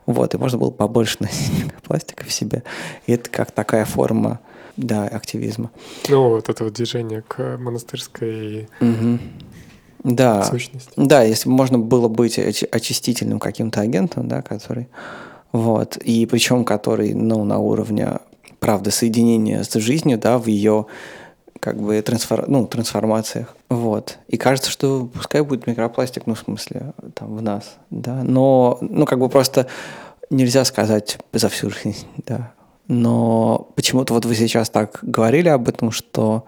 Вот, 0.08 0.34
и 0.34 0.38
можно 0.38 0.58
было 0.58 0.72
побольше 0.72 1.18
носить 1.20 1.72
пластика 1.84 2.26
в 2.26 2.32
себе. 2.32 2.64
И 3.06 3.14
это 3.14 3.30
как 3.30 3.52
такая 3.52 3.86
форма, 3.86 4.40
да, 4.78 5.06
активизма. 5.06 5.70
Ну, 6.10 6.30
вот 6.30 6.50
это 6.50 6.64
вот 6.64 6.74
движение 6.74 7.22
к 7.22 7.58
монастырской 7.58 8.68
угу. 8.80 9.20
да. 10.04 10.44
сущности. 10.44 10.92
Да, 10.96 11.22
если 11.22 11.48
бы 11.48 11.56
можно 11.56 11.78
было 11.78 12.08
быть 12.08 12.40
очистительным 12.40 13.40
каким-то 13.40 13.82
агентом, 13.82 14.28
да, 14.28 14.42
который... 14.42 14.88
Вот, 15.52 15.98
и 15.98 16.26
причем 16.28 16.64
который, 16.64 17.14
ну, 17.14 17.44
на 17.44 17.60
уровне, 17.60 18.20
правда, 18.60 18.90
соединения 18.90 19.64
с 19.64 19.74
жизнью, 19.74 20.18
да, 20.18 20.38
в 20.38 20.48
ее 20.48 20.86
как 21.62 21.80
бы 21.80 22.02
трансфор... 22.02 22.50
ну, 22.50 22.66
трансформациях. 22.66 23.56
Вот. 23.70 24.18
И 24.28 24.38
кажется, 24.38 24.70
что 24.70 25.06
пускай 25.06 25.42
будет 25.42 25.68
микропластик, 25.68 26.26
ну, 26.26 26.34
в 26.34 26.40
смысле, 26.40 26.94
там, 27.14 27.38
в 27.38 27.42
нас, 27.42 27.76
да. 27.92 28.24
Но, 28.24 28.80
ну, 28.82 29.06
как 29.06 29.20
бы 29.20 29.30
просто 29.30 29.68
нельзя 30.30 30.66
сказать 30.66 31.20
за 31.32 31.48
всю 31.48 31.70
жизнь, 31.70 32.08
да. 32.26 32.52
Но 32.88 33.70
почему-то 33.76 34.14
вот 34.14 34.26
вы 34.26 34.36
сейчас 34.36 34.70
так 34.70 35.00
говорили 35.04 35.48
об 35.48 35.70
этом, 35.70 35.92
что 35.92 36.46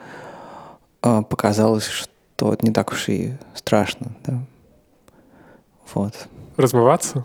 э, 1.03 1.21
показалось, 1.29 1.85
что 1.85 2.51
это 2.51 2.65
не 2.65 2.73
так 2.73 2.91
уж 2.91 3.07
и 3.07 3.33
страшно, 3.53 4.11
да. 4.25 4.39
Вот. 5.93 6.27
Размываться? 6.57 7.23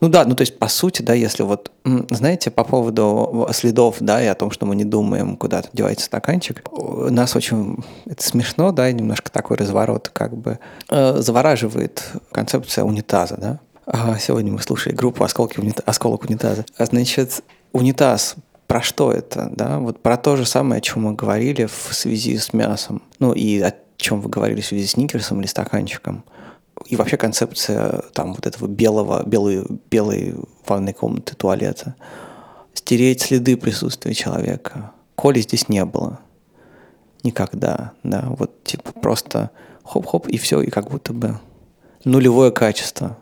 Ну 0.00 0.08
да, 0.08 0.24
ну 0.24 0.34
то 0.34 0.42
есть 0.42 0.58
по 0.58 0.68
сути, 0.68 1.02
да, 1.02 1.14
если 1.14 1.42
вот, 1.42 1.70
знаете, 2.10 2.50
по 2.50 2.64
поводу 2.64 3.48
следов, 3.52 3.96
да, 4.00 4.22
и 4.22 4.26
о 4.26 4.34
том, 4.34 4.50
что 4.50 4.66
мы 4.66 4.76
не 4.76 4.84
думаем, 4.84 5.36
куда-то 5.36 5.68
девается 5.72 6.06
стаканчик, 6.06 6.62
нас 7.10 7.34
очень, 7.36 7.78
это 8.06 8.22
смешно, 8.22 8.72
да, 8.72 8.90
немножко 8.92 9.30
такой 9.30 9.56
разворот 9.56 10.10
как 10.12 10.36
бы 10.36 10.58
э, 10.90 11.16
завораживает 11.18 12.04
концепция 12.32 12.84
унитаза, 12.84 13.36
да. 13.36 13.60
А 13.86 14.18
сегодня 14.18 14.52
мы 14.52 14.60
слушали 14.60 14.94
группу 14.94 15.24
«Осколки 15.24 15.58
унита... 15.58 15.82
«Осколок 15.86 16.24
унитаза». 16.24 16.66
А 16.76 16.84
значит, 16.84 17.42
унитаз 17.72 18.36
про 18.66 18.82
что 18.82 19.10
это, 19.10 19.50
да? 19.54 19.78
Вот 19.78 20.02
про 20.02 20.18
то 20.18 20.36
же 20.36 20.44
самое, 20.44 20.78
о 20.78 20.80
чем 20.82 21.04
мы 21.04 21.14
говорили 21.14 21.64
в 21.64 21.94
связи 21.94 22.36
с 22.36 22.52
мясом. 22.52 23.02
Ну 23.18 23.32
и 23.32 23.60
о 23.60 23.74
чем 23.96 24.20
вы 24.20 24.28
говорили 24.28 24.60
в 24.60 24.66
связи 24.66 24.86
с 24.86 24.96
никерсом 24.98 25.40
или 25.40 25.46
стаканчиком 25.46 26.22
и 26.86 26.96
вообще 26.96 27.16
концепция 27.16 28.02
там 28.12 28.34
вот 28.34 28.46
этого 28.46 28.66
белого, 28.66 29.22
белой, 29.24 29.64
белой 29.90 30.34
ванной 30.66 30.92
комнаты, 30.92 31.34
туалета. 31.34 31.94
Стереть 32.74 33.22
следы 33.22 33.56
присутствия 33.56 34.14
человека. 34.14 34.92
Коли 35.14 35.40
здесь 35.40 35.68
не 35.68 35.84
было. 35.84 36.20
Никогда, 37.22 37.92
да. 38.02 38.26
Вот 38.38 38.62
типа 38.64 38.92
просто 38.92 39.50
хоп-хоп 39.84 40.28
и 40.28 40.38
все, 40.38 40.60
и 40.60 40.70
как 40.70 40.90
будто 40.90 41.12
бы 41.12 41.38
нулевое 42.04 42.52
качество. 42.52 43.18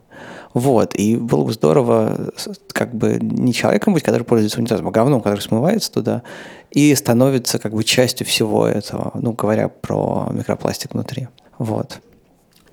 Вот, 0.54 0.94
и 0.94 1.16
было 1.16 1.44
бы 1.44 1.52
здорово 1.52 2.32
как 2.72 2.94
бы 2.94 3.18
не 3.20 3.52
человеком 3.52 3.92
быть, 3.92 4.02
который 4.02 4.22
пользуется 4.22 4.58
унитазом, 4.58 4.88
а 4.88 4.90
говном, 4.90 5.20
который 5.20 5.40
смывается 5.40 5.92
туда 5.92 6.22
и 6.70 6.94
становится 6.94 7.58
как 7.58 7.74
бы 7.74 7.84
частью 7.84 8.26
всего 8.26 8.66
этого, 8.66 9.10
ну, 9.14 9.32
говоря 9.32 9.68
про 9.68 10.28
микропластик 10.32 10.94
внутри. 10.94 11.28
Вот. 11.58 12.00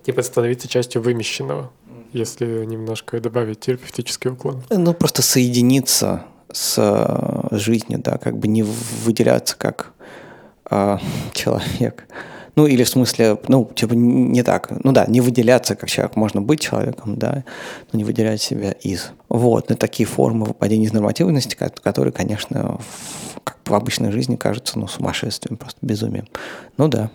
Типа 0.04 0.22
становиться 0.22 0.68
частью 0.68 1.02
вымещенного, 1.02 1.72
если 2.12 2.66
немножко 2.66 3.20
добавить 3.20 3.62
терапевтический 3.62 4.32
уклон. 4.32 4.64
Ну, 4.70 4.94
просто 4.94 5.22
соединиться 5.22 6.24
с 6.52 6.76
э, 6.78 7.58
жизнью, 7.58 8.00
да, 8.00 8.18
как 8.18 8.38
бы 8.38 8.48
не 8.48 8.64
выделяться 8.64 9.56
как 9.58 9.94
э, 10.70 10.98
человек. 11.34 12.06
Ну, 12.56 12.68
или 12.68 12.84
в 12.84 12.90
смысле, 12.90 13.40
ну, 13.48 13.70
типа 13.74 13.94
не 13.94 14.44
так. 14.44 14.70
Ну 14.84 14.92
да, 14.92 15.06
не 15.08 15.22
выделяться 15.22 15.76
как 15.76 15.90
человек. 15.90 16.16
Можно 16.16 16.42
быть 16.42 16.60
человеком, 16.60 17.18
да, 17.18 17.44
но 17.92 17.98
не 17.98 18.04
выделять 18.04 18.42
себя 18.42 18.72
из. 18.74 19.12
Вот, 19.30 19.70
ну, 19.70 19.76
такие 19.76 20.06
формы 20.06 20.46
выпадения 20.46 20.86
из 20.86 20.94
нормативности, 20.94 21.56
которые, 21.56 22.12
конечно, 22.12 22.78
в, 22.78 23.40
как 23.44 23.58
в 23.66 23.74
обычной 23.74 24.12
жизни 24.12 24.36
кажутся, 24.36 24.78
ну, 24.78 24.88
сумасшествием, 24.88 25.58
просто 25.58 25.80
безумием. 25.82 26.28
Ну 26.78 26.88
да. 26.88 27.10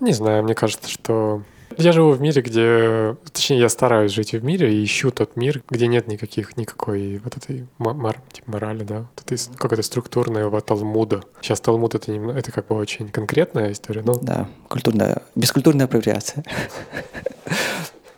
Не 0.00 0.12
знаю, 0.12 0.44
мне 0.44 0.54
кажется, 0.54 0.90
что 0.90 1.42
я 1.76 1.92
живу 1.92 2.12
в 2.12 2.20
мире, 2.20 2.42
где... 2.42 3.16
Точнее, 3.32 3.60
я 3.60 3.68
стараюсь 3.68 4.12
жить 4.12 4.32
в 4.32 4.44
мире 4.44 4.74
и 4.74 4.84
ищу 4.84 5.10
тот 5.10 5.36
мир, 5.36 5.62
где 5.68 5.86
нет 5.86 6.06
никаких, 6.06 6.56
никакой 6.56 7.18
вот 7.22 7.36
этой 7.36 7.66
мор, 7.78 8.16
типа, 8.32 8.52
морали, 8.52 8.84
да, 8.84 9.00
вот 9.00 9.24
этой 9.24 9.38
какой-то 9.56 9.82
структурного 9.82 10.60
Талмуда. 10.60 11.22
Сейчас 11.40 11.60
Талмуд— 11.60 11.94
это, 11.96 12.10
не, 12.10 12.32
это 12.32 12.52
как 12.52 12.68
бы 12.68 12.76
очень 12.76 13.08
конкретная 13.08 13.72
история, 13.72 14.02
но... 14.02 14.14
Да, 14.14 14.48
культурная, 14.68 15.22
бескультурная 15.34 15.86
апроприация. 15.86 16.44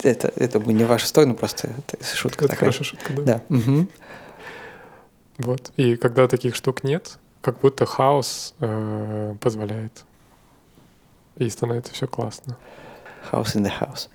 Это, 0.02 0.32
это 0.36 0.60
не 0.60 0.84
ваша 0.84 1.06
сторону, 1.06 1.34
просто 1.34 1.70
это 1.78 2.04
шутка 2.04 2.44
Это 2.44 2.54
хорошая 2.54 2.84
шутка, 2.84 3.12
да. 3.14 3.42
Да. 3.48 3.86
Вот. 5.38 5.72
И 5.76 5.96
когда 5.96 6.28
таких 6.28 6.54
штук 6.54 6.84
нет, 6.84 7.18
как 7.40 7.60
будто 7.60 7.86
хаос 7.86 8.54
э, 8.60 9.34
позволяет. 9.40 10.04
И 11.36 11.48
становится 11.48 11.92
все 11.94 12.06
классно. 12.06 12.56
House 13.32 13.56
in 13.56 13.64
the 13.64 13.72
house. 13.80 14.08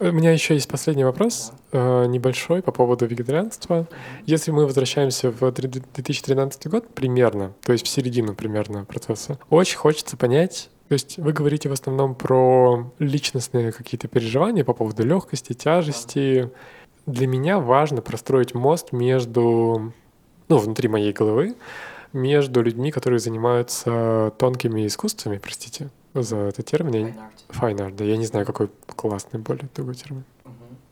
У 0.00 0.12
меня 0.12 0.32
еще 0.32 0.52
есть 0.52 0.68
последний 0.68 1.04
вопрос, 1.04 1.52
э, 1.72 2.04
небольшой, 2.06 2.60
по 2.62 2.72
поводу 2.72 3.06
вегетарианства. 3.06 3.88
Если 4.26 4.50
мы 4.50 4.66
возвращаемся 4.66 5.30
в 5.30 5.50
2013 5.50 6.66
год 6.66 6.92
примерно, 6.94 7.54
то 7.62 7.72
есть 7.72 7.86
в 7.86 7.88
середину 7.88 8.34
примерно 8.34 8.84
процесса, 8.84 9.38
очень 9.48 9.78
хочется 9.78 10.18
понять, 10.18 10.68
то 10.88 10.92
есть 10.92 11.16
вы 11.16 11.32
говорите 11.32 11.70
в 11.70 11.72
основном 11.72 12.14
про 12.14 12.92
личностные 12.98 13.72
какие-то 13.72 14.08
переживания 14.08 14.64
по 14.64 14.74
поводу 14.74 15.06
легкости, 15.06 15.54
тяжести. 15.54 16.50
Для 17.06 17.26
меня 17.26 17.58
важно 17.58 18.02
простроить 18.02 18.52
мост 18.52 18.92
между, 18.92 19.94
ну, 20.48 20.58
внутри 20.58 20.88
моей 20.88 21.12
головы, 21.12 21.54
между 22.14 22.62
людьми, 22.62 22.90
которые 22.90 23.18
занимаются 23.18 24.32
тонкими 24.38 24.86
искусствами, 24.86 25.38
простите 25.38 25.90
за 26.14 26.36
этот 26.36 26.64
термин. 26.66 26.94
Fine 26.94 27.16
art. 27.16 27.60
Fine 27.60 27.76
art, 27.76 27.96
да. 27.96 28.04
Я 28.04 28.16
не 28.16 28.26
знаю, 28.26 28.46
какой 28.46 28.70
классный 28.86 29.40
более 29.40 29.68
другой 29.74 29.96
термин. 29.96 30.24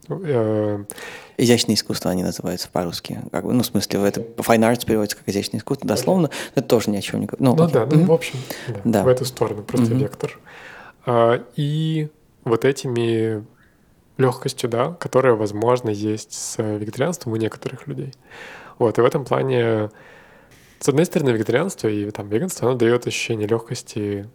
Uh-huh. 0.09 0.87
Изящное 1.39 1.77
искусство 1.77 2.11
они 2.11 2.25
называются 2.25 2.68
по-русски. 2.68 3.20
Как 3.31 3.45
бы, 3.45 3.53
ну, 3.53 3.62
в 3.62 3.66
смысле, 3.66 4.01
это 4.07 4.20
fine 4.20 4.61
arts 4.61 4.85
переводится 4.85 5.16
как 5.16 5.29
изящное 5.29 5.61
искусство, 5.61 5.87
дословно. 5.87 6.29
Это 6.55 6.66
тоже 6.66 6.91
ни 6.91 6.97
о 6.97 7.01
чем 7.01 7.20
не 7.20 7.27
говорит. 7.27 7.41
Ну, 7.41 7.55
ну 7.55 7.70
да, 7.70 7.87
ну, 7.87 8.05
в 8.05 8.12
общем, 8.12 8.39
да, 8.68 8.81
да. 8.85 9.05
в 9.05 9.09
эту 9.09 9.25
сторону, 9.25 9.62
просто 9.62 9.95
mm-hmm. 9.95 9.99
вектор. 9.99 10.41
А, 11.07 11.45
и 11.55 12.09
вот 12.45 12.64
этими 12.64 13.45
легкостью, 14.18 14.68
да, 14.68 14.93
которая, 14.99 15.35
возможно, 15.35 15.89
есть 15.91 16.33
с 16.33 16.61
вегетарианством 16.61 17.33
у 17.33 17.37
некоторых 17.37 17.87
людей. 17.87 18.12
Вот, 18.79 18.99
и 18.99 19.01
в 19.01 19.05
этом 19.05 19.25
плане 19.25 19.91
с 20.83 20.89
одной 20.89 21.07
стороны, 21.07 21.30
вегетарианство 21.30 21.89
и 21.89 22.11
там 22.11 22.28
веганство, 22.28 22.68
оно 22.68 22.76
дает 22.76 23.07
ощущение 23.07 23.47
легкости 23.47 24.28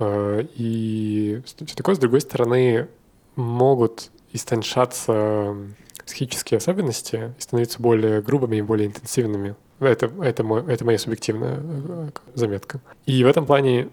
э, 0.00 0.44
и 0.56 1.40
все 1.44 1.76
такое. 1.76 1.94
С 1.94 1.98
другой 1.98 2.20
стороны, 2.20 2.88
могут 3.36 4.10
истончаться 4.32 5.56
психические 6.04 6.58
особенности 6.58 7.32
и 7.38 7.40
становиться 7.40 7.80
более 7.80 8.20
грубыми 8.20 8.56
и 8.56 8.62
более 8.62 8.88
интенсивными. 8.88 9.54
Это, 9.78 10.10
это, 10.22 10.42
мой, 10.42 10.64
это 10.66 10.84
моя 10.84 10.98
субъективная 10.98 11.60
э, 11.62 12.10
заметка. 12.34 12.80
И 13.06 13.22
в 13.22 13.26
этом 13.28 13.46
плане 13.46 13.90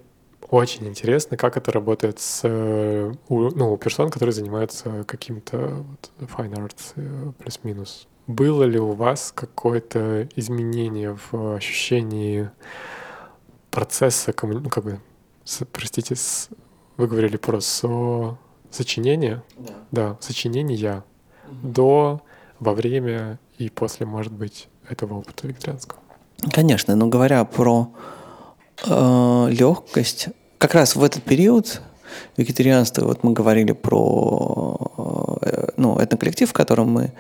очень 0.50 0.88
интересно, 0.88 1.38
как 1.38 1.58
это 1.58 1.72
работает 1.72 2.20
с 2.20 2.42
у, 2.44 3.40
ну, 3.52 3.74
у 3.74 3.78
персон, 3.78 4.10
которые 4.10 4.34
занимаются 4.34 5.04
каким-то 5.06 5.58
вот, 5.58 6.12
fine 6.20 6.54
arts 6.56 6.94
э, 6.96 7.32
плюс-минус. 7.38 8.08
Было 8.30 8.62
ли 8.62 8.78
у 8.78 8.92
вас 8.92 9.32
какое-то 9.34 10.30
изменение 10.36 11.18
в 11.32 11.56
ощущении 11.56 12.52
процесса, 13.72 14.36
ну, 14.44 14.70
как 14.70 14.84
бы, 14.84 15.00
с, 15.44 15.66
простите, 15.66 16.16
с, 16.16 16.50
вы 16.96 17.08
говорили 17.08 17.38
про 17.38 17.60
со, 17.60 18.38
сочинение? 18.70 19.42
Да. 19.58 19.74
Да, 19.92 20.18
сочинение 20.20 21.04
угу. 21.48 21.56
до, 21.64 22.22
во 22.60 22.76
время 22.76 23.40
и 23.58 23.68
после, 23.70 24.06
может 24.06 24.32
быть, 24.32 24.70
этого 24.88 25.16
опыта 25.16 25.48
вегетарианского. 25.48 26.00
Конечно, 26.54 26.96
но 26.96 27.08
говоря 27.08 27.44
про 27.46 27.92
э, 28.86 29.48
легкость, 29.50 30.28
как 30.60 30.76
раз 30.76 30.96
в 30.96 31.04
этот 31.04 31.24
период 31.24 31.82
вегетарианства, 32.38 33.06
вот 33.06 33.24
мы 33.24 33.34
говорили 33.34 33.72
про 33.72 35.40
э, 35.42 35.70
ну, 35.78 36.00
этноколлектив, 36.00 36.48
в 36.48 36.54
котором 36.54 36.92
мы 36.92 37.12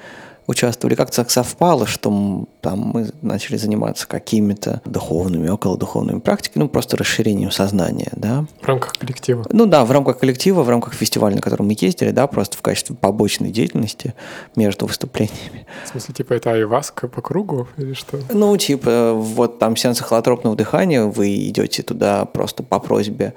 участвовали, 0.49 0.95
как-то 0.95 1.17
так 1.17 1.29
совпало, 1.29 1.85
что 1.85 2.45
там 2.61 2.79
мы 2.79 3.09
начали 3.21 3.55
заниматься 3.55 4.07
какими-то 4.07 4.81
духовными, 4.83 5.47
околодуховными 5.47 6.19
практиками, 6.19 6.63
ну, 6.63 6.69
просто 6.69 6.97
расширением 6.97 7.51
сознания, 7.51 8.11
да. 8.15 8.45
В 8.59 8.67
рамках 8.67 8.93
коллектива? 8.93 9.45
Ну 9.51 9.67
да, 9.67 9.85
в 9.85 9.91
рамках 9.91 10.17
коллектива, 10.17 10.63
в 10.63 10.69
рамках 10.69 10.95
фестиваля, 10.95 11.35
на 11.35 11.41
котором 11.41 11.67
мы 11.67 11.75
ездили, 11.79 12.09
да, 12.09 12.25
просто 12.25 12.57
в 12.57 12.63
качестве 12.63 12.95
побочной 12.95 13.51
деятельности 13.51 14.15
между 14.55 14.87
выступлениями. 14.87 15.67
В 15.85 15.89
смысле, 15.89 16.15
типа 16.15 16.33
это 16.33 16.51
айваска 16.51 17.07
по 17.07 17.21
кругу 17.21 17.67
или 17.77 17.93
что? 17.93 18.17
Ну, 18.33 18.57
типа, 18.57 19.13
вот 19.13 19.59
там 19.59 19.75
сеансы 19.75 20.03
холотропного 20.03 20.55
дыхания, 20.55 21.03
вы 21.03 21.47
идете 21.47 21.83
туда 21.83 22.25
просто 22.25 22.63
по 22.63 22.79
просьбе 22.79 23.35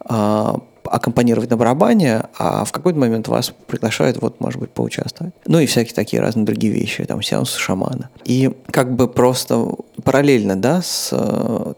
а, 0.00 0.60
аккомпанировать 0.84 1.50
на 1.50 1.56
барабане, 1.56 2.24
а 2.38 2.64
в 2.64 2.72
какой-то 2.72 2.98
момент 2.98 3.28
вас 3.28 3.52
приглашают, 3.66 4.20
вот, 4.20 4.40
может 4.40 4.60
быть, 4.60 4.70
поучаствовать. 4.70 5.34
Ну 5.46 5.58
и 5.58 5.66
всякие 5.66 5.94
такие 5.94 6.20
разные 6.20 6.44
другие 6.44 6.72
вещи, 6.72 7.04
там, 7.04 7.22
сеанс 7.22 7.54
шамана. 7.54 8.10
И 8.24 8.52
как 8.70 8.94
бы 8.94 9.08
просто 9.08 9.68
параллельно, 10.02 10.56
да, 10.56 10.82
с 10.82 11.08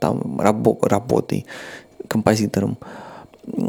там 0.01 0.41
рабо- 0.41 0.87
работой 0.87 1.47
композитором 2.09 2.79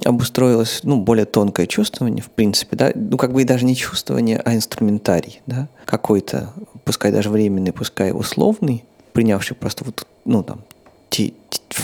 обустроилось, 0.06 0.82
ну, 0.84 0.98
более 0.98 1.26
тонкое 1.26 1.68
чувствование, 1.68 2.24
в 2.24 2.32
принципе, 2.32 2.76
да, 2.76 2.92
ну, 2.96 3.18
как 3.18 3.32
бы 3.32 3.44
и 3.44 3.46
даже 3.46 3.66
не 3.66 3.76
чувствование, 3.76 4.42
а 4.44 4.56
инструментарий, 4.56 5.42
да, 5.46 5.68
какой-то, 5.86 6.52
пускай 6.84 7.12
даже 7.12 7.30
временный, 7.30 7.72
пускай 7.72 8.12
условный, 8.12 8.84
принявший 9.14 9.56
просто 9.56 9.84
вот, 9.84 10.08
ну, 10.26 10.42
там, 10.42 10.62
те, 11.10 11.34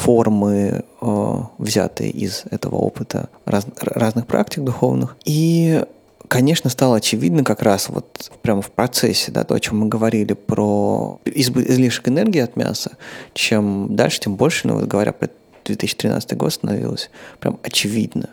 формы, 0.04 0.84
э, 1.01 1.36
взятые 1.58 2.12
из 2.12 2.43
этого 2.51 2.76
опыта 2.76 3.30
раз, 3.45 3.66
разных 3.80 4.28
практик 4.28 4.62
духовных. 4.64 5.16
И 5.24 5.82
конечно, 6.28 6.70
стало 6.70 6.97
очевидно 6.97 7.43
как 7.45 7.62
раз 7.62 7.88
вот 7.88 8.32
прямо 8.41 8.62
в 8.62 8.70
процессе, 8.72 9.32
да, 9.32 9.45
то, 9.45 9.54
о 9.54 9.60
чем 9.60 9.80
мы 9.80 9.88
говорили 9.88 10.34
про 10.34 11.20
излишек 11.26 12.10
энергии 12.10 12.41
от 12.41 12.58
мяса, 12.58 12.97
чем 13.34 13.95
дальше, 13.95 14.20
тем 14.20 14.36
больше, 14.36 14.68
ну, 14.68 14.76
вот 14.76 14.86
говоря 14.86 15.14
про 15.14 15.30
2013 15.64 16.36
год, 16.36 16.51
становилось 16.51 17.10
прям 17.39 17.60
очевидно, 17.64 18.30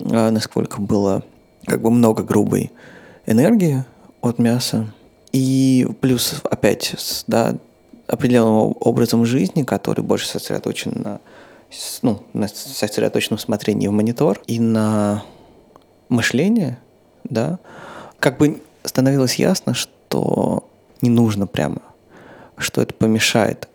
э, 0.00 0.30
насколько 0.30 0.82
было 0.82 1.22
как 1.64 1.80
бы 1.80 1.90
много 1.90 2.22
грубой 2.22 2.72
энергии 3.24 3.84
от 4.20 4.38
мяса. 4.38 4.92
И 5.32 5.88
плюс 6.00 6.42
опять, 6.50 7.24
да, 7.26 7.56
определенным 8.10 8.76
образом 8.80 9.24
жизни, 9.24 9.62
который 9.62 10.02
больше 10.02 10.26
сосредоточен 10.26 10.92
на, 10.96 11.20
ну, 12.02 12.22
на 12.32 12.48
сосредоточенном 12.48 13.38
смотрении 13.38 13.86
в 13.86 13.92
монитор 13.92 14.40
и 14.46 14.58
на 14.58 15.22
мышление, 16.08 16.78
да, 17.24 17.58
как 18.18 18.38
бы 18.38 18.60
становилось 18.84 19.36
ясно, 19.36 19.74
что 19.74 20.68
не 21.00 21.10
нужно 21.10 21.46
прямо, 21.46 21.82
что 22.56 22.82
это 22.82 22.92
помешает. 22.94 23.68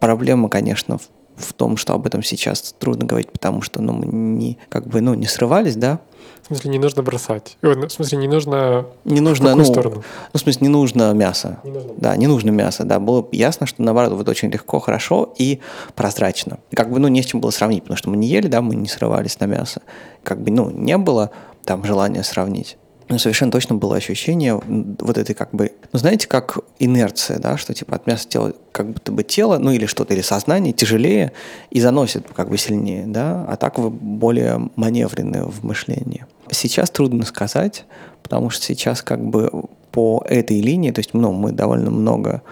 Проблема, 0.00 0.48
конечно, 0.48 0.98
в, 0.98 1.08
в 1.38 1.52
том, 1.52 1.76
что 1.76 1.94
об 1.94 2.06
этом 2.06 2.22
сейчас 2.22 2.74
трудно 2.78 3.06
говорить, 3.06 3.30
потому 3.30 3.62
что 3.62 3.80
ну, 3.80 3.92
мы 3.92 4.06
не, 4.06 4.58
как 4.68 4.86
бы, 4.86 5.00
ну, 5.00 5.14
не 5.14 5.26
срывались, 5.26 5.76
да, 5.76 6.00
в 6.42 6.46
смысле, 6.46 6.70
не 6.70 6.78
нужно 6.78 7.02
бросать. 7.02 7.58
В 7.60 7.88
смысле, 7.90 8.18
не 8.18 8.28
нужно... 8.28 8.86
Не 9.04 9.20
нужно, 9.20 9.52
в 9.54 9.56
ну, 9.58 9.64
сторону? 9.64 9.96
Ну, 9.96 10.02
в 10.32 10.40
смысле, 10.40 10.66
не 10.66 10.68
нужно 10.68 11.12
мясо. 11.12 11.60
Не 11.62 11.70
нужно. 11.72 11.92
Да, 11.98 12.16
не 12.16 12.26
нужно 12.26 12.50
мясо, 12.50 12.84
да. 12.84 12.98
Было 12.98 13.28
ясно, 13.32 13.66
что, 13.66 13.82
наоборот, 13.82 14.14
вот 14.14 14.28
очень 14.28 14.50
легко, 14.50 14.78
хорошо 14.78 15.34
и 15.36 15.60
прозрачно. 15.94 16.58
Как 16.72 16.90
бы, 16.90 17.00
ну, 17.00 17.08
не 17.08 17.22
с 17.22 17.26
чем 17.26 17.40
было 17.40 17.50
сравнить, 17.50 17.82
потому 17.82 17.98
что 17.98 18.08
мы 18.08 18.16
не 18.16 18.28
ели, 18.28 18.46
да, 18.46 18.62
мы 18.62 18.76
не 18.76 18.88
срывались 18.88 19.38
на 19.40 19.44
мясо. 19.44 19.82
Как 20.22 20.40
бы, 20.40 20.50
ну, 20.50 20.70
не 20.70 20.96
было 20.96 21.30
там 21.64 21.84
желание 21.84 22.24
сравнить. 22.24 22.78
Но 23.08 23.18
совершенно 23.18 23.50
точно 23.50 23.74
было 23.74 23.96
ощущение 23.96 24.60
вот 24.66 25.16
этой 25.16 25.34
как 25.34 25.50
бы, 25.52 25.72
ну 25.92 25.98
знаете, 25.98 26.28
как 26.28 26.58
инерция, 26.78 27.38
да, 27.38 27.56
что 27.56 27.72
типа 27.72 27.96
от 27.96 28.06
мяса 28.06 28.28
тела 28.28 28.52
как 28.72 28.90
будто 28.90 29.12
бы 29.12 29.22
тело, 29.22 29.58
ну 29.58 29.70
или 29.70 29.86
что-то, 29.86 30.12
или 30.12 30.20
сознание 30.20 30.72
тяжелее 30.74 31.32
и 31.70 31.80
заносит 31.80 32.26
как 32.34 32.50
бы 32.50 32.58
сильнее, 32.58 33.06
да, 33.06 33.46
а 33.48 33.56
так 33.56 33.78
вы 33.78 33.90
более 33.90 34.70
маневренные 34.76 35.44
в 35.44 35.64
мышлении. 35.64 36.26
Сейчас 36.50 36.90
трудно 36.90 37.24
сказать, 37.24 37.86
потому 38.22 38.50
что 38.50 38.64
сейчас 38.64 39.02
как 39.02 39.24
бы 39.24 39.50
по 39.90 40.22
этой 40.28 40.60
линии, 40.60 40.90
то 40.90 40.98
есть 40.98 41.14
ну, 41.14 41.32
мы 41.32 41.52
довольно 41.52 41.90
много 41.90 42.42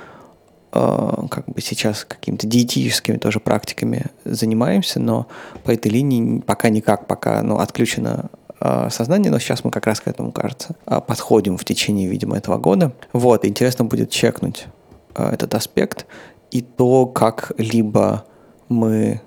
э, 0.72 1.12
как 1.30 1.46
бы 1.46 1.60
сейчас 1.60 2.04
какими-то 2.04 2.46
диетическими 2.46 3.18
тоже 3.18 3.40
практиками 3.40 4.06
занимаемся, 4.24 5.00
но 5.00 5.26
по 5.64 5.70
этой 5.70 5.92
линии 5.92 6.40
пока 6.40 6.70
никак, 6.70 7.06
пока 7.06 7.42
ну, 7.42 7.58
отключено 7.58 8.30
э, 8.66 8.90
сознание, 8.90 9.30
но 9.30 9.38
сейчас 9.38 9.64
мы 9.64 9.70
как 9.70 9.86
раз 9.86 10.00
к 10.00 10.08
этому, 10.08 10.32
кажется, 10.32 10.76
э, 10.86 11.00
подходим 11.00 11.56
в 11.56 11.64
течение, 11.64 12.08
видимо, 12.08 12.36
этого 12.36 12.58
года. 12.58 12.92
Вот, 13.12 13.44
интересно 13.44 13.84
будет 13.84 14.10
чекнуть 14.10 14.66
этот 15.14 15.54
аспект 15.54 16.06
и 16.50 16.60
то, 16.60 17.06
как 17.06 17.52
либо 17.58 18.24
мы 18.68 19.20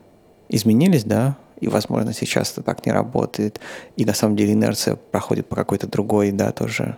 изменились, 0.50 1.04
да, 1.04 1.38
и, 1.60 1.68
возможно, 1.68 2.14
сейчас 2.14 2.52
это 2.52 2.64
так 2.64 2.86
не 2.86 2.92
работает, 2.92 3.60
и 3.96 4.06
на 4.06 4.14
самом 4.14 4.36
деле 4.36 4.54
инерция 4.54 4.96
проходит 4.96 5.48
по 5.48 5.56
какой-то 5.56 5.88
другой, 5.88 6.32
да, 6.32 6.52
тоже 6.52 6.98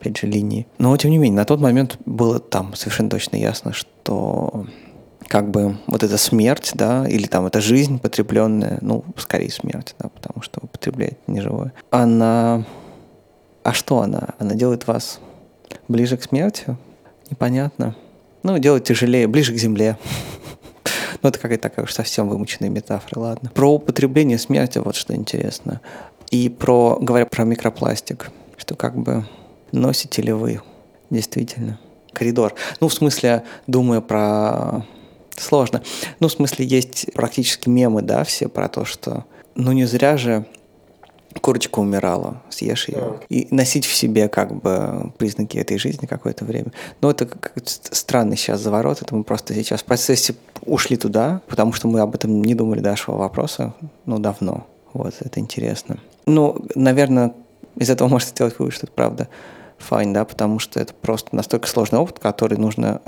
опять 0.00 0.16
же, 0.18 0.26
линии. 0.26 0.66
Но, 0.78 0.96
тем 0.96 1.10
не 1.10 1.18
менее, 1.18 1.36
на 1.36 1.44
тот 1.44 1.60
момент 1.60 1.98
было 2.06 2.38
там 2.38 2.74
совершенно 2.74 3.10
точно 3.10 3.36
ясно, 3.36 3.72
что 3.72 4.66
как 5.28 5.50
бы 5.50 5.76
вот 5.86 6.02
эта 6.02 6.16
смерть, 6.16 6.72
да, 6.74 7.06
или 7.08 7.26
там 7.26 7.46
эта 7.46 7.60
жизнь 7.60 7.98
потребленная, 7.98 8.78
ну, 8.80 9.04
скорее 9.16 9.50
смерть, 9.50 9.94
да, 9.98 10.08
потому 10.08 10.42
что 10.42 10.60
вы 10.62 10.68
потребляете 10.68 11.18
неживое, 11.26 11.72
она... 11.90 12.64
А 13.62 13.72
что 13.72 14.00
она? 14.00 14.28
Она 14.38 14.54
делает 14.54 14.86
вас 14.86 15.20
ближе 15.88 16.16
к 16.16 16.22
смерти? 16.22 16.76
Непонятно. 17.30 17.94
Ну, 18.42 18.56
делает 18.58 18.84
тяжелее, 18.84 19.26
ближе 19.26 19.52
к 19.52 19.56
земле. 19.56 19.96
Ну, 21.20 21.30
это 21.30 21.40
какая-то 21.40 21.62
такая 21.62 21.84
уж 21.84 21.92
совсем 21.92 22.28
вымученная 22.28 22.70
метафора, 22.70 23.18
ладно. 23.18 23.50
Про 23.52 23.72
употребление 23.72 24.38
смерти 24.38 24.78
вот 24.78 24.94
что 24.94 25.16
интересно. 25.16 25.80
И 26.30 26.48
про, 26.48 26.96
говоря 27.00 27.26
про 27.26 27.42
микропластик, 27.42 28.30
что 28.56 28.76
как 28.76 28.96
бы 28.96 29.24
Носите 29.72 30.22
ли 30.22 30.32
вы 30.32 30.60
действительно 31.10 31.78
коридор? 32.12 32.54
Ну, 32.80 32.88
в 32.88 32.94
смысле, 32.94 33.44
думаю 33.66 34.02
про... 34.02 34.86
Сложно. 35.38 35.82
Ну, 36.20 36.28
в 36.28 36.32
смысле, 36.32 36.66
есть 36.66 37.12
практически 37.14 37.68
мемы, 37.68 38.02
да, 38.02 38.24
все 38.24 38.48
про 38.48 38.68
то, 38.68 38.84
что 38.84 39.24
ну 39.54 39.72
не 39.72 39.84
зря 39.84 40.16
же 40.16 40.46
курочка 41.40 41.78
умирала, 41.78 42.42
съешь 42.48 42.88
ее. 42.88 43.20
И 43.28 43.48
носить 43.50 43.84
в 43.84 43.94
себе 43.94 44.28
как 44.28 44.54
бы 44.54 45.12
признаки 45.18 45.58
этой 45.58 45.78
жизни 45.78 46.06
какое-то 46.06 46.44
время. 46.44 46.72
Но 47.00 47.10
это 47.10 47.26
как 47.26 47.52
странный 47.64 48.36
сейчас 48.36 48.60
заворот, 48.60 49.02
это 49.02 49.14
мы 49.14 49.24
просто 49.24 49.54
сейчас 49.54 49.82
в 49.82 49.84
процессе 49.84 50.34
ушли 50.62 50.96
туда, 50.96 51.42
потому 51.46 51.72
что 51.72 51.88
мы 51.88 52.00
об 52.00 52.14
этом 52.14 52.42
не 52.42 52.54
думали 52.54 52.80
до 52.80 52.90
нашего 52.90 53.16
вопроса, 53.16 53.74
ну, 54.06 54.18
давно. 54.18 54.66
Вот, 54.92 55.14
это 55.20 55.38
интересно. 55.38 55.98
Ну, 56.26 56.64
наверное, 56.74 57.34
из 57.76 57.90
этого 57.90 58.08
можно 58.08 58.28
сделать 58.28 58.58
вывод, 58.58 58.74
что 58.74 58.86
это 58.86 58.92
правда 58.92 59.28
fine, 59.78 60.12
да, 60.12 60.24
потому 60.24 60.58
что 60.58 60.80
это 60.80 60.94
просто 60.94 61.34
настолько 61.36 61.68
сложный 61.68 61.98
опыт, 61.98 62.18
который 62.18 62.58
нужно 62.58 63.00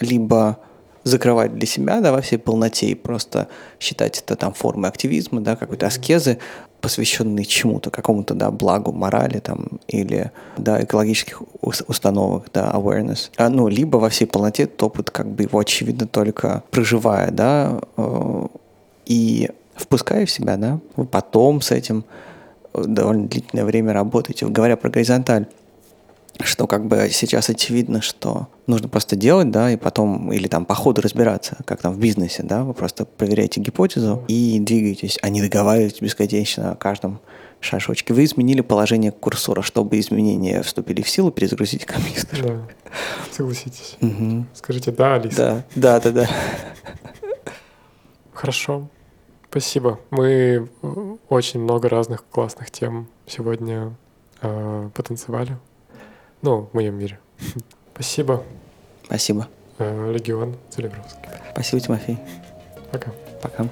либо 0.00 0.58
закрывать 1.04 1.54
для 1.54 1.66
себя, 1.66 2.00
да, 2.00 2.12
во 2.12 2.20
всей 2.20 2.38
полноте 2.38 2.86
и 2.86 2.94
просто 2.94 3.48
считать 3.80 4.18
это 4.18 4.36
там 4.36 4.52
формой 4.52 4.90
активизма, 4.90 5.40
да, 5.40 5.56
какой-то 5.56 5.86
аскезы, 5.86 6.38
посвященной 6.80 7.44
чему-то, 7.44 7.90
какому-то, 7.90 8.34
да, 8.34 8.50
благу, 8.50 8.92
морали 8.92 9.38
там 9.38 9.80
или, 9.88 10.32
да, 10.56 10.82
экологических 10.82 11.42
установок, 11.60 12.46
да, 12.52 12.70
awareness. 12.74 13.30
А, 13.36 13.48
ну, 13.48 13.68
либо 13.68 13.96
во 13.98 14.08
всей 14.08 14.26
полноте 14.26 14.64
этот 14.64 14.82
опыт, 14.82 15.10
как 15.10 15.28
бы 15.28 15.44
его, 15.44 15.58
очевидно, 15.58 16.06
только 16.06 16.64
проживая, 16.70 17.30
да, 17.30 17.80
э, 17.96 18.46
и 19.06 19.50
впуская 19.76 20.26
в 20.26 20.30
себя, 20.30 20.56
да, 20.56 20.80
потом 21.10 21.60
с 21.60 21.70
этим 21.70 22.04
довольно 22.74 23.28
длительное 23.28 23.64
время 23.64 23.92
работаете. 23.92 24.46
Говоря 24.46 24.76
про 24.76 24.90
горизонталь, 24.90 25.46
что 26.40 26.66
как 26.66 26.86
бы 26.86 27.08
сейчас 27.10 27.50
очевидно, 27.50 28.00
что 28.00 28.48
нужно 28.66 28.88
просто 28.88 29.16
делать, 29.16 29.50
да, 29.50 29.70
и 29.70 29.76
потом, 29.76 30.32
или 30.32 30.48
там 30.48 30.64
по 30.64 30.74
ходу 30.74 31.02
разбираться, 31.02 31.58
как 31.66 31.80
там 31.80 31.92
в 31.92 31.98
бизнесе, 31.98 32.42
да, 32.42 32.64
вы 32.64 32.74
просто 32.74 33.04
проверяете 33.04 33.60
гипотезу 33.60 34.24
и 34.28 34.58
двигаетесь, 34.60 35.18
а 35.22 35.28
не 35.28 35.42
договариваетесь 35.42 36.00
бесконечно 36.00 36.72
о 36.72 36.76
каждом 36.76 37.20
шашочке. 37.60 38.12
Вы 38.12 38.24
изменили 38.24 38.60
положение 38.60 39.12
курсора, 39.12 39.62
чтобы 39.62 39.98
изменения 40.00 40.62
вступили 40.62 41.02
в 41.02 41.08
силу, 41.08 41.30
перезагрузить 41.30 41.84
компьютер. 41.84 42.42
Да, 42.42 42.68
согласитесь. 43.30 43.96
Угу. 44.00 44.46
Скажите 44.54 44.90
«да», 44.90 45.14
Алиса. 45.14 45.64
Да, 45.74 46.00
да, 46.00 46.10
да, 46.10 46.26
да. 46.26 46.30
Хорошо. 48.32 48.88
Спасибо. 49.48 50.00
Мы 50.10 50.68
очень 51.28 51.60
много 51.60 51.88
разных 51.88 52.24
классных 52.24 52.70
тем 52.70 53.06
сегодня 53.26 53.94
э, 54.40 54.90
потанцевали. 54.94 55.58
Ну, 56.42 56.68
в 56.72 56.74
моем 56.74 56.98
мире. 56.98 57.20
Спасибо. 57.94 58.42
Спасибо. 59.04 59.48
Э, 59.78 60.12
Легион 60.12 60.56
Целебровский. 60.70 61.28
Спасибо, 61.52 61.80
Тимофей. 61.80 62.18
Пока. 62.90 63.12
Пока. 63.40 63.68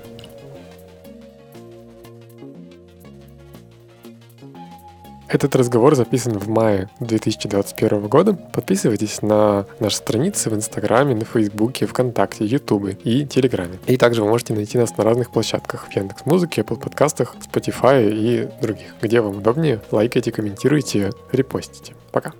Этот 5.28 5.54
разговор 5.54 5.94
записан 5.94 6.38
в 6.38 6.48
мае 6.48 6.88
2021 7.00 8.08
года. 8.08 8.34
Подписывайтесь 8.34 9.22
на 9.22 9.66
наши 9.78 9.96
страницы 9.96 10.50
в 10.50 10.54
Инстаграме, 10.54 11.14
на 11.14 11.24
Фейсбуке, 11.24 11.86
ВКонтакте, 11.86 12.44
Ютубе 12.44 12.98
и 13.04 13.24
Телеграме. 13.24 13.78
И 13.86 13.96
также 13.96 14.22
вы 14.22 14.28
можете 14.28 14.54
найти 14.54 14.76
нас 14.76 14.96
на 14.96 15.04
разных 15.04 15.30
площадках 15.30 15.86
в 15.88 15.94
Яндекс 15.94 16.26
Музыке, 16.26 16.62
Apple 16.62 16.80
подкастах, 16.80 17.36
Spotify 17.36 18.10
и 18.10 18.48
других. 18.60 18.94
Где 19.00 19.20
вам 19.20 19.38
удобнее, 19.38 19.80
лайкайте, 19.92 20.32
комментируйте, 20.32 21.10
репостите. 21.32 21.94
Пока. 22.10 22.32